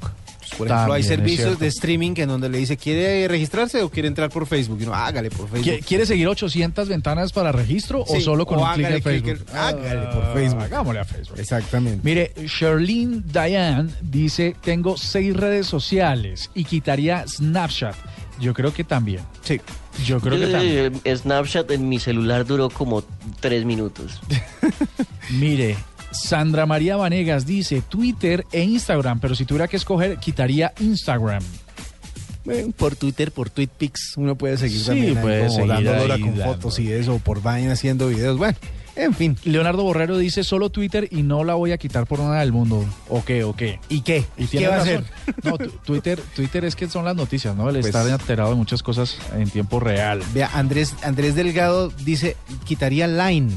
Por 0.57 0.67
ejemplo, 0.67 0.75
También 0.93 0.95
hay 0.97 1.03
servicios 1.03 1.59
de 1.59 1.67
streaming 1.67 2.13
en 2.17 2.27
donde 2.29 2.49
le 2.49 2.57
dice, 2.57 2.75
¿quiere 2.77 3.27
registrarse 3.27 3.81
o 3.81 3.89
quiere 3.89 4.07
entrar 4.07 4.29
por 4.29 4.45
Facebook? 4.47 4.77
Y 4.79 4.83
uno, 4.83 4.93
hágale 4.93 5.29
por 5.29 5.49
Facebook. 5.49 5.73
¿Qui- 5.79 5.83
¿Quiere 5.85 6.05
seguir 6.05 6.27
800 6.27 6.87
ventanas 6.89 7.31
para 7.31 7.51
registro 7.51 8.03
o 8.07 8.19
solo 8.19 8.45
con 8.45 8.59
o 8.59 8.63
un 8.63 8.73
clic 8.73 8.87
clic 8.87 9.03
Facebook? 9.03 9.29
en- 9.51 9.57
hágale 9.57 10.07
por 10.13 10.23
Ah, 10.25 10.31
Facebook. 10.33 10.63
Hagámosle 10.63 10.99
a 10.99 11.05
Facebook. 11.05 11.39
Exactamente. 11.39 11.99
Mire, 12.03 12.33
Sherlyn 12.45 13.23
Diane 13.31 13.89
dice, 14.01 14.55
tengo 14.63 14.97
seis 14.97 15.35
redes 15.35 15.67
sociales 15.67 16.49
y 16.53 16.63
quitaría 16.65 17.25
Snapchat. 17.27 17.95
Yo 18.39 18.53
creo 18.53 18.73
que 18.73 18.83
también. 18.85 19.21
Sí. 19.43 19.59
Yo 20.05 20.21
creo 20.21 20.39
que 20.39 20.47
también. 20.47 21.01
Eh, 21.03 21.17
Snapchat 21.17 21.69
en 21.71 21.89
mi 21.89 21.99
celular 21.99 22.45
duró 22.45 22.69
como 22.69 23.03
tres 23.41 23.65
minutos. 23.65 24.21
Mire, 25.31 25.75
Sandra 26.11 26.65
María 26.65 26.95
Vanegas 26.97 27.45
dice 27.45 27.81
Twitter 27.87 28.45
e 28.51 28.63
Instagram, 28.63 29.19
pero 29.19 29.35
si 29.35 29.45
tuviera 29.45 29.67
que 29.67 29.77
escoger, 29.77 30.17
quitaría 30.17 30.73
Instagram. 30.79 31.43
Bueno, 32.45 32.73
por 32.75 32.95
Twitter, 32.95 33.31
por 33.31 33.49
TweetPics, 33.49 34.13
uno 34.17 34.35
puede 34.35 34.57
seguir 34.57 34.79
Sí, 34.79 34.85
también 34.87 35.17
ahí 35.17 35.21
puede 35.23 35.39
como 35.47 35.51
seguir 35.55 35.69
dando 35.85 36.13
ahí 36.13 36.21
con 36.21 36.37
dando. 36.37 36.53
fotos 36.53 36.79
y 36.79 36.91
eso, 36.91 37.19
por 37.19 37.41
vaina 37.43 37.73
haciendo 37.73 38.07
videos. 38.07 38.37
Bueno, 38.37 38.57
en 38.95 39.13
fin. 39.13 39.37
Leonardo 39.43 39.83
Borrero 39.83 40.17
dice 40.17 40.43
solo 40.43 40.69
Twitter 40.71 41.07
y 41.11 41.21
no 41.21 41.43
la 41.43 41.53
voy 41.53 41.73
a 41.73 41.77
quitar 41.77 42.07
por 42.07 42.19
nada 42.19 42.39
del 42.39 42.51
mundo. 42.51 42.83
¿O 43.07 43.23
qué? 43.23 43.43
¿O 43.43 43.55
qué? 43.55 43.79
¿Y 43.89 44.01
qué? 44.01 44.25
Y 44.37 44.47
¿Qué 44.47 44.67
va 44.67 44.77
a 44.77 44.81
hacer? 44.81 45.03
No, 45.43 45.57
Twitter, 45.57 46.19
Twitter 46.35 46.65
es 46.65 46.75
que 46.75 46.89
son 46.89 47.05
las 47.05 47.15
noticias, 47.15 47.55
¿no? 47.55 47.69
El 47.69 47.75
Pues- 47.75 47.87
estar 47.87 48.07
enterado 48.07 48.49
de 48.49 48.55
muchas 48.55 48.81
cosas 48.81 49.17
en 49.35 49.49
tiempo 49.49 49.79
real. 49.79 50.23
Vea, 50.33 50.49
Andrés, 50.53 50.95
Andrés 51.03 51.35
Delgado 51.35 51.89
dice, 52.03 52.35
quitaría 52.65 53.05
Line. 53.07 53.51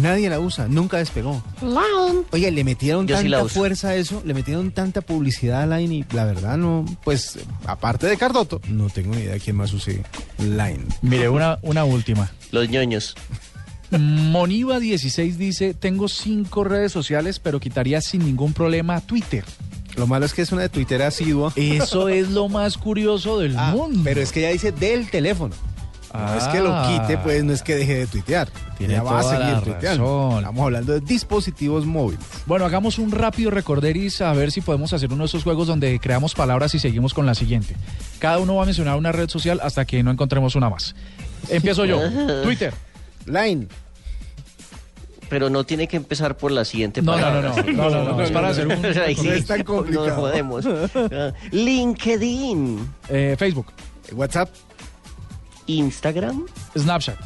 Nadie 0.00 0.30
la 0.30 0.40
usa, 0.40 0.66
nunca 0.68 0.98
despegó. 0.98 1.42
Line. 1.62 2.24
Oye, 2.32 2.50
le 2.50 2.64
metieron 2.64 3.06
Yo 3.06 3.18
sí 3.20 3.28
la 3.28 3.38
tanta 3.38 3.52
fuerza 3.54 3.88
a 3.88 3.96
eso, 3.96 4.22
le 4.24 4.34
metieron 4.34 4.70
tanta 4.70 5.00
publicidad 5.00 5.62
a 5.62 5.78
Line 5.78 5.94
y 5.94 6.04
la 6.14 6.24
verdad 6.24 6.56
no, 6.56 6.84
pues 7.04 7.38
aparte 7.66 8.06
de 8.06 8.16
Cardoto, 8.16 8.60
no 8.68 8.88
tengo 8.88 9.14
ni 9.14 9.22
idea 9.22 9.38
quién 9.38 9.56
más 9.56 9.72
use 9.72 10.02
Line. 10.38 10.84
Mire, 11.02 11.28
una, 11.28 11.58
una 11.62 11.84
última. 11.84 12.30
Los 12.52 12.68
ñoños. 12.68 13.14
Moniva16 13.92 15.34
dice, 15.36 15.74
tengo 15.74 16.08
cinco 16.08 16.64
redes 16.64 16.92
sociales, 16.92 17.38
pero 17.40 17.58
quitaría 17.60 18.00
sin 18.00 18.24
ningún 18.24 18.52
problema 18.52 19.00
Twitter. 19.00 19.44
Lo 19.96 20.06
malo 20.06 20.24
es 20.24 20.32
que 20.32 20.42
es 20.42 20.52
una 20.52 20.62
de 20.62 20.68
Twitter 20.68 21.02
asidua. 21.02 21.52
Eso 21.56 22.08
es 22.08 22.30
lo 22.30 22.48
más 22.48 22.78
curioso 22.78 23.40
del 23.40 23.56
Ah, 23.58 23.72
mundo. 23.76 24.00
pero 24.04 24.20
es 24.20 24.30
que 24.30 24.40
ella 24.40 24.50
dice 24.50 24.70
del 24.72 25.10
teléfono. 25.10 25.54
No 26.12 26.34
es 26.34 26.44
que 26.48 26.60
lo 26.60 26.74
Ah. 26.74 26.88
quite, 26.88 27.18
pues 27.18 27.44
no 27.44 27.52
es 27.52 27.62
que 27.62 27.76
deje 27.76 27.94
de 27.98 28.06
tuitear. 28.08 28.48
Tiene 28.76 28.94
Ella 28.94 29.02
va 29.04 29.20
a 29.20 29.22
seguir 29.22 29.38
la 29.46 29.60
tuiteando. 29.60 30.04
razón. 30.28 30.38
Estamos 30.38 30.64
hablando 30.64 30.92
de 30.94 31.00
dispositivos 31.00 31.86
móviles. 31.86 32.24
Bueno, 32.46 32.64
hagamos 32.64 32.98
un 32.98 33.12
rápido 33.12 33.50
recorderis 33.52 34.20
a 34.20 34.32
ver 34.32 34.50
si 34.50 34.60
podemos 34.60 34.92
hacer 34.92 35.12
uno 35.12 35.22
de 35.22 35.26
esos 35.26 35.44
juegos 35.44 35.68
donde 35.68 35.98
creamos 36.00 36.34
palabras 36.34 36.74
y 36.74 36.78
seguimos 36.80 37.14
con 37.14 37.26
la 37.26 37.34
siguiente. 37.34 37.76
Cada 38.18 38.38
uno 38.38 38.56
va 38.56 38.62
a 38.64 38.66
mencionar 38.66 38.96
una 38.96 39.12
red 39.12 39.28
social 39.28 39.60
hasta 39.62 39.84
que 39.84 40.02
no 40.02 40.10
encontremos 40.10 40.56
una 40.56 40.68
más. 40.68 40.94
Empiezo 41.48 41.84
yo. 41.84 42.00
Twitter. 42.42 42.74
Line. 43.26 43.68
Pero 45.28 45.48
no 45.48 45.62
tiene 45.62 45.86
que 45.86 45.96
empezar 45.96 46.36
por 46.36 46.50
la 46.50 46.64
siguiente 46.64 47.02
No, 47.02 47.12
no, 47.16 47.22
palabra. 47.22 47.52
no, 47.56 47.72
no, 47.72 47.90
no, 47.90 48.04
no, 48.04 48.12
no, 48.16 48.22
es 48.24 48.32
para 48.32 48.48
hacer 48.48 48.66
un- 48.66 48.84
Ahí 49.06 49.14
no 49.22 49.30
es 49.32 49.46
tan 49.46 49.62
complicado. 49.62 50.08
Nos 50.08 50.16
jodemos. 50.16 50.66
Ah, 50.66 51.32
LinkedIn, 51.52 52.88
Eh, 53.08 53.36
Facebook. 53.38 53.66
WhatsApp. 54.12 54.48
Instagram, 55.78 56.46
Snapchat. 56.76 57.18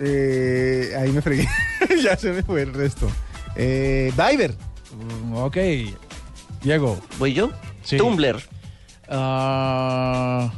Eh, 0.00 0.92
ahí 0.98 1.10
me 1.12 1.22
fregué. 1.22 1.46
ya 2.02 2.16
se 2.16 2.32
me 2.32 2.42
fue 2.42 2.62
el 2.62 2.74
resto. 2.74 3.08
Eh, 3.56 4.12
Viber. 4.16 4.52
Mm, 4.52 5.34
Ok. 5.36 5.56
Diego. 6.62 6.98
¿voy 7.18 7.34
yo? 7.34 7.50
Sí. 7.84 7.96
Tumblr. 7.96 8.40
Ah, 9.08 10.50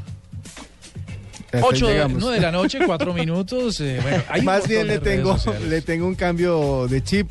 Hasta 1.46 1.59
ahí 1.59 1.64
8 1.64 1.87
de, 1.88 2.09
no, 2.11 2.29
de 2.31 2.40
la 2.40 2.53
noche, 2.53 2.79
4 2.85 3.12
minutos. 3.14 3.81
eh, 3.81 3.99
bueno, 4.03 4.22
hay 4.29 4.40
un 4.40 4.46
Más 4.46 4.68
bien 4.68 4.87
le 4.87 4.99
tengo, 5.01 5.37
le 5.68 5.83
tengo 5.83 6.07
un 6.07 6.14
cambio 6.14 6.87
de 6.88 7.03
chip. 7.03 7.29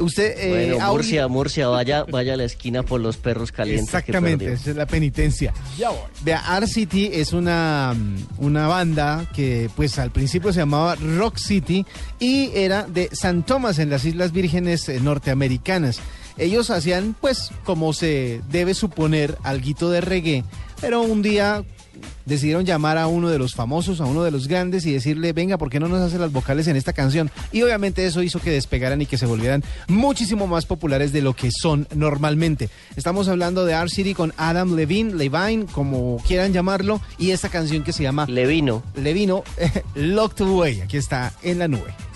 Usted, 0.00 0.34
eh, 0.38 0.48
Bueno, 0.48 0.84
Audi- 0.84 0.92
Murcia, 0.94 1.28
Murcia, 1.28 1.68
vaya, 1.68 2.04
vaya 2.04 2.34
a 2.34 2.36
la 2.36 2.44
esquina 2.44 2.82
por 2.82 3.00
los 3.00 3.16
perros 3.16 3.52
calientes. 3.52 3.84
Exactamente, 3.86 4.52
esa 4.52 4.70
es 4.70 4.76
la 4.76 4.86
penitencia. 4.86 5.52
Ya 5.76 5.90
voy. 5.90 5.98
Vea, 6.22 6.38
Art 6.38 6.66
City 6.68 7.10
es 7.12 7.32
una, 7.32 7.94
mm, 7.96 8.44
una 8.44 8.66
banda 8.66 9.26
que 9.34 9.68
pues 9.76 9.98
al 9.98 10.10
principio 10.10 10.52
se 10.52 10.60
llamaba 10.60 10.94
Rock 10.96 11.38
City 11.38 11.84
y 12.18 12.50
era 12.54 12.84
de 12.84 13.08
San 13.12 13.44
Tomás 13.44 13.78
en 13.78 13.90
las 13.90 14.04
Islas 14.04 14.32
Vírgenes 14.32 14.88
eh, 14.88 15.00
norteamericanas. 15.00 16.00
Ellos 16.36 16.70
hacían 16.70 17.16
pues 17.20 17.50
como 17.64 17.92
se 17.92 18.40
debe 18.50 18.74
suponer 18.74 19.36
alguito 19.42 19.90
de 19.90 20.00
reggae, 20.00 20.44
pero 20.80 21.02
un 21.02 21.20
día 21.22 21.64
decidieron 22.24 22.64
llamar 22.64 22.98
a 22.98 23.06
uno 23.06 23.28
de 23.28 23.38
los 23.38 23.54
famosos, 23.54 24.00
a 24.00 24.04
uno 24.04 24.22
de 24.22 24.30
los 24.30 24.48
grandes 24.48 24.86
y 24.86 24.92
decirle, 24.92 25.32
venga, 25.32 25.58
¿por 25.58 25.70
qué 25.70 25.80
no 25.80 25.88
nos 25.88 26.00
hace 26.00 26.18
las 26.18 26.32
vocales 26.32 26.66
en 26.68 26.76
esta 26.76 26.92
canción? 26.92 27.30
Y 27.52 27.62
obviamente 27.62 28.06
eso 28.06 28.22
hizo 28.22 28.40
que 28.40 28.50
despegaran 28.50 29.00
y 29.02 29.06
que 29.06 29.18
se 29.18 29.26
volvieran 29.26 29.64
muchísimo 29.88 30.46
más 30.46 30.66
populares 30.66 31.12
de 31.12 31.22
lo 31.22 31.34
que 31.34 31.50
son 31.50 31.86
normalmente. 31.94 32.68
Estamos 32.96 33.28
hablando 33.28 33.64
de 33.64 33.74
Art 33.74 33.90
City 33.90 34.14
con 34.14 34.32
Adam 34.36 34.74
Levine, 34.74 35.14
Levine, 35.14 35.66
como 35.66 36.18
quieran 36.26 36.52
llamarlo, 36.52 37.00
y 37.18 37.30
esta 37.30 37.48
canción 37.48 37.84
que 37.84 37.92
se 37.92 38.02
llama 38.02 38.26
Levino. 38.26 38.82
Levino, 38.94 39.44
Locked 39.94 40.44
Away. 40.44 40.80
Aquí 40.82 40.96
está 40.96 41.32
en 41.42 41.58
la 41.58 41.68
nube. 41.68 42.07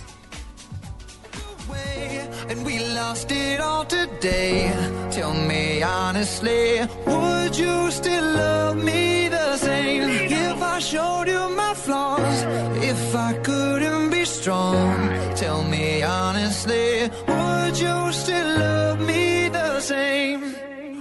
And 2.49 2.65
we 2.65 2.79
lost 2.95 3.31
it 3.31 3.61
all 3.61 3.85
today. 3.85 4.73
Tell 5.11 5.35
me 5.35 5.83
honestly, 5.83 6.81
would 7.07 7.57
you 7.57 7.91
still 7.91 8.25
love 8.25 8.77
me 8.77 9.29
the 9.29 9.57
same 9.57 10.03
if 10.09 10.63
I 10.63 10.79
showed 10.79 11.29
you 11.29 11.49
my 11.57 11.75
flaws? 11.75 12.43
If 12.83 13.15
I 13.15 13.33
couldn't 13.49 14.11
be 14.11 14.25
strong, 14.25 15.09
tell 15.37 15.63
me 15.65 16.03
honestly, 16.03 17.11
would 17.29 17.79
you 17.79 18.13
still 18.13 18.59
love 18.59 19.01
me 19.01 19.49
the 19.49 19.81
same? 19.81 20.41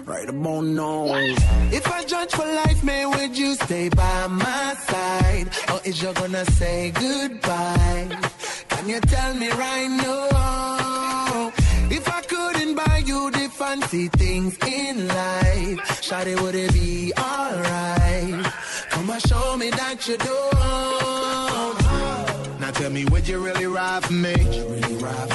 Right 0.06 0.30
about 0.30 0.64
now. 0.64 1.06
If 1.72 1.88
I 1.88 2.04
judge 2.04 2.32
for 2.32 2.46
life, 2.46 2.84
man, 2.84 3.10
would 3.12 3.38
you 3.38 3.56
stay 3.56 3.90
by 3.90 4.28
my 4.28 4.76
side? 4.90 5.48
Or 5.72 5.80
is 5.86 6.02
you 6.02 6.12
gonna 6.14 6.46
say 6.46 6.92
goodbye? 6.92 8.10
Can 8.70 8.90
you 8.90 9.00
tell 9.02 9.34
me 9.36 9.50
right 9.52 9.90
now? 9.90 10.81
Fancy 13.72 14.10
things 14.10 14.58
in 14.68 15.08
life, 15.08 15.80
Shawty, 16.06 16.36
would 16.42 16.56
it 16.56 16.74
be 16.74 17.14
alright? 17.18 18.46
Come 18.90 19.10
and 19.10 19.22
show 19.22 19.56
me 19.56 19.70
that 19.70 20.08
you 20.10 20.18
don't. 20.18 21.80
Now 22.60 22.72
tell 22.72 22.90
me, 22.90 23.06
would 23.06 23.26
you 23.30 23.40
really 23.40 23.68
ride 23.68 24.04
for 24.04 24.12
me? 24.12 24.36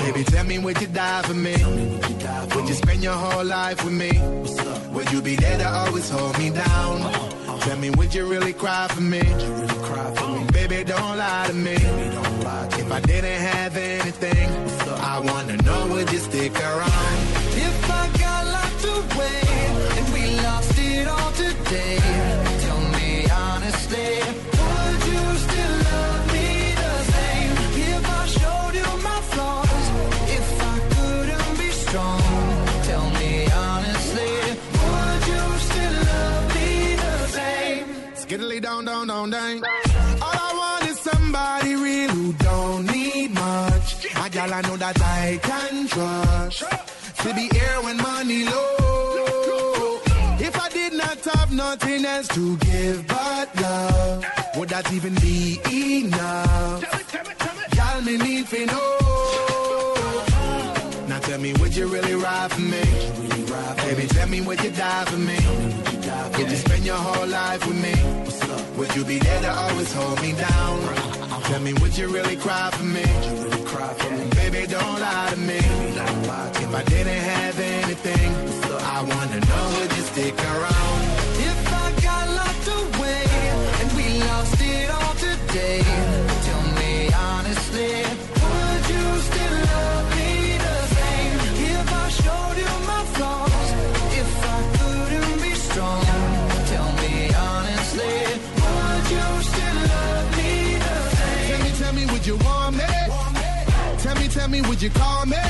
Baby, 0.03 0.25
tell 0.25 0.45
me, 0.45 0.59
would 0.59 0.79
you 0.83 0.87
die 0.89 1.23
for 1.23 1.33
me? 1.33 1.57
Would 2.55 2.69
you 2.69 2.75
spend 2.75 3.03
your 3.03 3.15
whole 3.15 3.45
life 3.45 3.83
with 3.83 3.95
me? 3.95 4.13
Would 4.95 5.11
you 5.13 5.23
be 5.23 5.37
there 5.37 5.57
to 5.57 5.69
always 5.69 6.11
hold 6.11 6.39
me 6.39 6.51
down? 6.51 7.11
Tell 7.61 7.79
me, 7.79 7.89
would 7.91 8.15
you 8.15 8.27
really 8.27 8.53
cry 8.53 8.87
for 8.89 9.01
me? 9.01 9.23
Baby, 10.53 10.85
don't 10.85 11.17
lie 11.17 11.47
to 11.49 11.55
me. 11.55 11.77
If 12.83 12.93
I 12.93 13.01
didn't 13.01 13.41
have 13.55 13.77
anything, 13.79 14.51
I 15.15 15.21
wanna 15.21 15.57
know, 15.63 15.87
would 15.93 16.13
you 16.13 16.19
stick 16.19 16.55
around? 16.61 17.19
If 17.69 17.91
I 17.91 18.16
Skiddly 38.27 38.61
down, 38.61 38.85
down, 38.85 39.07
down, 39.07 39.31
down. 39.31 39.63
All 40.21 40.39
I 40.49 40.53
want 40.61 40.91
is 40.91 40.99
somebody 40.99 41.77
real 41.77 42.11
who 42.11 42.33
don't 42.33 42.87
need 42.93 43.31
much. 43.31 44.05
A 44.17 44.29
gal 44.29 44.53
I 44.53 44.63
know 44.63 44.77
that 44.77 45.01
I 45.01 45.39
can 45.41 45.87
trust. 45.87 46.65
To 47.23 47.35
be 47.35 47.49
here 47.57 47.79
when 47.83 47.97
money 47.99 48.45
low. 48.45 48.76
Nothing 51.57 52.05
else 52.05 52.29
to 52.29 52.57
give 52.59 53.07
but 53.07 53.49
love, 53.61 54.25
would 54.57 54.69
that 54.69 54.93
even 54.93 55.15
be 55.17 55.59
enough? 55.73 56.81
Gal 57.71 58.03
me 58.03 58.19
need 58.19 58.47
to 58.49 58.67
know. 58.67 59.95
Now 61.09 61.19
Tell 61.21 61.41
me, 61.41 61.55
would 61.55 61.75
you 61.75 61.87
really 61.89 62.15
ride 62.15 62.53
for 62.53 62.61
me? 62.61 62.85
Baby, 63.85 64.07
tell 64.09 64.29
me, 64.29 64.41
would 64.43 64.63
you 64.63 64.71
die 64.71 65.05
for 65.07 65.17
me? 65.17 65.39
Would 66.37 66.51
you 66.51 66.57
spend 66.57 66.85
your 66.85 66.97
whole 66.97 67.27
life 67.27 67.67
with 67.67 67.81
me? 67.83 67.95
Would 68.77 68.95
you 68.95 69.05
be 69.05 69.19
there 69.19 69.41
to 69.43 69.53
always 69.53 69.93
hold 69.95 70.21
me 70.21 70.33
down? 70.33 70.77
Tell 71.45 71.61
me, 71.61 71.73
would 71.75 71.97
you 71.97 72.09
really 72.09 72.37
cry 72.37 72.71
for 72.73 72.85
me? 72.85 73.07
Baby, 74.37 74.67
don't 74.67 75.01
lie 75.01 75.31
to 75.31 75.37
me. 75.39 75.61
If 76.65 76.75
I 76.75 76.83
didn't 76.85 77.23
have 77.33 77.59
anything, 77.59 78.31
I 78.97 79.03
wanna 79.03 79.41
know, 79.41 79.81
would 79.81 79.97
you 79.97 80.03
stick 80.03 80.39
around? 80.39 81.06
Today, 85.57 85.81
tell 86.47 86.65
me 86.79 86.93
honestly, 87.15 87.95
would 88.45 88.83
you 88.93 89.05
still 89.29 89.57
love 89.73 90.07
me 90.17 90.33
the 90.67 90.79
same? 90.97 91.39
If 91.73 91.89
I 92.03 92.09
showed 92.21 92.57
you 92.63 92.73
my 92.93 93.03
flaws, 93.15 93.69
if 94.21 94.31
I 94.55 94.59
couldn't 94.77 95.37
be 95.43 95.53
strong, 95.67 96.05
tell 96.73 96.91
me 97.03 97.15
honestly, 97.49 98.17
would 98.61 99.07
you 99.15 99.29
still 99.51 99.79
love 99.95 100.29
me 100.39 100.53
the 100.85 100.97
same? 101.17 101.49
Tell 101.49 101.61
me, 101.65 101.71
tell 101.81 101.95
me, 101.99 102.05
would 102.13 102.27
you 102.27 102.37
want 102.47 102.77
me? 102.77 102.93
Tell 104.05 104.17
me, 104.21 104.29
tell 104.29 104.49
me, 104.49 104.61
would 104.63 104.83
you 104.83 104.91
call 104.91 105.25
me? 105.27 105.45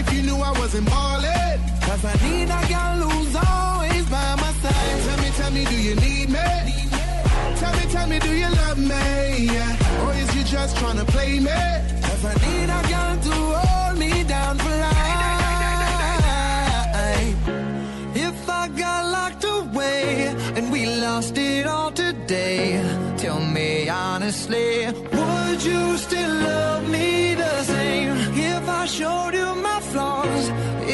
If 0.00 0.12
you 0.12 0.22
knew 0.22 0.36
I 0.36 0.52
wasn't 0.58 0.86
ballin'. 0.86 1.60
Cause 1.86 2.04
I 2.04 2.14
need 2.26 2.48
a 2.58 2.62
girl 2.72 2.98
who's 3.08 3.36
always 3.36 4.04
by 4.14 4.28
my 4.42 4.52
side. 4.62 4.98
Tell 5.06 5.18
me, 5.22 5.30
tell 5.38 5.50
me, 5.50 5.64
do 5.64 5.76
you 5.88 5.94
need 5.96 6.28
me? 6.30 6.81
Tell 7.62 7.74
me, 7.78 7.84
tell 7.94 8.08
me, 8.08 8.18
do 8.18 8.32
you 8.42 8.50
love 8.62 8.78
me? 8.78 9.06
Yeah. 9.56 10.02
Or 10.02 10.12
is 10.14 10.34
you 10.36 10.42
just 10.42 10.76
trying 10.78 10.98
to 10.98 11.04
play 11.04 11.38
me? 11.38 11.60
Cause 12.06 12.24
I 12.32 12.34
need 12.46 12.68
a 12.78 12.80
girl 12.92 13.14
to 13.28 13.34
hold 13.60 13.98
me 13.98 14.12
down 14.24 14.58
for 14.58 14.74
life. 14.86 15.02
If 18.28 18.38
I 18.48 18.64
got 18.84 19.02
locked 19.16 19.44
away 19.44 20.34
and 20.56 20.72
we 20.72 20.86
lost 20.86 21.38
it 21.38 21.64
all 21.66 21.92
today, 21.92 22.82
tell 23.16 23.40
me 23.40 23.88
honestly, 23.88 24.86
would 25.18 25.60
you 25.70 25.96
still 25.98 26.34
love 26.50 26.88
me 26.88 27.36
the 27.36 27.62
same? 27.62 28.16
If 28.52 28.68
I 28.68 28.86
showed 28.86 29.34
you 29.34 29.54
my 29.68 29.80
flaws, 29.90 30.44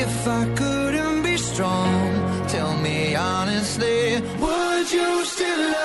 if 0.05 0.29
I 0.29 0.45
couldn't 0.61 1.23
be 1.23 1.39
strong, 1.39 2.47
tell 2.49 2.77
me 2.77 3.15
honestly, 3.15 4.21
would 4.43 4.93
you 4.93 5.25
still 5.25 5.61
love 5.61 5.73
me 5.73 5.78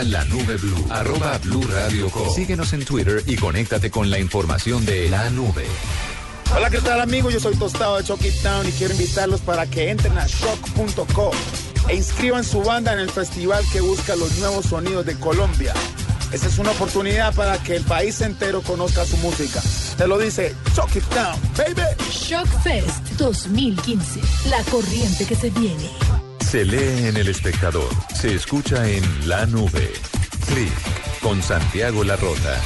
Arroba 0.00 0.04
la 0.04 0.24
nube 0.24 0.56
blue. 0.56 0.86
Arroba 0.88 1.38
blue 1.38 1.62
radio 1.62 2.08
com. 2.10 2.34
Síguenos 2.34 2.72
en 2.72 2.84
Twitter 2.84 3.22
y 3.26 3.36
conéctate 3.36 3.90
con 3.90 4.10
la 4.10 4.18
información 4.18 4.84
de 4.86 5.10
la 5.10 5.28
nube. 5.30 5.66
Hola, 6.56 6.70
¿qué 6.70 6.78
tal 6.78 7.00
amigos? 7.00 7.34
Yo 7.34 7.40
soy 7.40 7.54
Tostado 7.56 7.98
de 7.98 8.04
Chucky 8.04 8.30
Town 8.42 8.66
y 8.66 8.72
quiero 8.72 8.94
invitarlos 8.94 9.40
para 9.42 9.66
que 9.66 9.90
entren 9.90 10.16
a 10.16 10.26
shock.co 10.26 11.32
e 11.88 11.96
inscriban 11.96 12.44
su 12.44 12.62
banda 12.62 12.94
en 12.94 13.00
el 13.00 13.10
festival 13.10 13.62
que 13.72 13.82
busca 13.82 14.16
los 14.16 14.38
nuevos 14.38 14.66
sonidos 14.66 15.04
de 15.04 15.16
Colombia. 15.16 15.74
Esta 16.32 16.46
es 16.46 16.58
una 16.58 16.70
oportunidad 16.70 17.34
para 17.34 17.58
que 17.58 17.76
el 17.76 17.84
país 17.84 18.20
entero 18.22 18.62
conozca 18.62 19.04
su 19.04 19.18
música. 19.18 19.60
Te 19.98 20.06
lo 20.06 20.18
dice 20.18 20.54
Chucky 20.74 21.00
Town, 21.00 21.38
baby. 21.58 21.82
Shock 22.10 22.48
Fest 22.62 23.06
2015. 23.18 24.20
La 24.48 24.62
corriente 24.64 25.26
que 25.26 25.34
se 25.34 25.50
viene. 25.50 25.90
Se 26.50 26.64
lee 26.64 27.06
en 27.06 27.16
El 27.16 27.28
Espectador. 27.28 27.88
Se 28.12 28.34
escucha 28.34 28.84
en 28.84 29.28
La 29.28 29.46
Nube. 29.46 29.92
Click 30.48 31.20
con 31.22 31.40
Santiago 31.40 32.02
Larrota. 32.02 32.60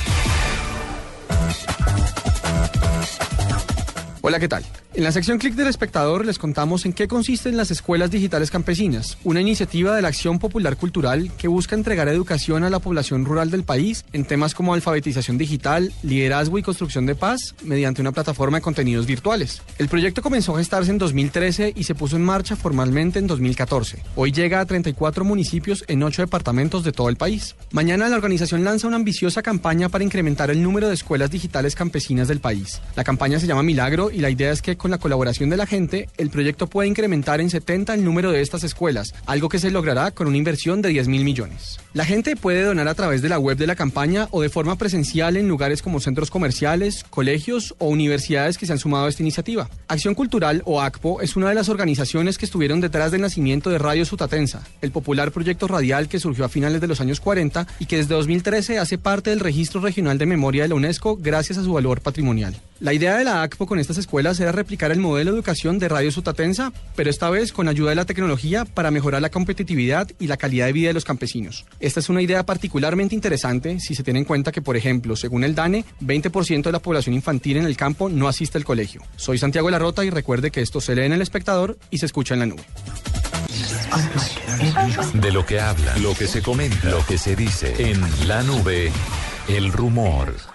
Hola, 4.22 4.40
¿qué 4.40 4.48
tal? 4.48 4.64
En 4.96 5.02
la 5.02 5.10
sección 5.10 5.38
Click 5.38 5.56
del 5.56 5.66
Espectador 5.66 6.24
les 6.24 6.38
contamos 6.38 6.86
en 6.86 6.92
qué 6.92 7.08
consisten 7.08 7.56
las 7.56 7.72
escuelas 7.72 8.12
digitales 8.12 8.52
campesinas, 8.52 9.18
una 9.24 9.40
iniciativa 9.40 9.92
de 9.92 10.00
la 10.00 10.06
Acción 10.06 10.38
Popular 10.38 10.76
Cultural 10.76 11.32
que 11.36 11.48
busca 11.48 11.74
entregar 11.74 12.06
educación 12.06 12.62
a 12.62 12.70
la 12.70 12.78
población 12.78 13.24
rural 13.24 13.50
del 13.50 13.64
país 13.64 14.04
en 14.12 14.24
temas 14.24 14.54
como 14.54 14.72
alfabetización 14.72 15.36
digital, 15.36 15.92
liderazgo 16.04 16.58
y 16.58 16.62
construcción 16.62 17.06
de 17.06 17.16
paz 17.16 17.56
mediante 17.64 18.02
una 18.02 18.12
plataforma 18.12 18.58
de 18.58 18.62
contenidos 18.62 19.06
virtuales. 19.06 19.62
El 19.78 19.88
proyecto 19.88 20.22
comenzó 20.22 20.54
a 20.54 20.58
gestarse 20.58 20.92
en 20.92 20.98
2013 20.98 21.72
y 21.74 21.82
se 21.82 21.96
puso 21.96 22.14
en 22.14 22.22
marcha 22.22 22.54
formalmente 22.54 23.18
en 23.18 23.26
2014. 23.26 24.00
Hoy 24.14 24.30
llega 24.30 24.60
a 24.60 24.64
34 24.64 25.24
municipios 25.24 25.84
en 25.88 26.04
8 26.04 26.22
departamentos 26.22 26.84
de 26.84 26.92
todo 26.92 27.08
el 27.08 27.16
país. 27.16 27.56
Mañana 27.72 28.08
la 28.08 28.14
organización 28.14 28.62
lanza 28.62 28.86
una 28.86 28.94
ambiciosa 28.94 29.42
campaña 29.42 29.88
para 29.88 30.04
incrementar 30.04 30.52
el 30.52 30.62
número 30.62 30.86
de 30.86 30.94
escuelas 30.94 31.32
digitales 31.32 31.74
campesinas 31.74 32.28
del 32.28 32.38
país. 32.38 32.80
La 32.94 33.02
campaña 33.02 33.40
se 33.40 33.48
llama 33.48 33.64
Milagro 33.64 34.12
y 34.12 34.18
la 34.18 34.30
idea 34.30 34.52
es 34.52 34.62
que 34.62 34.83
con 34.84 34.90
la 34.90 34.98
colaboración 34.98 35.48
de 35.48 35.56
la 35.56 35.64
gente, 35.64 36.10
el 36.18 36.28
proyecto 36.28 36.66
puede 36.66 36.90
incrementar 36.90 37.40
en 37.40 37.48
70 37.48 37.94
el 37.94 38.04
número 38.04 38.32
de 38.32 38.42
estas 38.42 38.64
escuelas, 38.64 39.14
algo 39.24 39.48
que 39.48 39.58
se 39.58 39.70
logrará 39.70 40.10
con 40.10 40.26
una 40.26 40.36
inversión 40.36 40.82
de 40.82 40.90
10 40.90 41.08
mil 41.08 41.24
millones. 41.24 41.80
La 41.94 42.04
gente 42.04 42.36
puede 42.36 42.60
donar 42.60 42.86
a 42.86 42.94
través 42.94 43.22
de 43.22 43.30
la 43.30 43.38
web 43.38 43.56
de 43.56 43.66
la 43.66 43.76
campaña 43.76 44.28
o 44.30 44.42
de 44.42 44.50
forma 44.50 44.76
presencial 44.76 45.38
en 45.38 45.48
lugares 45.48 45.80
como 45.80 46.00
centros 46.00 46.30
comerciales, 46.30 47.02
colegios 47.08 47.74
o 47.78 47.88
universidades 47.88 48.58
que 48.58 48.66
se 48.66 48.72
han 48.72 48.78
sumado 48.78 49.06
a 49.06 49.08
esta 49.08 49.22
iniciativa. 49.22 49.70
Acción 49.88 50.14
Cultural 50.14 50.60
o 50.66 50.82
ACPO 50.82 51.22
es 51.22 51.34
una 51.34 51.48
de 51.48 51.54
las 51.54 51.70
organizaciones 51.70 52.36
que 52.36 52.44
estuvieron 52.44 52.82
detrás 52.82 53.10
del 53.10 53.22
nacimiento 53.22 53.70
de 53.70 53.78
Radio 53.78 54.04
Sutatensa, 54.04 54.64
el 54.82 54.90
popular 54.90 55.32
proyecto 55.32 55.66
radial 55.66 56.10
que 56.10 56.20
surgió 56.20 56.44
a 56.44 56.50
finales 56.50 56.82
de 56.82 56.88
los 56.88 57.00
años 57.00 57.20
40 57.20 57.66
y 57.78 57.86
que 57.86 57.96
desde 57.96 58.16
2013 58.16 58.78
hace 58.78 58.98
parte 58.98 59.30
del 59.30 59.40
Registro 59.40 59.80
Regional 59.80 60.18
de 60.18 60.26
Memoria 60.26 60.64
de 60.64 60.68
la 60.68 60.74
UNESCO 60.74 61.16
gracias 61.16 61.56
a 61.56 61.64
su 61.64 61.72
valor 61.72 62.02
patrimonial. 62.02 62.54
La 62.80 62.92
idea 62.92 63.16
de 63.16 63.24
la 63.24 63.42
ACPO 63.42 63.66
con 63.66 63.78
estas 63.78 63.98
escuelas 63.98 64.40
era 64.40 64.50
replicar 64.50 64.90
el 64.90 64.98
modelo 64.98 65.30
de 65.30 65.36
educación 65.36 65.78
de 65.78 65.88
Radio 65.88 66.10
Sutatensa, 66.10 66.72
pero 66.96 67.08
esta 67.08 67.30
vez 67.30 67.52
con 67.52 67.68
ayuda 67.68 67.90
de 67.90 67.96
la 67.96 68.04
tecnología 68.04 68.64
para 68.64 68.90
mejorar 68.90 69.22
la 69.22 69.30
competitividad 69.30 70.10
y 70.18 70.26
la 70.26 70.36
calidad 70.36 70.66
de 70.66 70.72
vida 70.72 70.88
de 70.88 70.94
los 70.94 71.04
campesinos. 71.04 71.66
Esta 71.78 72.00
es 72.00 72.08
una 72.08 72.20
idea 72.20 72.44
particularmente 72.44 73.14
interesante 73.14 73.78
si 73.78 73.94
se 73.94 74.02
tiene 74.02 74.18
en 74.18 74.24
cuenta 74.24 74.50
que, 74.50 74.60
por 74.60 74.76
ejemplo, 74.76 75.14
según 75.14 75.44
el 75.44 75.54
DANE, 75.54 75.84
20% 76.00 76.62
de 76.62 76.72
la 76.72 76.80
población 76.80 77.14
infantil 77.14 77.58
en 77.58 77.64
el 77.64 77.76
campo 77.76 78.08
no 78.08 78.26
asiste 78.26 78.58
al 78.58 78.64
colegio. 78.64 79.02
Soy 79.14 79.38
Santiago 79.38 79.70
Larrota 79.70 80.04
y 80.04 80.10
recuerde 80.10 80.50
que 80.50 80.60
esto 80.60 80.80
se 80.80 80.96
lee 80.96 81.04
en 81.04 81.12
El 81.12 81.22
Espectador 81.22 81.78
y 81.90 81.98
se 81.98 82.06
escucha 82.06 82.34
en 82.34 82.40
la 82.40 82.46
nube. 82.46 82.64
De 85.14 85.30
lo 85.30 85.46
que 85.46 85.60
habla, 85.60 85.96
lo 85.98 86.14
que 86.14 86.26
se 86.26 86.42
comenta, 86.42 86.90
lo 86.90 87.06
que 87.06 87.18
se 87.18 87.36
dice 87.36 87.90
en 87.90 88.00
la 88.26 88.42
nube, 88.42 88.90
el 89.48 89.72
rumor. 89.72 90.53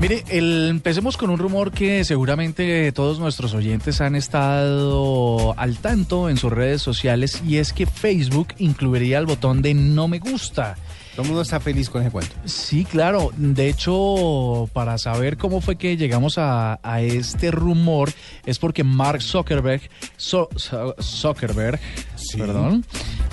Mire, 0.00 0.24
el- 0.30 0.68
empecemos 0.70 1.16
con 1.18 1.28
un 1.28 1.38
rumor 1.38 1.72
que 1.72 2.04
seguramente 2.04 2.90
todos 2.92 3.18
nuestros 3.18 3.52
oyentes 3.52 4.00
han 4.00 4.16
estado 4.16 5.54
al 5.58 5.76
tanto 5.76 6.30
en 6.30 6.38
sus 6.38 6.50
redes 6.50 6.80
sociales 6.80 7.42
y 7.46 7.58
es 7.58 7.74
que 7.74 7.84
Facebook 7.84 8.48
incluiría 8.58 9.18
el 9.18 9.26
botón 9.26 9.60
de 9.60 9.74
no 9.74 10.08
me 10.08 10.18
gusta. 10.18 10.76
Todo 11.12 11.22
el 11.22 11.28
mundo 11.28 11.42
está 11.42 11.60
feliz 11.60 11.90
con 11.90 12.00
ese 12.00 12.10
cuento. 12.10 12.34
Sí, 12.46 12.84
claro. 12.86 13.30
De 13.36 13.68
hecho, 13.68 14.70
para 14.72 14.96
saber 14.96 15.36
cómo 15.36 15.60
fue 15.60 15.76
que 15.76 15.98
llegamos 15.98 16.38
a, 16.38 16.78
a 16.82 17.02
este 17.02 17.50
rumor 17.50 18.10
es 18.46 18.58
porque 18.58 18.84
Mark 18.84 19.20
Zuckerberg, 19.20 19.82
Zuckerberg, 20.16 21.78
perdón, 22.38 22.84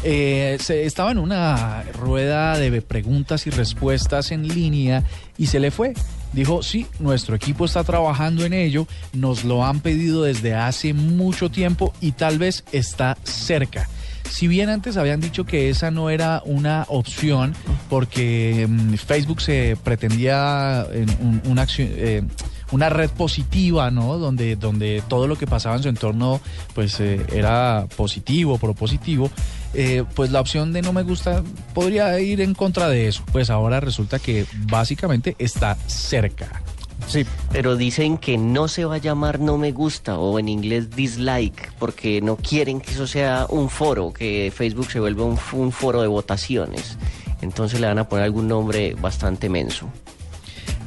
eh, 0.03 0.57
se, 0.59 0.85
estaba 0.85 1.11
en 1.11 1.19
una 1.19 1.83
rueda 1.93 2.57
de 2.57 2.81
preguntas 2.81 3.47
y 3.47 3.51
respuestas 3.51 4.31
en 4.31 4.47
línea 4.47 5.03
y 5.37 5.45
se 5.47 5.59
le 5.61 5.71
fue. 5.71 5.93
Dijo, 6.33 6.61
sí, 6.61 6.85
nuestro 6.99 7.35
equipo 7.35 7.65
está 7.65 7.83
trabajando 7.83 8.45
en 8.45 8.53
ello, 8.53 8.87
nos 9.13 9.43
lo 9.43 9.65
han 9.65 9.79
pedido 9.79 10.23
desde 10.23 10.53
hace 10.53 10.93
mucho 10.93 11.49
tiempo 11.49 11.93
y 12.01 12.11
tal 12.11 12.37
vez 12.37 12.63
está 12.71 13.17
cerca. 13.23 13.89
Si 14.29 14.47
bien 14.47 14.69
antes 14.69 14.97
habían 14.97 15.21
dicho 15.21 15.45
que 15.45 15.69
esa 15.69 15.89
no 15.89 16.09
era 16.09 16.41
una 16.45 16.85
opción 16.89 17.53
porque 17.89 18.67
mm, 18.69 18.95
Facebook 18.95 19.41
se 19.41 19.77
pretendía 19.83 20.85
en 20.91 21.09
un- 21.21 21.41
una 21.45 21.65
eh, 21.77 22.23
una 22.71 22.89
red 22.89 23.09
positiva, 23.11 23.89
¿no? 23.91 24.17
Donde, 24.17 24.57
donde 24.57 25.01
todo 25.07 25.27
lo 25.27 25.37
que 25.37 25.47
pasaba 25.47 25.77
en 25.77 25.83
su 25.83 25.87
entorno 25.89 26.41
pues 26.75 26.99
eh, 26.99 27.25
era 27.31 27.87
positivo, 27.95 28.57
propositivo. 28.57 29.31
Eh, 29.79 30.03
pues 30.15 30.31
la 30.31 30.41
opción 30.41 30.73
de 30.73 30.81
no 30.81 30.91
me 30.91 31.03
gusta 31.03 31.43
podría 31.75 32.19
ir 32.19 32.41
en 32.41 32.55
contra 32.55 32.89
de 32.89 33.07
eso. 33.07 33.23
Pues 33.31 33.51
ahora 33.51 33.79
resulta 33.79 34.17
que 34.17 34.47
básicamente 34.67 35.35
está 35.37 35.75
cerca. 35.85 36.63
Sí. 37.07 37.27
Pero 37.51 37.75
dicen 37.75 38.17
que 38.17 38.39
no 38.39 38.67
se 38.67 38.85
va 38.85 38.95
a 38.95 38.97
llamar 38.97 39.39
no 39.39 39.59
me 39.59 39.71
gusta 39.71 40.17
o 40.17 40.39
en 40.39 40.49
inglés 40.49 40.89
dislike 40.89 41.73
porque 41.77 42.21
no 42.21 42.37
quieren 42.37 42.81
que 42.81 42.89
eso 42.89 43.05
sea 43.05 43.45
un 43.49 43.69
foro, 43.69 44.11
que 44.11 44.51
Facebook 44.53 44.89
se 44.89 44.99
vuelva 44.99 45.25
un, 45.25 45.37
un 45.53 45.71
foro 45.71 46.01
de 46.01 46.07
votaciones. 46.07 46.97
Entonces 47.43 47.79
le 47.79 47.85
van 47.85 47.99
a 47.99 48.09
poner 48.09 48.25
algún 48.25 48.47
nombre 48.47 48.95
bastante 48.99 49.47
menso. 49.47 49.87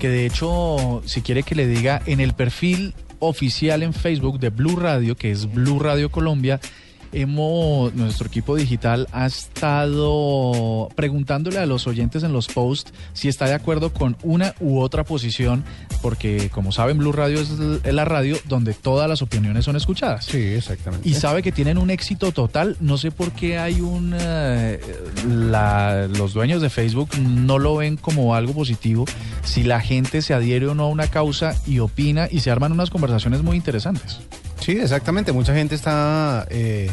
Que 0.01 0.09
de 0.09 0.27
hecho, 0.27 1.01
si 1.07 1.23
quiere 1.23 1.45
que 1.45 1.55
le 1.55 1.69
diga 1.69 2.03
en 2.07 2.19
el 2.19 2.33
perfil 2.33 2.93
oficial 3.21 3.85
en 3.85 3.95
Facebook 3.95 4.41
de 4.41 4.51
Blue 4.51 4.75
Radio, 4.75 5.15
que 5.15 5.31
es 5.31 5.53
Blue 5.53 5.79
Radio 5.79 6.11
Colombia, 6.11 6.59
hemos, 7.13 7.95
nuestro 7.95 8.27
equipo 8.29 8.57
digital 8.57 9.09
ha 9.13 9.27
estado 9.27 10.89
preguntándole 10.95 11.59
a 11.59 11.67
los 11.67 11.87
oyentes 11.87 12.23
en 12.23 12.33
los 12.33 12.49
posts 12.49 12.93
si 13.13 13.29
está 13.29 13.47
de 13.47 13.55
acuerdo 13.55 13.93
con 13.93 14.17
una 14.23 14.55
u 14.61 14.81
otra 14.81 15.05
posición, 15.05 15.65
porque 16.03 16.51
como 16.51 16.73
saben, 16.73 16.99
Blue 16.99 17.13
Radio 17.13 17.41
es 17.41 17.51
la 17.85 18.05
radio 18.05 18.37
donde 18.49 18.75
todas 18.75 19.09
las 19.09 19.23
opiniones 19.23 19.65
son 19.65 19.77
escuchadas. 19.77 20.25
Sí, 20.25 20.39
exactamente. 20.39 21.09
Y 21.09 21.15
sabe 21.15 21.43
que 21.43 21.53
tienen 21.53 21.79
un 21.79 21.91
éxito 21.91 22.33
total. 22.33 22.77
No 22.81 22.99
sé 22.99 23.11
por 23.11 23.33
qué 23.33 23.59
hay 23.59 23.81
un. 23.81 24.15
eh, 24.19 24.81
los 25.27 26.33
dueños 26.33 26.63
de 26.63 26.71
Facebook 26.71 27.11
no 27.19 27.59
lo 27.59 27.77
ven 27.77 27.97
como 27.97 28.35
algo 28.35 28.53
positivo. 28.53 29.05
Si 29.43 29.63
la 29.63 29.81
gente 29.81 30.23
se 30.23 30.35
adhiere 30.35 30.67
o 30.67 30.75
no 30.75 30.85
a 30.85 30.89
una 30.89 31.09
causa 31.09 31.55
y 31.67 31.79
opina 31.79 32.29
y 32.31 32.41
se 32.41 32.51
arman 32.51 32.73
unas 32.73 32.91
conversaciones 32.91 33.43
muy 33.43 33.57
interesantes. 33.57 34.21
Sí, 34.61 34.73
exactamente. 34.73 35.33
Mucha 35.33 35.55
gente 35.55 35.75
está, 35.75 36.47
eh, 36.51 36.91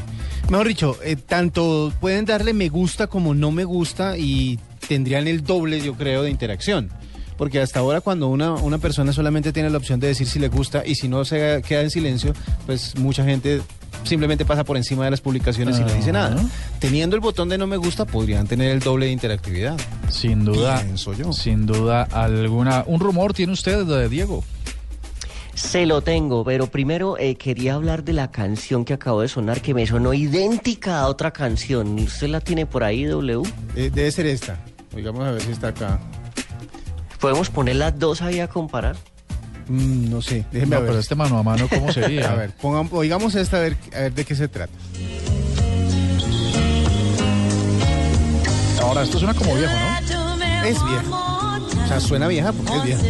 mejor 0.50 0.68
dicho, 0.68 0.98
eh, 1.04 1.16
tanto 1.16 1.94
pueden 2.00 2.26
darle 2.26 2.54
me 2.54 2.70
gusta 2.70 3.08
como 3.08 3.34
no 3.34 3.52
me 3.52 3.66
gusta 3.66 4.18
y 4.18 4.60
tendrían 4.88 5.28
el 5.28 5.44
doble, 5.44 5.82
yo 5.82 5.94
creo, 5.96 6.24
de 6.24 6.30
interacción. 6.30 6.90
Porque 7.38 7.60
hasta 7.60 7.80
ahora 7.80 8.02
cuando 8.02 8.30
una, 8.30 8.54
una 8.54 8.80
persona 8.80 9.14
solamente 9.14 9.54
tiene 9.54 9.70
la 9.70 9.78
opción 9.78 10.00
de 10.00 10.08
decir 10.08 10.28
si 10.28 10.40
le 10.40 10.48
gusta 10.48 10.84
y 10.86 10.96
si 10.96 11.08
no 11.08 11.24
se 11.24 11.62
queda 11.68 11.82
en 11.82 11.92
silencio, 11.92 12.34
pues 12.66 12.98
mucha 12.98 13.24
gente 13.24 13.62
simplemente 14.04 14.46
pasa 14.46 14.64
por 14.64 14.78
encima 14.78 15.06
de 15.06 15.12
las 15.12 15.22
publicaciones 15.22 15.78
y 15.78 15.82
no 15.82 15.94
dice 15.94 16.12
nada. 16.12 16.36
Teniendo 16.80 17.16
el 17.16 17.22
botón 17.22 17.50
de 17.50 17.58
no 17.58 17.68
me 17.68 17.78
gusta, 17.78 18.06
podrían 18.06 18.48
tener 18.48 18.72
el 18.72 18.80
doble 18.80 19.08
de 19.08 19.12
interactividad. 19.12 19.78
Sin 20.10 20.46
duda. 20.46 20.82
Pienso 20.82 21.14
yo. 21.14 21.32
Sin 21.34 21.66
duda 21.68 22.04
alguna. 22.04 22.84
Un 22.88 23.00
rumor 23.00 23.34
tiene 23.34 23.54
usted, 23.54 23.86
de 23.86 24.10
Diego. 24.10 24.44
Se 25.58 25.88
lo 25.88 26.02
tengo, 26.02 26.44
pero 26.44 26.68
primero 26.68 27.18
eh, 27.18 27.36
quería 27.36 27.74
hablar 27.74 28.04
de 28.04 28.14
la 28.14 28.30
canción 28.30 28.86
que 28.86 28.94
acabó 28.94 29.22
de 29.22 29.28
sonar, 29.28 29.60
que 29.60 29.74
me 29.74 29.88
sonó 29.88 30.14
idéntica 30.14 31.00
a 31.00 31.08
otra 31.08 31.32
canción. 31.32 31.98
¿Usted 31.98 32.28
la 32.28 32.42
tiene 32.42 32.68
por 32.68 32.84
ahí, 32.84 33.06
W? 33.06 33.42
Eh, 33.76 33.90
debe 33.92 34.12
ser 34.12 34.28
esta. 34.28 34.58
Oigamos 34.96 35.26
a 35.26 35.32
ver 35.32 35.42
si 35.42 35.52
está 35.52 35.70
acá. 35.70 36.00
¿Podemos 37.20 37.50
poner 37.50 37.78
las 37.78 37.98
dos 37.98 38.22
ahí 38.22 38.40
a 38.40 38.48
comparar? 38.48 38.96
Mm, 39.68 40.12
no 40.12 40.22
sé, 40.22 40.46
déjeme 40.52 40.76
No, 40.76 40.82
ver. 40.82 40.90
pero 40.90 41.00
este 41.00 41.16
mano 41.16 41.40
a 41.40 41.44
mano, 41.44 41.68
¿cómo 41.68 41.92
sería? 41.92 42.32
A 42.32 42.36
ver, 42.36 42.52
pongan- 42.62 42.88
oigamos 42.92 43.34
esta 43.34 43.58
a 43.58 43.62
ver, 43.62 43.78
a 43.96 44.00
ver 44.02 44.14
de 44.14 44.26
qué 44.26 44.36
se 44.36 44.48
trata. 44.48 44.72
Ahora, 48.80 49.02
esto 49.02 49.18
suena 49.18 49.34
como 49.34 49.56
viejo, 49.56 49.74
¿no? 49.74 50.66
Es 50.66 50.78
vieja. 50.86 51.04
O 51.84 51.88
sea, 51.88 52.00
suena 52.00 52.28
vieja 52.28 52.54
porque 52.54 52.76
es 52.78 52.84
vieja. 52.84 53.02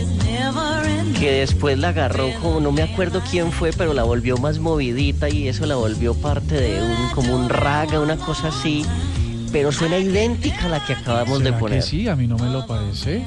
Que 1.19 1.31
después 1.39 1.77
la 1.79 1.89
agarró 1.89 2.29
como, 2.41 2.59
no 2.59 2.71
me 2.71 2.83
acuerdo 2.83 3.21
quién 3.29 3.51
fue, 3.51 3.71
pero 3.71 3.93
la 3.93 4.03
volvió 4.03 4.37
más 4.37 4.59
movidita 4.59 5.29
y 5.29 5.47
eso 5.47 5.65
la 5.65 5.75
volvió 5.75 6.13
parte 6.13 6.55
de 6.55 6.81
un, 6.81 7.09
como 7.15 7.35
un 7.35 7.49
raga, 7.49 7.99
una 7.99 8.17
cosa 8.17 8.49
así. 8.49 8.85
Pero 9.51 9.71
suena 9.71 9.97
idéntica 9.97 10.65
a 10.65 10.69
la 10.69 10.85
que 10.85 10.93
acabamos 10.93 11.39
de 11.39 11.45
¿Será 11.45 11.59
poner. 11.59 11.79
que 11.79 11.85
sí? 11.85 12.07
A 12.07 12.15
mí 12.15 12.27
no 12.27 12.37
me 12.37 12.49
lo 12.49 12.67
parece. 12.67 13.25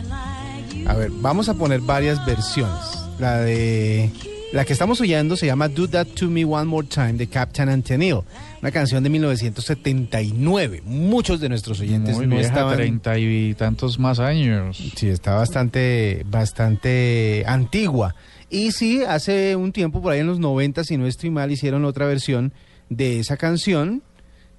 A 0.86 0.94
ver, 0.94 1.10
vamos 1.10 1.48
a 1.48 1.54
poner 1.54 1.80
varias 1.80 2.24
versiones. 2.24 3.04
La 3.18 3.38
de. 3.38 4.10
La 4.52 4.64
que 4.64 4.72
estamos 4.72 5.00
oyendo 5.00 5.36
se 5.36 5.46
llama 5.46 5.68
Do 5.68 5.88
That 5.88 6.08
To 6.18 6.28
Me 6.28 6.44
One 6.44 6.64
More 6.64 6.86
Time 6.88 7.12
de 7.12 7.28
Captain 7.28 7.68
Antonio. 7.68 8.24
Una 8.60 8.72
canción 8.72 9.02
de 9.04 9.08
1979. 9.10 10.82
Muchos 10.84 11.38
de 11.38 11.48
nuestros 11.48 11.78
oyentes 11.80 12.16
Muy 12.16 12.26
no 12.26 12.34
vieja, 12.34 12.48
estaban. 12.48 12.74
treinta 12.76 13.16
y 13.16 13.54
tantos 13.54 14.00
más 14.00 14.18
años. 14.18 14.92
Sí, 14.96 15.08
está 15.08 15.36
bastante, 15.36 16.26
bastante 16.28 17.44
antigua. 17.46 18.16
Y 18.50 18.72
sí, 18.72 19.04
hace 19.06 19.54
un 19.54 19.70
tiempo, 19.70 20.02
por 20.02 20.12
ahí 20.12 20.18
en 20.20 20.26
los 20.26 20.40
90, 20.40 20.82
si 20.82 20.96
no 20.96 21.06
estoy 21.06 21.30
mal, 21.30 21.52
hicieron 21.52 21.84
otra 21.84 22.06
versión 22.06 22.52
de 22.88 23.20
esa 23.20 23.36
canción. 23.36 24.02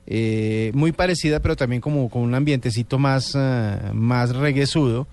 eh, 0.08 0.72
muy 0.74 0.94
parecida, 0.94 1.42
pero 1.42 1.56
también 1.56 1.80
como 1.82 2.10
con 2.10 2.22
un 2.24 2.34
ambientecito 2.34 2.98
más, 2.98 3.36
ah, 3.36 3.92
más 3.94 4.34
reguesudo. 4.36 5.08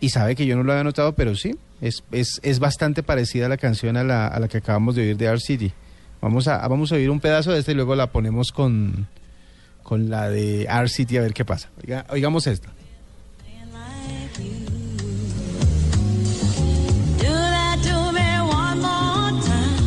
Y 0.00 0.08
sabe 0.10 0.34
que 0.34 0.46
yo 0.46 0.56
no 0.56 0.62
lo 0.62 0.72
había 0.72 0.84
notado, 0.84 1.14
pero 1.14 1.34
sí, 1.36 1.56
es, 1.82 2.02
es, 2.10 2.40
es 2.42 2.58
bastante 2.58 3.02
parecida 3.02 3.48
la 3.48 3.58
canción 3.58 3.96
a 3.98 4.04
la, 4.04 4.26
a 4.26 4.40
la 4.40 4.48
que 4.48 4.58
acabamos 4.58 4.94
de 4.94 5.02
oír 5.02 5.16
de 5.16 5.38
City. 5.38 5.72
Vamos 6.22 6.48
a, 6.48 6.66
vamos 6.68 6.90
a 6.92 6.94
oír 6.94 7.10
un 7.10 7.20
pedazo 7.20 7.52
de 7.52 7.58
esta 7.60 7.72
y 7.72 7.74
luego 7.74 7.94
la 7.94 8.06
ponemos 8.08 8.50
con, 8.52 9.06
con 9.82 10.08
la 10.10 10.28
de 10.30 10.66
Art 10.68 10.88
City 10.88 11.18
a 11.18 11.20
ver 11.22 11.34
qué 11.34 11.44
pasa. 11.44 11.68
Oiga- 11.82 12.06
oigamos 12.10 12.46
esta. 12.46 12.70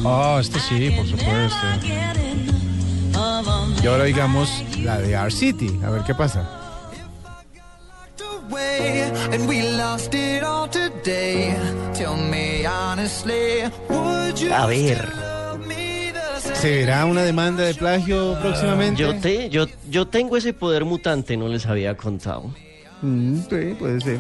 Ah, 0.06 0.38
este 0.42 0.60
sí, 0.60 0.90
por 0.96 1.06
supuesto. 1.08 1.58
Y 3.84 3.88
ahora 3.88 4.04
oigamos 4.04 4.64
la 4.82 4.98
de 5.00 5.16
Art 5.16 5.32
City, 5.32 5.80
a 5.86 5.90
ver 5.90 6.04
qué 6.04 6.14
pasa. 6.14 6.63
Way, 8.54 9.12
and 9.32 9.48
we 9.48 9.62
lost 9.78 10.14
it 10.14 10.44
all 10.44 10.68
today. 10.70 11.56
Tell 11.94 12.16
me 12.16 12.66
honestly, 12.66 13.64
would 13.90 14.40
you 14.40 14.54
A 14.54 14.68
ver. 14.68 15.34
¿Se 16.54 16.70
verá 16.70 17.06
una 17.06 17.24
demanda 17.24 17.64
de 17.64 17.74
plagio 17.74 18.38
próximamente? 18.42 19.02
Yo, 19.02 19.20
te, 19.20 19.50
yo, 19.50 19.66
yo 19.90 20.08
tengo 20.08 20.38
ese 20.38 20.54
poder 20.54 20.86
mutante, 20.86 21.36
no 21.36 21.48
les 21.48 21.66
había 21.66 21.98
contado. 21.98 22.54
Mm, 23.02 23.40
sí, 23.50 23.76
puede 23.78 24.00
ser. 24.00 24.20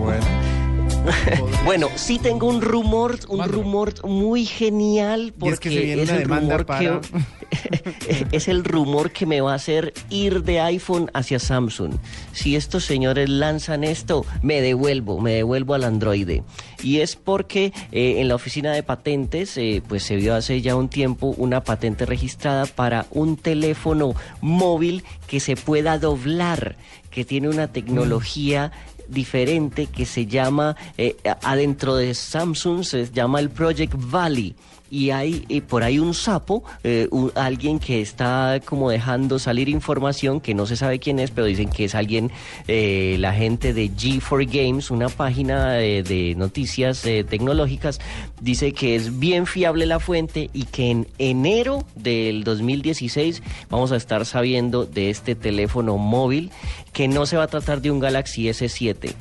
Bueno. 0.00 0.75
Bueno, 1.64 1.88
sí 1.96 2.18
tengo 2.18 2.46
un 2.48 2.60
rumor, 2.60 3.18
un 3.28 3.48
rumor 3.48 3.92
muy 4.06 4.44
genial 4.46 5.34
Y 5.42 5.48
es 5.48 5.60
que 5.60 5.68
se 5.70 5.74
porque 5.76 5.84
viene 5.84 6.02
es, 6.02 6.10
el 6.10 6.24
rumor 6.24 6.66
para- 6.66 7.00
que 7.00 8.26
es 8.32 8.48
el 8.48 8.64
rumor 8.64 9.10
que 9.10 9.26
me 9.26 9.40
va 9.40 9.52
a 9.52 9.56
hacer 9.56 9.92
ir 10.10 10.42
de 10.44 10.60
iPhone 10.60 11.10
hacia 11.14 11.38
Samsung. 11.38 11.94
Si 12.32 12.56
estos 12.56 12.84
señores 12.84 13.28
lanzan 13.28 13.84
esto, 13.84 14.24
me 14.42 14.60
devuelvo, 14.60 15.20
me 15.20 15.32
devuelvo 15.32 15.74
al 15.74 15.84
Android. 15.84 16.42
Y 16.82 16.98
es 17.00 17.16
porque 17.16 17.72
eh, 17.92 18.20
en 18.20 18.28
la 18.28 18.34
oficina 18.36 18.72
de 18.72 18.82
patentes, 18.82 19.56
eh, 19.56 19.82
pues 19.88 20.02
se 20.04 20.16
vio 20.16 20.34
hace 20.34 20.60
ya 20.62 20.76
un 20.76 20.88
tiempo 20.88 21.34
una 21.36 21.62
patente 21.64 22.06
registrada 22.06 22.66
para 22.66 23.06
un 23.10 23.36
teléfono 23.36 24.14
móvil 24.40 25.02
que 25.26 25.40
se 25.40 25.56
pueda 25.56 25.98
doblar, 25.98 26.76
que 27.10 27.24
tiene 27.24 27.48
una 27.48 27.68
tecnología 27.68 28.72
diferente 29.08 29.86
que 29.86 30.06
se 30.06 30.26
llama, 30.26 30.76
eh, 30.96 31.16
adentro 31.42 31.96
de 31.96 32.14
Samsung 32.14 32.84
se 32.84 33.10
llama 33.10 33.40
el 33.40 33.50
Project 33.50 33.94
Valley. 33.96 34.54
Y 34.90 35.10
hay 35.10 35.44
eh, 35.48 35.60
por 35.62 35.82
ahí 35.82 35.98
un 35.98 36.14
sapo, 36.14 36.64
eh, 36.84 37.08
alguien 37.34 37.78
que 37.78 38.00
está 38.00 38.60
como 38.64 38.90
dejando 38.90 39.38
salir 39.38 39.68
información 39.68 40.40
que 40.40 40.54
no 40.54 40.66
se 40.66 40.76
sabe 40.76 40.98
quién 40.98 41.18
es, 41.18 41.30
pero 41.30 41.46
dicen 41.46 41.68
que 41.68 41.84
es 41.84 41.94
alguien, 41.94 42.30
eh, 42.68 43.16
la 43.18 43.32
gente 43.32 43.72
de 43.72 43.90
G4 43.90 44.46
Games, 44.46 44.90
una 44.90 45.08
página 45.08 45.80
eh, 45.80 46.02
de 46.02 46.34
noticias 46.36 47.04
eh, 47.04 47.24
tecnológicas, 47.24 48.00
dice 48.40 48.72
que 48.72 48.96
es 48.96 49.18
bien 49.18 49.46
fiable 49.46 49.86
la 49.86 50.00
fuente 50.00 50.50
y 50.52 50.64
que 50.64 50.90
en 50.90 51.06
enero 51.18 51.84
del 51.94 52.44
2016 52.44 53.42
vamos 53.70 53.92
a 53.92 53.96
estar 53.96 54.24
sabiendo 54.26 54.84
de 54.84 55.10
este 55.10 55.34
teléfono 55.34 55.96
móvil 55.96 56.50
que 56.92 57.08
no 57.08 57.26
se 57.26 57.36
va 57.36 57.44
a 57.44 57.48
tratar 57.48 57.80
de 57.80 57.90
un 57.90 58.00
Galaxy 58.00 58.44
S7 58.48 59.14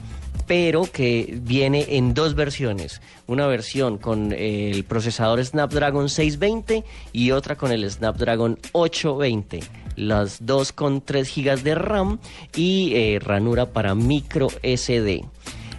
pero 0.48 0.84
que 0.84 1.40
viene 1.42 1.86
en 1.90 2.14
dos 2.14 2.36
versiones. 2.36 3.02
Una 3.28 3.48
versión 3.48 3.98
con 3.98 4.32
el 4.32 4.84
procesador 4.84 5.44
Snapdragon 5.44 6.10
620 6.10 6.84
y 7.12 7.32
otra 7.32 7.56
con 7.56 7.72
el 7.72 7.90
Snapdragon 7.90 8.60
820. 8.74 9.62
Las 9.96 10.46
dos 10.46 10.72
con 10.72 11.02
3 11.02 11.34
GB 11.36 11.64
de 11.64 11.76
RAM 11.76 12.20
y 12.56 12.94
eh, 12.96 13.20
ranura 13.20 13.68
para 13.68 13.96
micro 13.96 14.50
SD. 14.62 15.24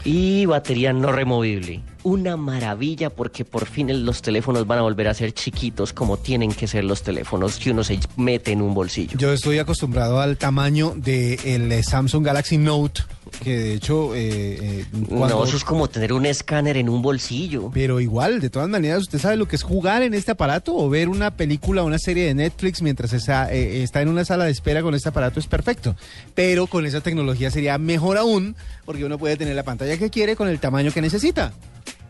Y 0.05 0.47
batería 0.47 0.93
no 0.93 1.11
removible. 1.11 1.83
Una 2.05 2.37
maravilla 2.37 3.11
porque 3.11 3.45
por 3.45 3.67
fin 3.67 4.07
los 4.07 4.23
teléfonos 4.23 4.65
van 4.67 4.79
a 4.79 4.83
volver 4.83 5.09
a 5.09 5.15
ser 5.15 5.33
chiquitos 5.33 5.93
como 5.93 6.17
tienen 6.17 6.53
que 6.53 6.69
ser 6.69 6.85
los 6.85 7.03
teléfonos 7.03 7.59
que 7.59 7.73
uno 7.73 7.83
se 7.83 7.99
mete 8.17 8.53
en 8.53 8.63
un 8.63 8.73
bolsillo. 8.73 9.19
Yo 9.19 9.33
estoy 9.33 9.59
acostumbrado 9.59 10.21
al 10.21 10.37
tamaño 10.37 10.95
del 10.95 11.83
Samsung 11.83 12.25
Galaxy 12.25 12.59
Note 12.59 13.03
que 13.43 13.59
de 13.59 13.75
hecho... 13.75 14.15
eh, 14.15 14.81
eh, 14.83 14.85
No, 15.11 15.45
eso 15.45 15.57
es 15.57 15.65
como 15.65 15.89
tener 15.89 16.13
un 16.13 16.27
escáner 16.27 16.77
en 16.77 16.89
un 16.89 17.03
bolsillo. 17.03 17.71
Pero 17.73 18.01
igual, 18.01 18.41
de 18.41 18.51
todas 18.51 18.69
maneras, 18.69 19.03
¿usted 19.03 19.19
sabe 19.19 19.37
lo 19.37 19.47
que 19.49 19.57
es 19.57 19.63
jugar 19.63 20.03
en 20.03 20.15
este 20.15 20.33
aparato 20.33 20.75
o 20.77 20.89
ver 20.89 21.09
una 21.09 21.37
película 21.37 21.83
o 21.83 21.87
una 21.87 21.99
serie 21.99 22.25
de 22.27 22.35
Netflix 22.35 22.83
mientras 22.83 23.13
está, 23.13 23.53
eh, 23.53 23.83
está 23.83 24.03
en 24.03 24.09
una 24.09 24.25
sala 24.25 24.45
de 24.45 24.51
espera 24.53 24.83
con 24.83 24.95
este 24.95 25.09
aparato? 25.09 25.41
Es 25.41 25.47
perfecto. 25.47 25.97
Pero 26.35 26.67
con 26.67 26.87
esa 26.87 27.01
tecnología 27.01 27.51
sería 27.51 27.79
mejor 27.79 28.17
aún 28.17 28.57
porque 28.85 29.05
uno 29.05 29.19
puede 29.19 29.37
tener 29.37 29.55
la 29.57 29.65
pantalla 29.65 29.97
que 29.97 30.11
quiere 30.11 30.37
con 30.37 30.49
el 30.49 30.59
tamaño 30.59 30.93
que 30.93 31.01
necesita. 31.03 31.53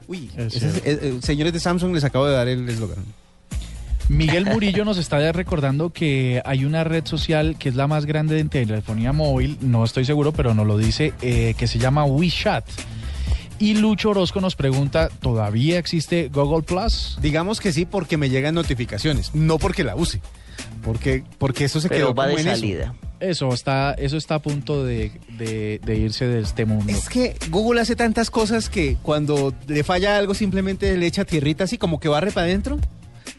Uy, 0.09 0.31
Es 0.37 0.55
ese 0.57 0.83
eh, 0.85 1.19
señores 1.23 1.53
de 1.53 1.61
Samsung, 1.61 1.95
les 1.95 2.05
acabo 2.05 2.27
de 2.27 2.33
dar 2.35 2.47
el 2.49 2.69
eslogan. 2.69 2.99
Miguel 4.09 4.47
Murillo 4.47 4.85
nos 4.85 4.99
está 4.99 5.33
recordando 5.33 5.91
que 5.91 6.41
hay 6.45 6.65
una 6.65 6.85
red 6.85 7.05
social 7.07 7.57
que 7.59 7.69
es 7.69 7.75
la 7.75 7.87
más 7.89 8.07
grande 8.07 8.37
de 8.37 8.45
telefonía 8.45 9.13
móvil, 9.13 9.59
no 9.61 9.85
estoy 9.85 10.05
seguro, 10.05 10.33
pero 10.33 10.55
nos 10.55 10.67
lo 10.67 10.79
dice, 10.79 11.13
eh, 11.23 11.55
que 11.59 11.67
se 11.67 11.79
llama 11.79 12.05
WeChat. 12.05 12.65
Y 13.59 13.75
Lucho 13.75 14.11
Orozco 14.11 14.41
nos 14.41 14.55
pregunta, 14.55 15.09
¿todavía 15.21 15.79
existe 15.79 16.29
Google 16.33 16.63
Plus? 16.63 17.19
Digamos 17.21 17.59
que 17.61 17.73
sí 17.73 17.85
porque 17.87 18.17
me 18.17 18.29
llegan 18.29 18.55
notificaciones, 18.55 19.35
no 19.35 19.59
porque 19.59 19.83
la 19.83 19.97
use. 19.97 20.21
Porque, 20.85 21.25
porque 21.39 21.65
eso 21.65 21.81
se 21.81 21.89
Pero 21.89 22.09
quedó 22.09 22.15
va 22.15 22.25
como 22.25 22.37
de 22.37 22.43
en 22.43 22.49
eso. 22.49 22.57
salida. 22.57 22.95
Eso 23.19 23.49
está, 23.53 23.93
eso 23.95 24.19
está 24.19 24.37
a 24.37 24.43
punto 24.43 24.85
de, 24.85 25.11
de- 25.39 25.81
de 25.85 25.97
irse 25.97 26.27
de 26.27 26.41
este 26.43 26.67
mundo. 26.67 26.93
Es 26.93 27.09
que 27.09 27.35
Google 27.51 27.81
hace 27.81 27.97
tantas 27.97 28.31
cosas 28.31 28.69
que 28.69 28.99
cuando 29.03 29.55
le 29.67 29.83
falla 29.85 30.19
algo 30.19 30.35
simplemente 30.35 30.95
le 30.99 31.07
echa 31.07 31.25
tierrita 31.25 31.65
así 31.65 31.79
como 31.79 31.99
que 31.99 32.09
barre 32.09 32.31
para 32.31 32.47
adentro. 32.47 32.79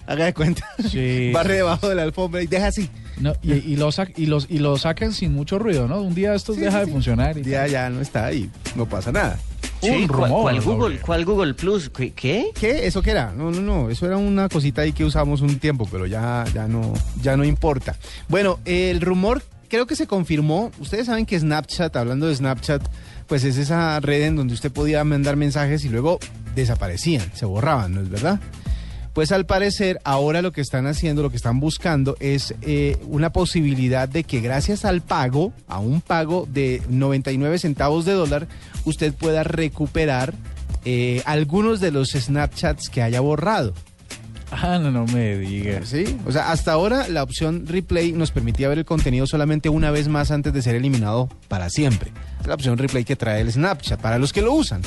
Haga 0.08 0.26
de 0.26 0.34
cuenta. 0.34 0.66
Sí. 0.90 1.32
barre 1.34 1.56
debajo 1.56 1.88
de 1.90 1.96
la 1.96 2.04
alfombra 2.04 2.42
y 2.42 2.48
deja 2.48 2.68
así. 2.68 2.90
No, 3.20 3.34
y, 3.44 3.54
y 3.54 3.76
lo 3.76 3.90
y, 4.16 4.26
los, 4.28 4.48
y 4.50 4.60
lo 4.60 4.78
sacan 4.78 5.12
sin 5.14 5.34
mucho 5.34 5.60
ruido, 5.60 5.88
¿no? 5.88 6.02
Un 6.02 6.16
día 6.16 6.34
esto 6.34 6.54
Sí, 6.54 6.62
deja 6.62 6.72
sí, 6.72 6.80
de 6.80 6.86
sí. 6.86 6.92
funcionar. 6.92 7.38
Y 7.38 7.44
Ya, 7.44 7.68
ya 7.68 7.90
no 7.90 8.00
está 8.02 8.26
ahí. 8.26 8.50
No 8.76 8.86
pasa 8.88 9.12
nada. 9.12 9.38
Sí, 9.82 9.90
Un 9.90 10.08
¿cuál, 10.08 10.30
rumor, 10.30 10.42
cuál. 10.42 10.62
Google? 10.62 11.00
¿Cuál 11.00 11.26
Google 11.26 11.54
Plus? 11.54 11.90
¿Qué? 11.90 12.12
qué? 12.12 12.48
¿Qué? 12.60 12.88
¿Eso 12.88 13.02
qué 13.04 13.12
era? 13.12 13.32
No, 13.36 13.52
no, 13.52 13.62
no. 13.62 13.90
Eso 13.92 14.06
era 14.08 14.18
una 14.18 14.50
cosita 14.50 14.82
ahí 14.82 14.92
que 14.94 15.04
usamos 15.06 15.42
un 15.42 15.60
tiempo, 15.60 15.88
pero 15.92 16.06
ya, 16.08 16.46
ya, 16.54 16.68
no, 16.68 16.94
ya 17.22 17.38
no 17.38 17.44
importa. 17.44 17.96
Bueno, 18.28 18.60
el 18.66 19.02
rumor 19.02 19.44
creo 19.70 19.86
que 19.86 19.96
se 19.96 20.08
confirmó. 20.08 20.72
Ustedes 20.80 21.06
saben 21.08 21.26
que 21.26 21.40
Snapchat, 21.40 21.96
hablando 21.96 22.28
de 22.28 22.36
Snapchat, 22.36 22.82
pues 23.28 23.44
es 23.44 23.58
esa 23.58 24.00
red 24.00 24.24
en 24.24 24.36
donde 24.38 24.54
usted 24.56 24.72
podía 24.72 25.04
mandar 25.04 25.36
mensajes 25.36 25.84
y 25.86 25.90
luego 25.90 26.18
desaparecían, 26.56 27.30
se 27.36 27.46
borraban, 27.46 27.94
¿no 27.94 28.02
es 28.02 28.10
verdad? 28.10 28.40
Pues 29.18 29.32
al 29.32 29.48
parecer 29.48 30.00
ahora 30.04 30.44
lo 30.44 30.52
que 30.52 30.62
están 30.62 30.86
haciendo, 30.86 31.24
lo 31.24 31.32
que 31.32 31.38
están 31.38 31.60
buscando 31.60 32.16
es 32.20 32.54
eh, 32.62 32.98
una 33.08 33.32
posibilidad 33.32 34.08
de 34.08 34.24
que 34.24 34.42
gracias 34.42 34.86
al 34.86 35.02
pago, 35.02 35.54
a 35.68 35.80
un 35.80 36.02
pago 36.02 36.48
de 36.48 36.84
99 36.88 37.58
centavos 37.58 38.06
de 38.06 38.12
dólar, 38.12 38.48
usted 38.86 39.16
pueda 39.16 39.42
recuperar 39.42 40.36
eh, 40.86 41.24
algunos 41.26 41.80
de 41.80 41.90
los 41.90 42.10
Snapchats 42.10 42.90
que 42.90 43.02
haya 43.02 43.20
borrado. 43.20 43.74
Ah, 44.52 44.78
no, 44.80 44.92
no 44.92 45.08
me 45.08 45.36
digas. 45.36 45.90
¿Sí? 45.90 46.06
O 46.28 46.32
sea, 46.32 46.52
hasta 46.52 46.74
ahora 46.74 47.08
la 47.08 47.24
opción 47.24 47.66
replay 47.66 48.12
nos 48.12 48.30
permitía 48.30 48.70
ver 48.70 48.78
el 48.78 48.86
contenido 48.86 49.26
solamente 49.26 49.68
una 49.68 49.90
vez 49.90 50.10
más 50.10 50.30
antes 50.30 50.54
de 50.54 50.62
ser 50.62 50.76
eliminado 50.76 51.28
para 51.48 51.72
siempre. 51.72 52.12
La 52.46 52.54
opción 52.54 52.78
replay 52.78 53.04
que 53.04 53.16
trae 53.16 53.42
el 53.42 53.52
Snapchat 53.52 54.00
para 54.00 54.20
los 54.20 54.32
que 54.32 54.44
lo 54.44 54.54
usan. 54.54 54.84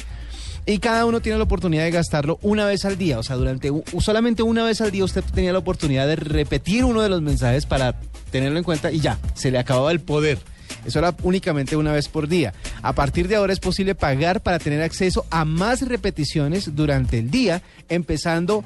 Y 0.67 0.79
cada 0.79 1.07
uno 1.07 1.21
tiene 1.21 1.39
la 1.39 1.45
oportunidad 1.45 1.85
de 1.85 1.91
gastarlo 1.91 2.39
una 2.43 2.67
vez 2.67 2.85
al 2.85 2.97
día. 2.99 3.19
O 3.19 3.23
sea, 3.23 3.37
durante 3.37 3.71
solamente 4.01 4.43
una 4.43 4.65
vez 4.65 4.81
al 4.81 4.91
día 4.91 5.05
usted 5.05 5.25
tenía 5.35 5.53
la 5.53 5.59
oportunidad 5.59 6.07
de 6.07 6.17
repetir 6.17 6.85
uno 6.85 7.03
de 7.03 7.09
los 7.09 7.23
mensajes 7.23 7.67
para 7.67 7.99
tenerlo 8.31 8.59
en 8.59 8.65
cuenta 8.65 8.93
y 8.93 9.01
ya, 9.01 9.19
se 9.35 9.51
le 9.51 9.59
acababa 9.59 9.91
el 9.91 10.01
poder. 10.01 10.39
Eso 10.85 10.99
era 10.99 11.15
únicamente 11.23 11.77
una 11.77 11.93
vez 11.93 12.09
por 12.09 12.29
día. 12.29 12.55
A 12.83 12.95
partir 12.95 13.29
de 13.29 13.37
ahora 13.37 13.53
es 13.53 13.61
posible 13.61 13.95
pagar 13.95 14.41
para 14.41 14.59
tener 14.59 14.83
acceso 14.83 15.27
a 15.31 15.45
más 15.45 15.83
repeticiones 15.83 16.75
durante 16.77 17.19
el 17.19 17.31
día, 17.31 17.63
empezando 17.89 18.65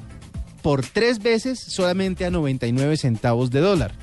por 0.61 0.85
tres 0.85 1.19
veces 1.19 1.59
solamente 1.59 2.25
a 2.25 2.31
99 2.31 2.97
centavos 2.97 3.51
de 3.51 3.59
dólar. 3.59 3.93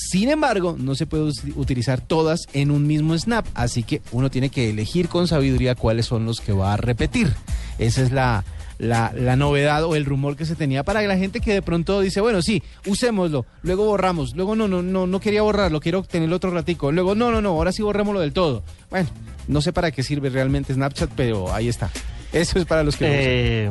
Sin 0.00 0.28
embargo, 0.30 0.76
no 0.78 0.94
se 0.94 1.06
puede 1.06 1.32
utilizar 1.56 2.00
todas 2.00 2.46
en 2.52 2.70
un 2.70 2.86
mismo 2.86 3.18
snap, 3.18 3.44
así 3.54 3.82
que 3.82 4.00
uno 4.12 4.30
tiene 4.30 4.48
que 4.48 4.70
elegir 4.70 5.08
con 5.08 5.26
sabiduría 5.26 5.74
cuáles 5.74 6.06
son 6.06 6.24
los 6.24 6.40
que 6.40 6.52
va 6.52 6.74
a 6.74 6.76
repetir. 6.76 7.32
Esa 7.80 8.02
es 8.02 8.12
la, 8.12 8.44
la, 8.78 9.12
la 9.16 9.34
novedad 9.34 9.82
o 9.84 9.96
el 9.96 10.04
rumor 10.04 10.36
que 10.36 10.46
se 10.46 10.54
tenía 10.54 10.84
para 10.84 11.02
la 11.02 11.16
gente 11.18 11.40
que 11.40 11.52
de 11.52 11.62
pronto 11.62 12.00
dice, 12.00 12.20
bueno, 12.20 12.42
sí, 12.42 12.62
usémoslo, 12.86 13.44
luego 13.62 13.86
borramos, 13.86 14.36
luego 14.36 14.54
no, 14.54 14.68
no, 14.68 14.82
no, 14.82 15.08
no 15.08 15.20
quería 15.20 15.42
borrarlo, 15.42 15.80
quiero 15.80 16.04
tenerlo 16.04 16.36
otro 16.36 16.52
ratico, 16.52 16.92
luego 16.92 17.16
no, 17.16 17.32
no, 17.32 17.40
no, 17.42 17.48
ahora 17.50 17.72
sí 17.72 17.82
borrémoslo 17.82 18.20
del 18.20 18.32
todo. 18.32 18.62
Bueno, 18.90 19.08
no 19.48 19.60
sé 19.60 19.72
para 19.72 19.90
qué 19.90 20.04
sirve 20.04 20.30
realmente 20.30 20.72
Snapchat, 20.74 21.10
pero 21.16 21.52
ahí 21.52 21.66
está. 21.68 21.90
Eso 22.32 22.60
es 22.60 22.66
para 22.66 22.84
los 22.84 22.96
que 22.96 23.04
lo 23.04 23.10
usan. 23.10 23.22
Eh, 23.24 23.70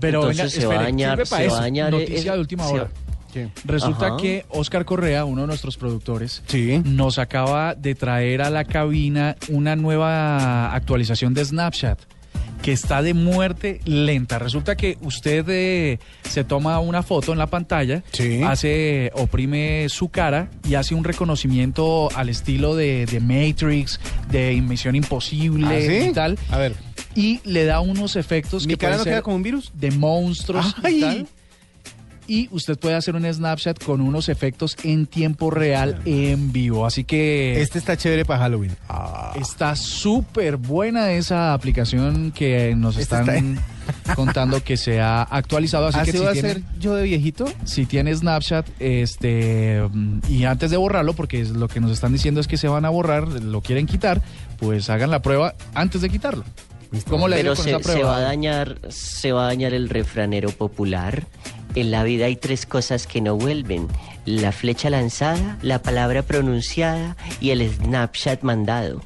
Pero 0.00 0.20
entonces 0.30 0.36
venga, 0.38 0.50
se 0.60 0.66
va 0.66 0.72
a 0.72 0.74
espere, 0.76 0.84
dañar, 0.92 1.26
se 1.26 1.34
va 1.34 1.42
eso. 1.42 1.56
a 1.56 1.60
dañar. 1.60 1.90
Noticia 1.90 2.30
eh, 2.32 2.34
de 2.34 2.40
última 2.40 2.64
se- 2.68 2.74
Resulta 3.64 4.06
Ajá. 4.08 4.16
que 4.16 4.44
Oscar 4.48 4.84
Correa, 4.84 5.24
uno 5.24 5.42
de 5.42 5.46
nuestros 5.48 5.76
productores, 5.76 6.42
Sí. 6.46 6.80
nos 6.84 7.18
acaba 7.18 7.74
de 7.74 7.94
traer 7.94 8.42
a 8.42 8.50
la 8.50 8.64
cabina 8.64 9.36
una 9.48 9.76
nueva 9.76 10.74
actualización 10.74 11.34
de 11.34 11.44
Snapchat 11.44 11.98
que 12.62 12.72
está 12.72 13.02
de 13.02 13.12
muerte 13.12 13.80
lenta. 13.84 14.38
Resulta 14.38 14.74
que 14.74 14.96
usted 15.02 15.44
eh, 15.50 15.98
se 16.22 16.44
toma 16.44 16.78
una 16.80 17.02
foto 17.02 17.32
en 17.32 17.38
la 17.38 17.46
pantalla, 17.46 18.02
Sí. 18.12 18.40
hace, 18.42 19.10
oprime 19.14 19.86
su 19.90 20.08
cara 20.08 20.48
y 20.66 20.74
hace 20.76 20.94
un 20.94 21.04
reconocimiento 21.04 22.08
al 22.16 22.30
estilo 22.30 22.74
de, 22.74 23.04
de 23.04 23.20
Matrix, 23.20 24.00
de 24.30 24.58
Misión 24.62 24.96
Imposible 24.96 25.66
¿Ah, 25.66 25.80
sí? 26.02 26.08
y 26.08 26.12
tal. 26.14 26.38
A 26.50 26.56
ver, 26.56 26.74
Y 27.14 27.40
le 27.44 27.64
da 27.66 27.80
unos 27.80 28.16
efectos 28.16 28.66
¿mi 28.66 28.72
que 28.74 28.78
cara 28.78 28.96
no 28.96 29.04
ser 29.04 29.12
queda 29.12 29.22
como 29.22 29.36
un 29.36 29.42
virus? 29.42 29.70
de 29.74 29.90
monstruos 29.90 30.74
Ay. 30.82 30.96
y 30.96 31.00
tal. 31.02 31.28
Y 32.26 32.48
usted 32.52 32.78
puede 32.78 32.94
hacer 32.94 33.14
un 33.16 33.24
Snapchat 33.30 33.82
con 33.84 34.00
unos 34.00 34.28
efectos 34.30 34.76
en 34.82 35.06
tiempo 35.06 35.50
real 35.50 36.00
en 36.06 36.52
vivo. 36.52 36.86
Así 36.86 37.04
que 37.04 37.60
Este 37.60 37.78
está 37.78 37.96
chévere 37.96 38.24
para 38.24 38.40
Halloween. 38.40 38.74
está 39.40 39.76
súper 39.76 40.56
buena 40.56 41.12
esa 41.12 41.52
aplicación 41.52 42.32
que 42.32 42.74
nos 42.76 42.96
Este 42.96 43.02
están 43.16 43.58
contando 44.16 44.62
que 44.64 44.76
se 44.78 45.00
ha 45.02 45.22
actualizado. 45.22 45.88
Así 45.88 45.98
¿Así 45.98 46.12
que 46.12 46.18
si 46.18 46.24
va 46.24 46.30
a 46.30 46.32
tiene, 46.32 46.52
ser 46.54 46.62
yo 46.80 46.94
de 46.94 47.02
viejito? 47.02 47.44
si 47.64 47.84
tiene 47.84 48.14
Snapchat, 48.14 48.66
este 48.78 49.82
mm, 49.92 50.20
y 50.30 50.44
antes 50.46 50.70
de 50.70 50.78
borrarlo, 50.78 51.12
porque 51.12 51.42
es 51.42 51.50
lo 51.50 51.68
que 51.68 51.80
nos 51.80 51.90
están 51.92 52.12
diciendo 52.12 52.40
es 52.40 52.46
que 52.48 52.56
se 52.56 52.68
van 52.68 52.86
a 52.86 52.88
borrar, 52.90 53.28
lo 53.28 53.60
quieren 53.60 53.86
quitar, 53.86 54.22
pues 54.58 54.88
hagan 54.88 55.10
la 55.10 55.20
prueba 55.20 55.54
antes 55.74 56.00
de 56.00 56.08
quitarlo. 56.08 56.44
¿Cómo 57.10 57.26
le 57.28 57.36
Pero 57.36 57.56
con 57.56 57.64
se, 57.64 57.70
esa 57.70 57.78
se 57.80 57.84
prueba? 57.84 58.10
va 58.12 58.16
a 58.18 58.20
dañar, 58.20 58.78
se 58.88 59.32
va 59.32 59.42
a 59.42 59.46
dañar 59.46 59.74
el 59.74 59.88
refranero 59.88 60.50
popular. 60.50 61.26
En 61.74 61.90
la 61.90 62.04
vida 62.04 62.26
hay 62.26 62.36
tres 62.36 62.66
cosas 62.66 63.06
que 63.06 63.20
no 63.20 63.36
vuelven: 63.36 63.88
la 64.26 64.52
flecha 64.52 64.90
lanzada, 64.90 65.58
la 65.62 65.82
palabra 65.82 66.22
pronunciada 66.22 67.16
y 67.40 67.50
el 67.50 67.68
Snapchat 67.68 68.42
mandado. 68.42 69.02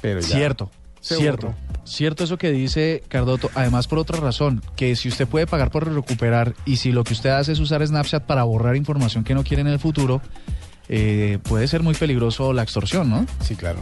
Pero 0.00 0.20
ya. 0.20 0.26
Cierto, 0.36 0.70
Se 1.00 1.16
cierto. 1.16 1.48
borró. 1.48 1.58
Cierto 1.86 2.24
eso 2.24 2.38
que 2.38 2.50
dice 2.50 3.02
Cardoto, 3.08 3.50
además 3.54 3.88
por 3.88 3.98
otra 3.98 4.18
razón, 4.18 4.62
que 4.74 4.96
si 4.96 5.08
usted 5.08 5.28
puede 5.28 5.46
pagar 5.46 5.70
por 5.70 5.86
recuperar 5.92 6.54
y 6.64 6.76
si 6.76 6.92
lo 6.92 7.04
que 7.04 7.12
usted 7.12 7.28
hace 7.28 7.52
es 7.52 7.58
usar 7.58 7.86
Snapchat 7.86 8.24
para 8.24 8.42
borrar 8.44 8.74
información 8.74 9.22
que 9.22 9.34
no 9.34 9.44
quiere 9.44 9.60
en 9.60 9.66
el 9.68 9.78
futuro, 9.78 10.22
eh, 10.88 11.38
puede 11.42 11.68
ser 11.68 11.82
muy 11.82 11.94
peligroso 11.94 12.54
la 12.54 12.62
extorsión, 12.62 13.10
¿no? 13.10 13.26
Sí, 13.42 13.54
claro. 13.54 13.80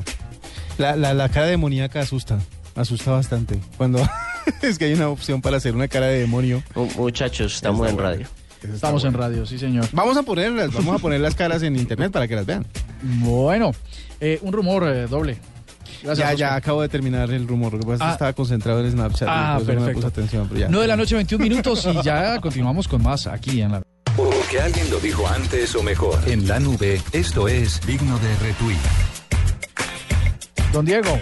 La, 0.79 0.97
la, 0.97 1.15
la 1.15 1.29
cara 1.29 1.47
demoníaca 1.47 2.01
asusta. 2.01 2.41
Asusta 2.75 3.13
bastante. 3.13 3.61
Cuando 3.77 4.01
es 4.63 4.79
que 4.79 4.87
hay 4.87 4.95
una 4.95 5.09
opción 5.09 5.41
para 5.43 5.57
hacer 5.57 5.75
una 5.75 5.89
cara 5.89 6.07
de 6.07 6.21
demonio. 6.21 6.63
Mu- 6.75 6.89
Muchachos, 6.97 7.55
estamos 7.55 7.89
en 7.89 7.99
radio. 7.99 8.27
Estamos 8.63 9.05
en 9.05 9.13
radio, 9.13 9.45
sí 9.45 9.59
señor. 9.59 9.87
Vamos 9.93 10.17
a 10.17 10.23
ponerlas, 10.23 10.73
vamos 10.73 10.95
a 10.95 10.99
poner 11.01 11.21
las 11.21 11.35
caras 11.35 11.63
en 11.65 11.75
internet 11.77 12.13
para 12.13 12.29
que 12.29 12.37
las 12.37 12.47
vean. 12.47 12.65
Bueno, 13.03 13.73
eh, 14.21 14.39
un 14.43 14.53
rumor 14.53 14.85
eh, 14.87 15.07
doble. 15.09 15.37
Gracias, 16.03 16.19
ya, 16.19 16.25
Oscar. 16.27 16.37
ya 16.37 16.55
acabo 16.55 16.83
de 16.83 16.89
terminar 16.89 17.31
el 17.33 17.47
rumor. 17.49 17.73
Lo 17.73 17.81
que 17.81 17.87
pasa 17.87 17.95
es 17.95 18.01
que 18.01 18.05
Ah. 18.09 18.13
estaba 18.13 18.33
concentrado 18.33 18.85
en 18.85 18.93
Snapchat. 18.93 19.29
Ah, 19.29 19.55
no 19.59 19.61
me 19.61 19.67
perfecto. 19.67 19.95
puse 19.95 20.07
atención, 20.07 20.47
pero 20.49 20.61
ya. 20.61 20.69
9 20.69 20.83
de 20.83 20.89
la 20.89 20.97
noche, 20.97 21.15
21 21.17 21.43
minutos 21.43 21.87
y 21.93 22.03
ya 22.05 22.41
continuamos 22.41 22.87
con 22.89 23.03
más 23.03 23.27
aquí 23.27 23.61
en 23.63 23.73
la... 23.73 23.83
Porque 24.17 24.61
alguien 24.61 24.89
lo 24.91 25.01
dijo 25.01 25.27
antes 25.27 25.75
o 25.75 25.83
mejor. 25.83 26.19
En 26.29 26.47
la 26.47 26.61
nube, 26.61 27.01
esto 27.13 27.49
es 27.49 27.81
digno 27.87 28.17
de 28.19 28.37
retweet. 28.47 28.77
Don 30.73 30.85
Diego, 30.85 31.19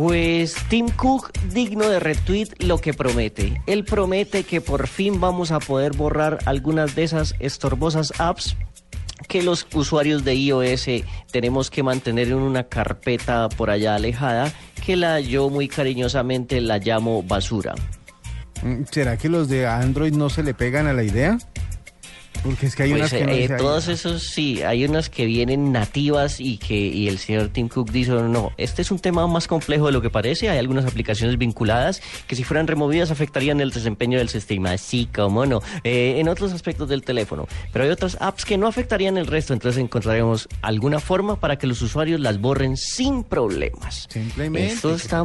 Pues 0.00 0.54
Tim 0.70 0.88
Cook, 0.88 1.30
digno 1.52 1.86
de 1.86 2.00
retweet 2.00 2.48
lo 2.60 2.78
que 2.78 2.94
promete. 2.94 3.60
Él 3.66 3.84
promete 3.84 4.44
que 4.44 4.62
por 4.62 4.86
fin 4.86 5.20
vamos 5.20 5.50
a 5.50 5.60
poder 5.60 5.94
borrar 5.94 6.38
algunas 6.46 6.94
de 6.94 7.02
esas 7.02 7.34
estorbosas 7.38 8.14
apps 8.18 8.56
que 9.28 9.42
los 9.42 9.66
usuarios 9.74 10.24
de 10.24 10.36
iOS 10.36 10.86
tenemos 11.30 11.70
que 11.70 11.82
mantener 11.82 12.28
en 12.28 12.36
una 12.36 12.64
carpeta 12.64 13.50
por 13.50 13.68
allá 13.68 13.94
alejada, 13.94 14.50
que 14.86 14.96
la 14.96 15.20
yo 15.20 15.50
muy 15.50 15.68
cariñosamente 15.68 16.62
la 16.62 16.78
llamo 16.78 17.22
basura. 17.22 17.74
Mm, 18.62 18.84
¿Será 18.90 19.18
que 19.18 19.28
los 19.28 19.50
de 19.50 19.66
Android 19.66 20.14
no 20.14 20.30
se 20.30 20.42
le 20.42 20.54
pegan 20.54 20.86
a 20.86 20.94
la 20.94 21.02
idea? 21.02 21.36
Porque 22.42 22.66
es 22.66 22.74
que 22.76 22.84
hay 22.84 22.90
Pues, 22.90 23.00
unas 23.00 23.10
que 23.12 23.18
eh, 23.44 23.48
"Ay, 23.50 23.56
todos 23.58 23.88
esos 23.88 24.22
sí, 24.22 24.62
hay 24.62 24.84
unas 24.84 25.10
que 25.10 25.26
vienen 25.26 25.72
nativas 25.72 26.40
y 26.40 26.58
que 26.58 26.74
y 26.74 27.08
el 27.08 27.18
señor 27.18 27.48
Tim 27.48 27.68
Cook 27.68 27.90
dice, 27.90 28.12
no, 28.12 28.52
este 28.56 28.82
es 28.82 28.90
un 28.90 28.98
tema 28.98 29.26
más 29.26 29.46
complejo 29.46 29.86
de 29.86 29.92
lo 29.92 30.00
que 30.02 30.10
parece, 30.10 30.48
hay 30.48 30.58
algunas 30.58 30.84
aplicaciones 30.86 31.36
vinculadas 31.38 32.00
que 32.26 32.36
si 32.36 32.44
fueran 32.44 32.66
removidas 32.66 33.10
afectarían 33.10 33.60
el 33.60 33.70
desempeño 33.70 34.18
del 34.18 34.28
sistema, 34.28 34.76
sí, 34.78 35.08
cómo 35.14 35.44
no, 35.46 35.60
Eh, 35.84 36.16
en 36.18 36.28
otros 36.28 36.52
aspectos 36.52 36.88
del 36.88 37.02
teléfono, 37.02 37.46
pero 37.72 37.84
hay 37.84 37.90
otras 37.90 38.16
apps 38.20 38.44
que 38.44 38.56
no 38.58 38.66
afectarían 38.66 39.18
el 39.18 39.26
resto, 39.26 39.52
entonces 39.52 39.80
encontraremos 39.80 40.48
alguna 40.62 40.98
forma 41.00 41.38
para 41.38 41.56
que 41.56 41.66
los 41.66 41.82
usuarios 41.82 42.20
las 42.20 42.40
borren 42.40 42.76
sin 42.76 43.22
problemas. 43.24 44.06
Simplemente. 44.10 44.72
Esto 44.72 44.94
está, 44.94 45.22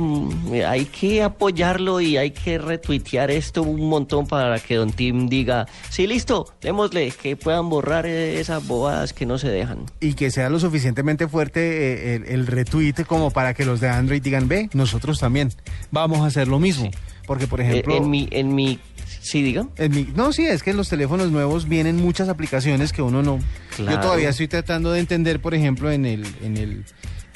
hay 0.68 0.86
que 0.86 1.24
apoyarlo 1.24 2.02
y 2.02 2.18
hay 2.18 2.32
que 2.32 2.58
retuitear 2.58 3.32
esto 3.32 3.64
un 3.64 3.88
montón 3.90 4.28
para 4.28 4.60
que 4.60 4.76
Don 4.76 4.92
Tim 4.92 5.28
diga, 5.28 5.66
sí, 5.90 6.08
listo, 6.08 6.54
démosle, 6.62 7.05
que 7.12 7.36
puedan 7.36 7.70
borrar 7.70 8.06
esas 8.06 8.66
bobadas 8.66 9.14
que 9.14 9.26
no 9.26 9.38
se 9.38 9.50
dejan. 9.50 9.86
y 10.00 10.14
que 10.14 10.32
sea 10.32 10.50
lo 10.50 10.60
suficientemente 10.60 11.28
fuerte 11.28 11.60
eh, 11.62 12.16
el, 12.16 12.24
el 12.26 12.48
retweet 12.48 12.94
como 13.08 13.32
para 13.32 13.54
que 13.54 13.66
los 13.66 13.80
de 13.82 13.90
Android 13.90 14.22
digan, 14.22 14.48
ve, 14.48 14.70
nosotros 14.74 15.20
también 15.20 15.52
vamos 15.92 16.22
a 16.22 16.26
hacer 16.28 16.48
lo 16.48 16.60
mismo. 16.60 16.90
Porque, 17.28 17.48
por 17.48 17.60
ejemplo... 17.62 17.94
Eh, 17.94 17.98
en 17.98 18.10
mi, 18.10 18.28
en 18.32 18.54
mi, 18.54 18.80
sí, 19.22 19.42
diga. 19.42 19.68
en 19.78 19.92
mi- 19.96 20.08
no, 20.16 20.32
sí, 20.32 20.46
es 20.46 20.62
que 20.64 20.72
en 20.72 20.78
los 20.78 20.90
teléfonos 20.90 21.32
nuevos 21.32 21.68
vienen 21.68 21.96
muchas 21.98 22.30
aplicaciones 22.30 22.94
que 22.94 23.02
uno 23.02 23.24
no... 23.24 23.40
Yo 23.78 24.00
todavía 24.00 24.30
estoy 24.30 24.48
tratando 24.48 24.92
de 24.92 25.00
entender, 25.00 25.40
por 25.42 25.54
ejemplo, 25.56 25.92
en 25.92 26.06
el, 26.06 26.26
en 26.44 26.58
el, 26.58 26.86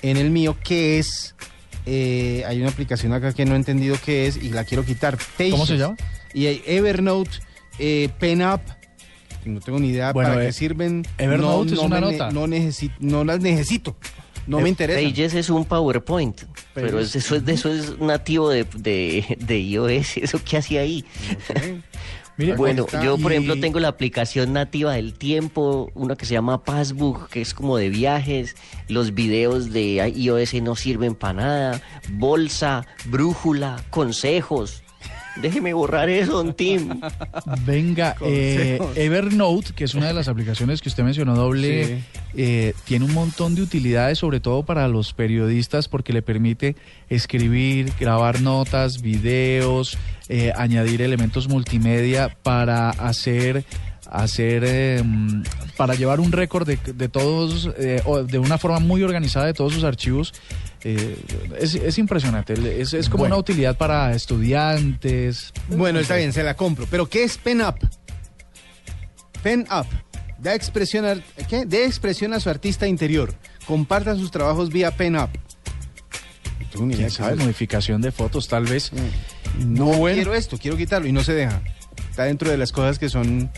en 0.04 0.18
el 0.18 0.30
mío, 0.30 0.56
qué 0.64 1.00
es... 1.00 1.34
eh, 1.88 2.44
hay 2.48 2.60
una 2.62 2.70
aplicación 2.70 3.14
acá 3.14 3.34
que 3.34 3.46
no 3.46 3.54
he 3.54 3.58
entendido 3.58 3.98
qué 4.06 4.28
es 4.28 4.38
y 4.38 4.50
la 4.50 4.64
quiero 4.64 4.86
quitar. 4.86 5.18
¿Cómo 5.18 5.66
se 5.66 5.74
Pages. 5.74 5.80
llama? 5.80 5.96
Y 6.36 6.46
hay 6.46 6.62
Evernote, 6.68 7.32
eh, 7.80 8.10
PenUp, 8.20 8.62
no 9.46 9.60
tengo 9.62 9.80
ni 9.80 9.90
idea 9.90 10.12
Bueno, 10.14 10.30
para 10.32 10.44
eh, 10.44 10.48
qué 10.48 10.54
sirven. 10.54 11.06
Evernote 11.18 11.74
es 11.74 11.80
una 11.80 12.00
me 12.00 12.06
ne- 12.08 12.12
nota. 12.14 12.32
No, 12.32 12.48
necesito, 12.48 12.96
no 13.00 13.24
las 13.24 13.40
necesito. 13.40 13.96
No 14.48 14.60
me 14.62 14.70
interesa. 14.70 15.00
Pages 15.08 15.36
es 15.36 15.50
un 15.52 15.64
PowerPoint, 15.66 16.42
pero 16.74 17.00
es- 17.00 17.16
eso, 17.16 17.36
es, 17.36 17.46
de- 17.46 17.54
eso 17.54 17.72
es 17.72 18.00
nativo 18.00 18.50
de, 18.50 18.66
de, 18.76 19.38
de 19.40 19.60
iOS, 19.60 20.18
¿eso 20.22 20.40
qué 20.44 20.58
hacía 20.58 20.82
ahí? 20.82 21.06
Mire, 22.38 22.56
bueno, 22.56 22.86
yo 23.04 23.18
por 23.18 23.32
Y- 23.32 23.36
ejemplo 23.36 23.60
tengo 23.60 23.80
la 23.82 23.90
aplicación 23.90 24.54
nativa 24.54 24.94
del 24.94 25.14
tiempo, 25.14 25.92
una 25.94 26.16
que 26.16 26.26
se 26.26 26.34
llama 26.34 26.64
Passbook, 26.64 27.30
que 27.30 27.42
es 27.42 27.54
como 27.54 27.76
de 27.78 27.90
viajes, 27.90 28.56
los 28.88 29.14
videos 29.14 29.72
de 29.74 29.96
iOS 30.16 30.54
no 30.62 30.76
sirven 30.78 31.16
para 31.16 31.34
nada, 31.34 31.82
bolsa, 32.14 32.88
brújula, 33.06 33.84
consejos. 33.90 34.84
Déjeme 35.42 35.74
borrar 35.74 36.10
eso, 36.10 36.34
Don 36.34 36.54
Tim. 36.54 37.00
Venga, 37.66 38.16
eh. 38.22 38.80
Evernote, 38.96 39.74
que 39.74 39.86
es 39.86 39.94
una 39.96 40.08
de 40.08 40.14
las 40.14 40.28
aplicaciones 40.28 40.82
que 40.82 40.90
usted 40.90 41.04
mencionó 41.04 41.36
doble, 41.36 41.86
Sí. 41.88 42.04
eh, 42.36 42.74
tiene 42.86 43.06
un 43.06 43.14
montón 43.14 43.56
de 43.56 43.62
utilidades, 43.62 44.18
sobre 44.20 44.40
todo 44.40 44.64
para 44.64 44.88
los 44.88 45.14
periodistas, 45.14 45.88
porque 45.88 46.12
le 46.14 46.22
permite 46.22 46.76
escribir, 47.10 47.92
grabar 48.00 48.42
notas, 48.42 49.02
videos, 49.02 49.98
eh, 50.28 50.52
añadir 50.56 51.02
elementos 51.02 51.48
multimedia 51.48 52.36
para 52.44 52.90
hacer 52.90 53.64
hacer 54.12 54.64
eh, 54.66 55.04
mm, 55.06 55.44
para 55.78 55.94
llevar 55.94 56.20
un 56.20 56.32
récord 56.32 56.66
de, 56.66 56.78
de 56.96 57.10
todos 57.10 57.70
eh, 57.78 58.02
o 58.06 58.24
de 58.24 58.40
una 58.40 58.58
forma 58.58 58.80
muy 58.80 59.04
organizada 59.04 59.46
de 59.46 59.54
todos 59.54 59.72
sus 59.74 59.84
archivos 59.84 60.34
eh, 60.84 61.18
es, 61.60 61.76
es 61.76 61.98
impresionante 61.98 62.54
es, 62.82 62.94
es 62.94 63.10
como 63.10 63.24
Bueno. 63.24 63.36
una 63.36 63.40
utilidad 63.42 63.78
para 63.78 64.14
estudiantes 64.16 65.52
Bueno, 65.68 66.00
está 66.00 66.16
bien, 66.16 66.32
se 66.34 66.44
la 66.44 66.56
compro. 66.56 66.88
Pero 66.90 67.08
¿qué 67.10 67.24
es 67.24 67.38
PenUp? 67.38 67.76
PenUp. 69.44 69.88
Da 70.40 70.56
expresión, 70.56 71.06
ar- 71.06 71.22
¿qué? 71.50 71.66
De 71.66 71.86
expresión 71.86 72.34
a 72.34 72.40
su 72.40 72.50
artista 72.50 72.88
interior. 72.88 73.34
Comparta 73.66 74.16
sus 74.16 74.32
trabajos 74.32 74.70
vía. 74.70 74.94
No 76.76 76.86
ni 76.86 76.94
idea 76.94 76.98
quién 76.98 77.08
qué 77.08 77.10
sabe 77.10 77.36
modificación 77.36 78.02
de 78.02 78.12
fotos 78.12 78.48
tal 78.48 78.66
vez 78.66 78.92
No 79.58 79.86
Bueno. 79.86 80.16
quiero 80.16 80.34
esto, 80.36 80.58
quiero 80.58 80.78
quitarlo 80.78 81.08
y 81.08 81.12
no 81.12 81.24
se 81.24 81.34
deja. 81.34 81.62
Está 82.10 82.24
dentro 82.24 82.50
de 82.50 82.58
las 82.58 82.72
cosas 82.72 83.00
que 83.00 83.10
son 83.10 83.50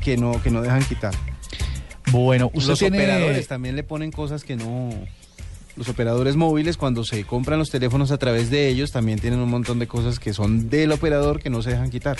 que 0.00 0.16
no 0.16 0.40
que 0.42 0.50
no 0.50 0.62
dejan 0.62 0.84
quitar. 0.84 1.14
Bueno, 2.10 2.50
usted 2.54 2.70
los 2.70 2.78
tiene 2.78 2.98
operadores 2.98 3.48
también 3.48 3.74
le 3.76 3.82
ponen 3.84 4.10
cosas 4.12 4.44
que 4.44 4.54
no 4.56 4.90
los 5.76 5.88
operadores 5.88 6.36
móviles 6.36 6.76
cuando 6.76 7.04
se 7.04 7.24
compran 7.24 7.58
los 7.58 7.70
teléfonos 7.70 8.10
a 8.10 8.18
través 8.18 8.50
de 8.50 8.68
ellos 8.68 8.92
también 8.92 9.18
tienen 9.18 9.40
un 9.40 9.48
montón 9.48 9.78
de 9.78 9.86
cosas 9.86 10.18
que 10.18 10.32
son 10.34 10.68
del 10.68 10.92
operador 10.92 11.40
que 11.40 11.50
no 11.50 11.62
se 11.62 11.70
dejan 11.70 11.90
quitar. 11.90 12.16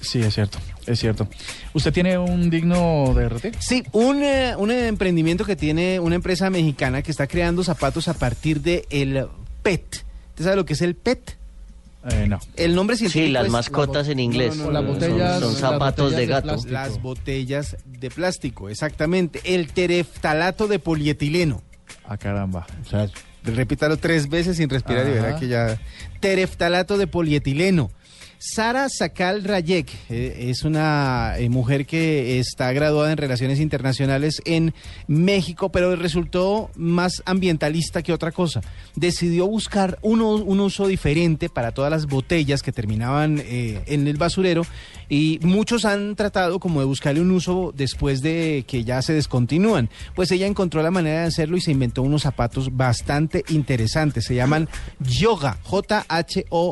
Sí, 0.00 0.20
es 0.22 0.34
cierto, 0.34 0.58
es 0.86 0.98
cierto. 0.98 1.28
¿Usted 1.74 1.92
tiene 1.92 2.16
un 2.16 2.48
digno 2.48 3.12
de 3.14 3.28
RT? 3.28 3.54
Sí, 3.60 3.84
un, 3.92 4.22
eh, 4.22 4.54
un 4.56 4.70
emprendimiento 4.70 5.44
que 5.44 5.56
tiene 5.56 6.00
una 6.00 6.14
empresa 6.14 6.48
mexicana 6.48 7.02
que 7.02 7.10
está 7.10 7.26
creando 7.26 7.62
zapatos 7.62 8.08
a 8.08 8.14
partir 8.14 8.62
de 8.62 8.86
el 8.90 9.26
PET. 9.62 10.04
¿Usted 10.30 10.44
sabe 10.44 10.56
lo 10.56 10.64
que 10.64 10.72
es 10.72 10.80
el 10.80 10.94
PET? 10.96 11.36
Eh, 12.10 12.24
no. 12.26 12.40
El 12.56 12.74
nombre 12.74 12.96
científico 12.96 13.26
Sí, 13.26 13.30
las 13.30 13.44
es- 13.44 13.52
mascotas 13.52 14.08
en 14.08 14.20
inglés. 14.20 14.56
No, 14.56 14.64
no, 14.64 14.72
no, 14.72 14.72
Las 14.72 14.82
no, 14.84 14.92
botellas- 14.94 15.32
son, 15.40 15.42
son 15.42 15.52
las 15.52 15.60
zapatos 15.60 16.04
botellas 16.12 16.16
de 16.16 16.20
de 16.26 16.26
gato. 16.32 16.46
plástico. 16.48 16.72
Las 16.72 17.02
botellas 17.02 17.76
de 17.84 18.10
plástico, 18.10 18.68
exactamente. 18.70 19.40
El 19.44 19.68
tereftalato 19.70 20.66
de 20.66 20.78
polietileno. 20.78 21.62
Ah, 22.10 22.16
caramba. 22.16 22.66
O 22.84 22.88
sea, 22.88 23.08
repítalo 23.44 23.96
tres 23.96 24.28
veces 24.28 24.56
sin 24.56 24.68
respirar 24.68 25.06
y 25.06 25.10
verá 25.10 25.36
que 25.36 25.46
ya. 25.46 25.78
Tereftalato 26.18 26.98
de 26.98 27.06
polietileno. 27.06 27.92
Sara 28.42 28.88
Sakal 28.88 29.44
Rayek 29.44 29.92
eh, 30.08 30.46
es 30.48 30.62
una 30.64 31.34
eh, 31.36 31.50
mujer 31.50 31.84
que 31.84 32.38
está 32.38 32.72
graduada 32.72 33.12
en 33.12 33.18
Relaciones 33.18 33.60
Internacionales 33.60 34.40
en 34.46 34.72
México, 35.06 35.70
pero 35.70 35.94
resultó 35.94 36.70
más 36.74 37.22
ambientalista 37.26 38.02
que 38.02 38.14
otra 38.14 38.32
cosa. 38.32 38.62
Decidió 38.96 39.46
buscar 39.46 39.98
uno- 40.00 40.36
un 40.36 40.58
uso 40.60 40.86
diferente 40.86 41.50
para 41.50 41.72
todas 41.72 41.90
las 41.90 42.06
botellas 42.06 42.62
que 42.62 42.72
terminaban 42.72 43.42
eh, 43.44 43.82
en 43.84 44.08
el 44.08 44.16
basurero 44.16 44.62
y 45.10 45.38
muchos 45.42 45.84
han 45.84 46.16
tratado 46.16 46.60
como 46.60 46.80
de 46.80 46.86
buscarle 46.86 47.20
un 47.20 47.32
uso 47.32 47.74
después 47.76 48.22
de 48.22 48.64
que 48.66 48.84
ya 48.84 49.02
se 49.02 49.12
descontinúan. 49.12 49.90
Pues 50.14 50.30
ella 50.32 50.46
encontró 50.46 50.82
la 50.82 50.90
manera 50.90 51.20
de 51.20 51.26
hacerlo 51.26 51.58
y 51.58 51.60
se 51.60 51.72
inventó 51.72 52.00
unos 52.00 52.22
zapatos 52.22 52.74
bastante 52.74 53.44
interesantes. 53.50 54.24
Se 54.24 54.34
llaman 54.34 54.66
Yoga, 54.98 55.58
J-H-O-G-A. 55.64 56.70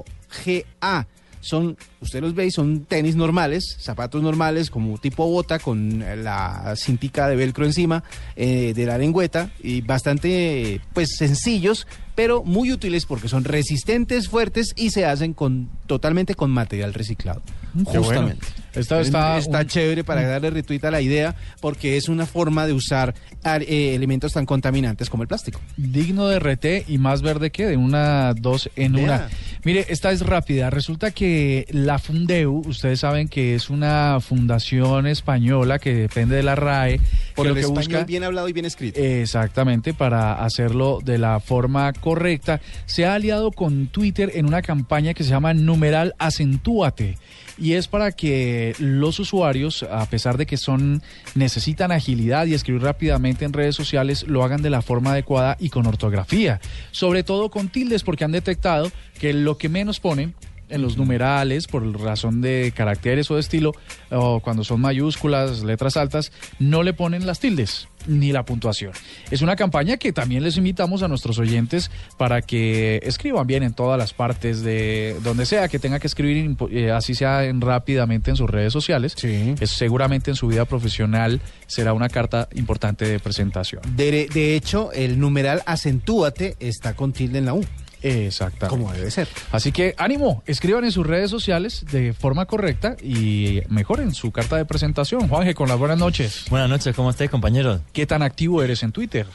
Son, 1.41 1.77
usted 2.01 2.21
los 2.21 2.35
ve 2.35 2.47
y 2.47 2.51
son 2.51 2.85
tenis 2.85 3.17
normales, 3.17 3.77
zapatos 3.81 4.23
normales 4.23 4.71
como 4.71 4.99
tipo 4.99 5.27
bota 5.29 5.59
con 5.59 6.03
eh, 6.03 6.17
la 6.17 6.75
cintica 6.77 7.29
de 7.29 7.37
velcro 7.37 7.65
encima 7.65 8.05
eh, 8.37 8.73
de 8.75 8.87
la 8.87 8.99
lengüeta 8.99 9.51
y 9.63 9.81
bastante 9.81 10.81
pues 10.93 11.17
sencillos, 11.17 11.87
pero 12.15 12.43
muy 12.43 12.73
útiles 12.73 13.07
porque 13.07 13.29
son 13.29 13.45
resistentes, 13.45 14.29
fuertes 14.29 14.73
y 14.77 14.91
se 14.91 15.05
hacen 15.07 15.35
con 15.35 15.69
totalmente 15.87 16.35
con 16.35 16.51
material 16.51 16.93
reciclado. 16.95 17.43
Qué 17.75 17.99
bueno. 17.99 18.03
Justamente. 18.05 18.47
Esta 18.75 19.01
está 19.01 19.39
Está 19.39 19.61
un- 19.61 19.67
chévere 19.67 20.05
para 20.05 20.23
darle 20.27 20.51
retweet 20.51 20.85
a 20.85 20.91
la 20.91 21.01
idea 21.01 21.35
porque 21.61 21.97
es 21.97 22.09
una 22.09 22.27
forma 22.27 22.67
de 22.67 22.73
usar 22.73 23.15
ar- 23.43 23.63
eh, 23.63 23.95
elementos 23.95 24.33
tan 24.33 24.47
contaminantes 24.47 25.11
como 25.11 25.23
el 25.23 25.29
plástico. 25.29 25.61
digno 25.77 26.29
de 26.29 26.37
RT 26.39 26.85
y 26.89 26.99
más 26.99 27.23
verde 27.23 27.51
que 27.51 27.67
de 27.67 27.77
una 27.77 28.35
dos 28.35 28.69
en 28.77 28.97
una. 28.97 29.29
Mire, 29.65 29.87
esta 29.89 30.11
es 30.13 30.21
rápida. 30.25 30.71
Resulta 30.71 31.11
que 31.13 31.67
la 31.71 31.88
Fundeu, 31.97 32.63
ustedes 32.67 33.01
saben 33.01 33.29
que 33.29 33.55
es 33.55 33.71
una 33.71 34.19
fundación 34.21 35.07
española 35.07 35.79
que 35.79 35.95
depende 35.95 36.37
de 36.37 36.43
la 36.43 36.55
RAE. 36.57 37.01
Por 37.35 37.47
que 37.47 37.49
el 37.49 37.49
lo 37.49 37.55
que 37.55 37.61
español 37.61 37.85
busca- 37.87 38.05
bien 38.05 38.25
hablado 38.25 38.49
y 38.49 38.53
bien 38.53 38.67
escrito. 38.67 39.01
Exactamente, 39.01 39.95
para 39.95 40.45
hacerlo 40.45 40.99
de 41.03 41.17
la 41.17 41.41
forma 41.41 41.93
correcta. 41.95 42.61
Se 42.87 43.07
ha 43.07 43.15
aliado 43.15 43.53
con 43.53 43.87
Twitter 43.87 44.33
en 44.35 44.45
una 44.45 44.61
campaña 44.61 45.15
que 45.15 45.25
se 45.25 45.31
llama 45.31 45.55
Numeral 45.55 46.15
Acentúate. 46.19 47.17
Y 47.61 47.73
es 47.73 47.89
para 47.89 48.13
que 48.13 48.75
los 48.79 49.19
usuarios, 49.19 49.83
a 49.83 50.07
pesar 50.07 50.37
de 50.39 50.47
que 50.47 50.57
son 50.57 51.03
necesitan 51.35 51.91
agilidad 51.91 52.47
y 52.47 52.55
escribir 52.55 52.83
rápidamente 52.83 53.45
en 53.45 53.53
redes 53.53 53.75
sociales, 53.75 54.25
lo 54.29 54.45
hagan 54.45 54.63
de 54.63 54.71
la 54.71 54.81
forma 54.81 55.11
adecuada 55.13 55.57
y 55.59 55.69
con 55.71 55.87
ortografía. 55.87 56.61
Sobre 56.93 57.25
todo 57.25 57.49
con 57.51 57.69
tildes, 57.69 58.05
porque 58.05 58.25
han 58.25 58.31
detectado 58.33 58.93
que 59.19 59.33
lo 59.33 59.59
que 59.59 59.69
menos 59.69 59.99
ponen 59.99 60.35
en 60.69 60.83
los 60.83 60.97
numerales, 60.97 61.67
por 61.67 61.83
razón 62.01 62.41
de 62.41 62.73
caracteres 62.77 63.31
o 63.31 63.35
de 63.35 63.41
estilo, 63.41 63.73
o 64.11 64.41
cuando 64.41 64.65
son 64.65 64.81
mayúsculas, 64.81 65.63
letras 65.63 65.97
altas, 65.97 66.33
no 66.59 66.83
le 66.83 66.93
ponen 66.93 67.27
las 67.27 67.41
tildes 67.41 67.89
ni 68.07 68.33
la 68.33 68.45
puntuación. 68.45 68.93
Es 69.31 69.43
una 69.43 69.57
campaña 69.57 69.97
que 69.99 70.13
también 70.13 70.43
les 70.43 70.57
invitamos 70.57 71.03
a 71.03 71.09
nuestros 71.09 71.39
oyentes 71.39 71.91
para 72.17 72.41
que 72.43 73.01
escriban 73.03 73.47
bien 73.47 73.63
en 73.65 73.75
todas 73.75 73.99
las 73.99 74.15
partes 74.15 74.63
de 74.63 75.17
donde 75.25 75.45
sea 75.45 75.69
que 75.69 75.79
tenga 75.79 75.99
que 75.99 76.07
escribir, 76.07 76.57
eh, 76.71 76.91
así 76.91 77.15
sea 77.15 77.45
en- 77.45 77.61
rápidamente 77.61 78.31
en 78.31 78.37
sus 78.37 78.49
redes 78.49 78.73
sociales. 78.73 79.15
Sí. 79.17 79.55
Es, 79.61 79.71
seguramente 79.73 80.31
en 80.31 80.37
su 80.37 80.47
vida 80.47 80.65
profesional 80.65 81.41
será 81.67 81.93
una 81.93 82.09
carta 82.09 82.49
importante 82.55 83.05
de 83.07 83.19
presentación. 83.19 83.83
De, 83.97 84.29
de 84.33 84.55
hecho, 84.57 84.91
el 84.93 85.19
numeral 85.19 85.63
acentúate 85.67 86.57
está 86.61 86.95
con 86.95 87.13
tilde 87.13 87.39
en 87.39 87.45
la 87.47 87.55
U. 87.55 87.65
Exactamente. 88.03 88.69
Como 88.69 88.93
debe 88.93 89.11
ser. 89.11 89.29
Así 89.51 89.73
que 89.73 89.95
ánimo, 89.99 90.43
escriban 90.47 90.85
en 90.85 90.93
sus 90.93 91.07
redes 91.07 91.31
sociales 91.31 91.85
de 91.91 92.13
forma 92.13 92.47
correcta 92.47 92.97
y 93.03 93.63
mejoren 93.69 94.15
su 94.15 94.31
carta 94.31 94.57
de 94.57 94.65
presentación. 94.65 95.29
Juanje, 95.29 95.55
con 95.55 95.69
las 95.69 95.79
buenas 95.79 95.99
noches. 95.99 96.45
Buenas 96.51 96.69
noches, 96.69 96.95
¿cómo 96.95 97.11
estáis, 97.11 97.31
compañeros? 97.31 97.81
¿Qué 97.93 98.07
tan 98.07 98.23
activo 98.23 98.63
eres 98.63 98.83
en 98.83 98.93
Twitter? 98.93 99.27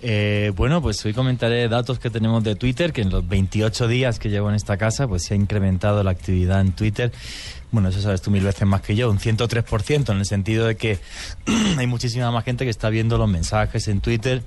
Eh, 0.00 0.52
bueno, 0.54 0.80
pues 0.80 1.04
hoy 1.04 1.12
comentaré 1.12 1.68
datos 1.68 1.98
que 1.98 2.08
tenemos 2.08 2.44
de 2.44 2.54
Twitter, 2.54 2.92
que 2.92 3.02
en 3.02 3.10
los 3.10 3.26
28 3.26 3.88
días 3.88 4.18
que 4.18 4.30
llevo 4.30 4.48
en 4.48 4.54
esta 4.54 4.76
casa, 4.76 5.08
pues 5.08 5.24
se 5.24 5.34
ha 5.34 5.36
incrementado 5.36 6.02
la 6.04 6.12
actividad 6.12 6.60
en 6.60 6.72
Twitter. 6.72 7.12
Bueno, 7.72 7.88
eso 7.88 8.00
sabes 8.00 8.22
tú 8.22 8.30
mil 8.30 8.44
veces 8.44 8.66
más 8.66 8.80
que 8.80 8.94
yo, 8.94 9.10
un 9.10 9.18
103%, 9.18 10.12
en 10.12 10.18
el 10.18 10.24
sentido 10.24 10.66
de 10.66 10.76
que 10.76 10.98
hay 11.76 11.86
muchísima 11.86 12.30
más 12.30 12.44
gente 12.44 12.64
que 12.64 12.70
está 12.70 12.88
viendo 12.90 13.18
los 13.18 13.28
mensajes 13.28 13.88
en 13.88 14.00
Twitter 14.00 14.42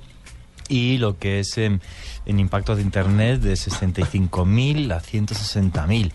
y 0.72 0.96
lo 0.96 1.18
que 1.18 1.40
es 1.40 1.58
en, 1.58 1.82
en 2.24 2.40
impactos 2.40 2.78
de 2.78 2.82
internet 2.82 3.42
de 3.42 3.52
65.000 3.52 4.92
a 4.92 5.02
160.000. 5.02 6.12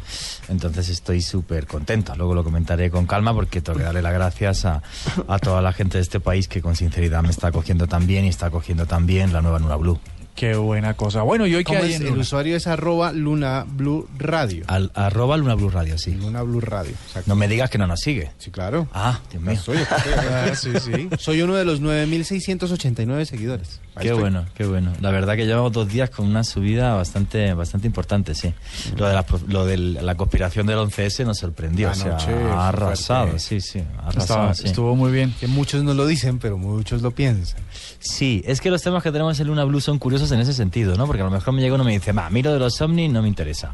Entonces 0.49 0.89
estoy 0.89 1.21
súper 1.21 1.67
contento. 1.67 2.15
Luego 2.15 2.33
lo 2.33 2.43
comentaré 2.43 2.89
con 2.89 3.05
calma 3.05 3.35
porque 3.35 3.61
tengo 3.61 3.77
que 3.77 3.85
darle 3.85 4.01
las 4.01 4.13
gracias 4.13 4.65
a, 4.65 4.81
a 5.27 5.37
toda 5.37 5.61
la 5.61 5.73
gente 5.73 5.99
de 5.99 6.01
este 6.01 6.19
país 6.19 6.47
que 6.47 6.63
con 6.63 6.75
sinceridad 6.75 7.21
me 7.21 7.29
está 7.29 7.49
acogiendo 7.49 7.85
tan 7.85 8.07
bien 8.07 8.25
y 8.25 8.29
está 8.29 8.47
acogiendo 8.47 8.87
también 8.87 9.31
la 9.31 9.43
nueva 9.43 9.59
Nura 9.59 9.75
Blue. 9.75 9.99
Qué 10.37 10.55
buena 10.55 10.93
cosa. 10.93 11.23
Bueno, 11.23 11.45
y 11.47 11.55
hoy 11.55 11.63
que 11.63 11.73
¿Cómo 11.73 11.83
hay 11.83 11.93
es? 11.93 11.99
en 11.99 12.07
El 12.07 12.17
usuario 12.19 12.55
es 12.55 12.67
arroba 12.67 13.11
Luna 13.11 13.65
Blue 13.67 14.07
Radio. 14.17 14.63
Al, 14.67 14.91
arroba 14.93 15.35
Luna 15.35 15.55
Blue 15.55 15.69
Radio, 15.71 15.97
sí. 15.97 16.13
Luna 16.13 16.43
Blue 16.43 16.61
Radio. 16.61 16.91
exacto. 16.91 17.23
No 17.27 17.35
me 17.35 17.47
digas 17.47 17.69
que 17.71 17.79
no 17.79 17.87
nos 17.87 17.99
sigue. 18.01 18.29
Sí, 18.37 18.51
claro. 18.51 18.87
Ah, 18.93 19.19
Dios 19.31 19.41
mío. 19.43 19.59
Soy, 19.59 19.77
Ah, 19.89 20.51
sí, 20.55 20.69
sí. 20.79 21.09
soy 21.17 21.41
uno 21.41 21.55
de 21.55 21.65
los 21.65 21.81
9.689 21.81 23.25
seguidores. 23.25 23.79
Ahí 23.95 24.03
Qué 24.03 24.07
estoy. 24.09 24.21
bueno, 24.21 24.45
qué 24.55 24.65
bueno. 24.65 24.93
La 25.01 25.09
verdad 25.09 25.35
que 25.35 25.45
llevamos 25.47 25.71
dos 25.71 25.87
días 25.87 26.11
con 26.11 26.27
una 26.27 26.43
subida 26.43 26.93
bastante 26.93 27.53
bastante 27.55 27.87
importante, 27.87 28.35
sí. 28.35 28.53
Lo 28.95 29.07
de 29.07 29.15
la, 29.15 29.23
pro- 29.25 29.41
lo 29.47 29.65
de 29.65 29.77
la 29.77 30.13
conspiración 30.15 30.67
del 30.67 30.77
11S 30.77 31.25
nos 31.25 31.39
sorprendió. 31.39 31.89
o 31.89 31.93
sea, 31.95 32.11
Anoche 32.17 32.31
ha 32.51 32.67
arrasado, 32.67 33.23
fuerte. 33.29 33.39
sí, 33.39 33.61
sí. 33.61 33.79
Ha 33.79 34.09
arrasado, 34.09 34.21
Estaba- 34.21 34.53
sí. 34.53 34.67
Estuvo 34.67 34.95
muy 34.95 35.11
bien. 35.11 35.33
Que 35.39 35.47
muchos 35.47 35.83
no 35.83 35.95
lo 35.95 36.05
dicen, 36.05 36.37
pero 36.37 36.59
muchos 36.59 37.01
lo 37.01 37.09
piensan. 37.11 37.59
Sí, 37.99 38.43
es 38.45 38.61
que 38.61 38.69
los 38.69 38.81
temas 38.81 39.01
que 39.03 39.11
tenemos 39.11 39.39
en 39.39 39.47
Luna 39.47 39.63
Blue 39.63 39.81
son 39.81 39.97
curiosos 39.99 40.31
en 40.31 40.39
ese 40.39 40.53
sentido, 40.53 40.95
¿no? 40.95 41.05
Porque 41.07 41.21
a 41.21 41.25
lo 41.25 41.31
mejor 41.31 41.53
me 41.53 41.61
llega 41.61 41.75
uno 41.75 41.83
y 41.83 41.87
me 41.87 41.93
dice, 41.93 42.11
va, 42.11 42.29
miro 42.29 42.53
de 42.53 42.59
los 42.59 42.79
ovnis, 42.81 43.11
no 43.11 43.21
me 43.21 43.27
interesa. 43.27 43.73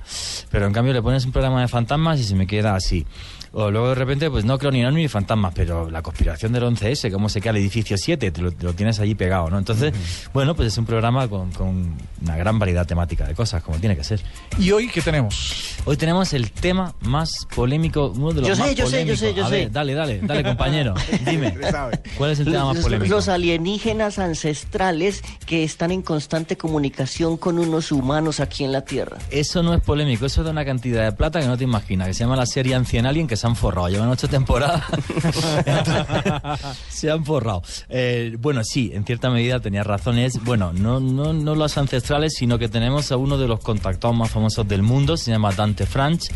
Pero 0.49 0.65
en 0.65 0.73
cambio 0.73 0.93
le 0.93 1.01
pones 1.01 1.25
un 1.25 1.31
programa 1.31 1.61
de 1.61 1.67
fantasmas 1.67 2.19
y 2.19 2.23
se 2.23 2.35
me 2.35 2.47
queda 2.47 2.75
así. 2.75 3.05
O 3.55 3.69
luego 3.69 3.89
de 3.89 3.95
repente, 3.95 4.31
pues 4.31 4.45
no 4.45 4.57
creo 4.57 4.71
ni 4.71 4.79
en 4.79 4.87
ovnis 4.87 5.03
ni 5.03 5.07
fantasmas, 5.07 5.53
pero 5.55 5.87
la 5.91 6.01
conspiración 6.01 6.53
del 6.53 6.63
11S, 6.63 7.11
cómo 7.11 7.29
se 7.29 7.39
queda 7.39 7.51
el 7.51 7.57
edificio 7.57 7.95
7, 7.99 8.31
te 8.31 8.41
lo, 8.41 8.51
te 8.51 8.63
lo 8.63 8.73
tienes 8.73 8.99
allí 8.99 9.13
pegado, 9.13 9.47
¿no? 9.51 9.59
Entonces, 9.59 9.93
bueno, 10.33 10.55
pues 10.55 10.69
es 10.69 10.77
un 10.79 10.85
programa 10.87 11.27
con, 11.27 11.51
con 11.51 11.95
una 12.23 12.35
gran 12.37 12.57
variedad 12.57 12.87
temática 12.87 13.27
de 13.27 13.35
cosas, 13.35 13.61
como 13.61 13.77
tiene 13.77 13.95
que 13.95 14.03
ser. 14.03 14.21
¿Y 14.57 14.71
hoy 14.71 14.87
qué 14.87 15.01
tenemos? 15.01 15.75
Hoy 15.85 15.97
tenemos 15.97 16.33
el 16.33 16.49
tema 16.51 16.95
más 17.01 17.45
polémico, 17.55 18.11
uno 18.15 18.31
de 18.33 18.41
los 18.41 18.49
Yo 18.49 18.55
sé, 18.55 18.61
más 18.61 18.75
yo 18.75 18.87
sé, 18.87 19.05
yo 19.05 19.13
polémicos. 19.13 19.19
sé, 19.19 19.33
yo 19.35 19.45
A 19.45 19.49
sé. 19.49 19.55
ver, 19.55 19.71
dale, 19.71 19.93
dale, 19.93 20.19
dale, 20.23 20.43
compañero, 20.43 20.95
dime. 21.29 21.53
¿Cuál 22.17 22.31
es 22.31 22.39
el 22.39 22.45
tema 22.45 22.73
más 22.73 22.79
polémico? 22.79 23.13
Los 23.13 23.27
alienígenas 23.27 24.12
ancestrales 24.19 25.21
que 25.45 25.63
están 25.63 25.91
en 25.91 26.01
constante 26.01 26.57
comunicación 26.57 27.37
con 27.37 27.59
unos 27.59 27.91
humanos 27.91 28.39
aquí 28.39 28.63
en 28.63 28.71
la 28.71 28.85
Tierra. 28.85 29.17
Eso 29.29 29.63
no 29.63 29.73
es 29.73 29.81
polémico, 29.81 30.25
eso 30.25 30.43
da 30.43 30.51
una 30.51 30.65
cantidad 30.65 31.03
de 31.03 31.11
plata 31.11 31.39
que 31.39 31.47
no 31.47 31.57
te 31.57 31.63
imaginas, 31.63 32.07
que 32.07 32.13
se 32.13 32.23
llama 32.23 32.35
la 32.35 32.45
serie 32.45 32.75
Ancien 32.75 33.05
Alien, 33.05 33.27
que 33.27 33.35
se 33.35 33.47
han 33.47 33.55
forrado, 33.55 33.89
llevan 33.89 34.09
ocho 34.09 34.27
temporadas, 34.27 34.83
se 36.89 37.11
han 37.11 37.25
forrado. 37.25 37.63
Eh, 37.89 38.35
bueno, 38.39 38.63
sí, 38.63 38.91
en 38.93 39.05
cierta 39.05 39.29
medida 39.29 39.59
tenía 39.59 39.83
razón, 39.83 40.17
es, 40.17 40.43
bueno, 40.43 40.73
no, 40.73 40.99
no, 40.99 41.33
no 41.33 41.55
los 41.55 41.77
ancestrales, 41.77 42.33
sino 42.35 42.59
que 42.59 42.69
tenemos 42.69 43.11
a 43.11 43.17
uno 43.17 43.37
de 43.37 43.47
los 43.47 43.59
contactados 43.59 44.15
más 44.15 44.31
famosos 44.31 44.67
del 44.67 44.83
mundo, 44.83 45.17
se 45.17 45.31
llama 45.31 45.51
Dante 45.51 45.85
Franch, 45.85 46.29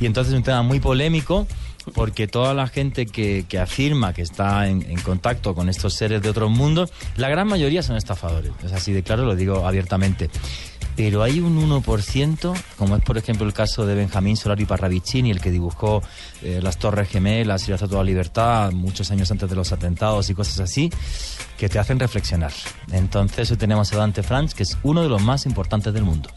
y 0.00 0.06
entonces 0.06 0.32
es 0.32 0.38
un 0.38 0.44
tema 0.44 0.62
muy 0.62 0.80
polémico, 0.80 1.46
porque 1.94 2.26
toda 2.26 2.54
la 2.54 2.66
gente 2.66 3.06
que, 3.06 3.44
que 3.48 3.58
afirma 3.58 4.12
que 4.12 4.22
está 4.22 4.68
en, 4.68 4.82
en 4.88 5.00
contacto 5.00 5.54
con 5.54 5.68
estos 5.68 5.94
seres 5.94 6.22
de 6.22 6.30
otros 6.30 6.50
mundos, 6.50 6.92
la 7.16 7.28
gran 7.28 7.48
mayoría 7.48 7.82
son 7.82 7.96
estafadores. 7.96 8.52
Es 8.64 8.72
así 8.72 8.92
de 8.92 9.02
claro, 9.02 9.24
lo 9.24 9.36
digo 9.36 9.66
abiertamente. 9.66 10.30
Pero 10.98 11.22
hay 11.22 11.38
un 11.38 11.56
1%, 11.56 12.60
como 12.76 12.96
es 12.96 13.02
por 13.04 13.16
ejemplo 13.16 13.46
el 13.46 13.52
caso 13.52 13.86
de 13.86 13.94
Benjamín 13.94 14.36
Solari 14.36 14.64
Parravicini, 14.64 15.30
el 15.30 15.40
que 15.40 15.52
dibujó 15.52 16.02
eh, 16.42 16.58
las 16.60 16.76
Torres 16.76 17.08
Gemelas 17.08 17.68
y 17.68 17.70
la 17.70 17.76
Estatua 17.76 17.98
de 17.98 18.04
la 18.04 18.10
Libertad 18.10 18.72
muchos 18.72 19.12
años 19.12 19.30
antes 19.30 19.48
de 19.48 19.54
los 19.54 19.70
atentados 19.70 20.28
y 20.28 20.34
cosas 20.34 20.58
así, 20.58 20.90
que 21.56 21.68
te 21.68 21.78
hacen 21.78 22.00
reflexionar. 22.00 22.50
Entonces 22.90 23.48
hoy 23.52 23.56
tenemos 23.56 23.92
a 23.92 23.96
Dante 23.96 24.24
Franz, 24.24 24.54
que 24.54 24.64
es 24.64 24.76
uno 24.82 25.04
de 25.04 25.08
los 25.08 25.22
más 25.22 25.46
importantes 25.46 25.94
del 25.94 26.02
mundo. 26.02 26.30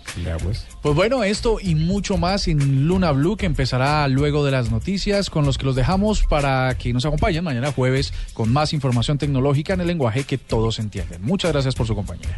pues. 0.43 0.67
Pues 0.83 0.93
bueno, 0.93 1.23
esto 1.23 1.57
y 1.59 1.73
mucho 1.73 2.19
más 2.19 2.47
en 2.47 2.87
Luna 2.87 3.13
Blue, 3.13 3.37
que 3.37 3.47
empezará 3.47 4.07
luego 4.09 4.45
de 4.45 4.51
las 4.51 4.69
noticias, 4.69 5.31
con 5.31 5.43
los 5.43 5.57
que 5.57 5.65
los 5.65 5.75
dejamos 5.75 6.21
para 6.29 6.77
que 6.77 6.93
nos 6.93 7.03
acompañen 7.03 7.43
mañana 7.43 7.71
jueves 7.71 8.13
con 8.35 8.53
más 8.53 8.73
información 8.73 9.17
tecnológica 9.17 9.73
en 9.73 9.81
el 9.81 9.87
lenguaje 9.87 10.23
que 10.23 10.37
todos 10.37 10.77
entienden. 10.77 11.23
Muchas 11.23 11.51
gracias 11.51 11.73
por 11.73 11.87
su 11.87 11.95
compañía. 11.95 12.37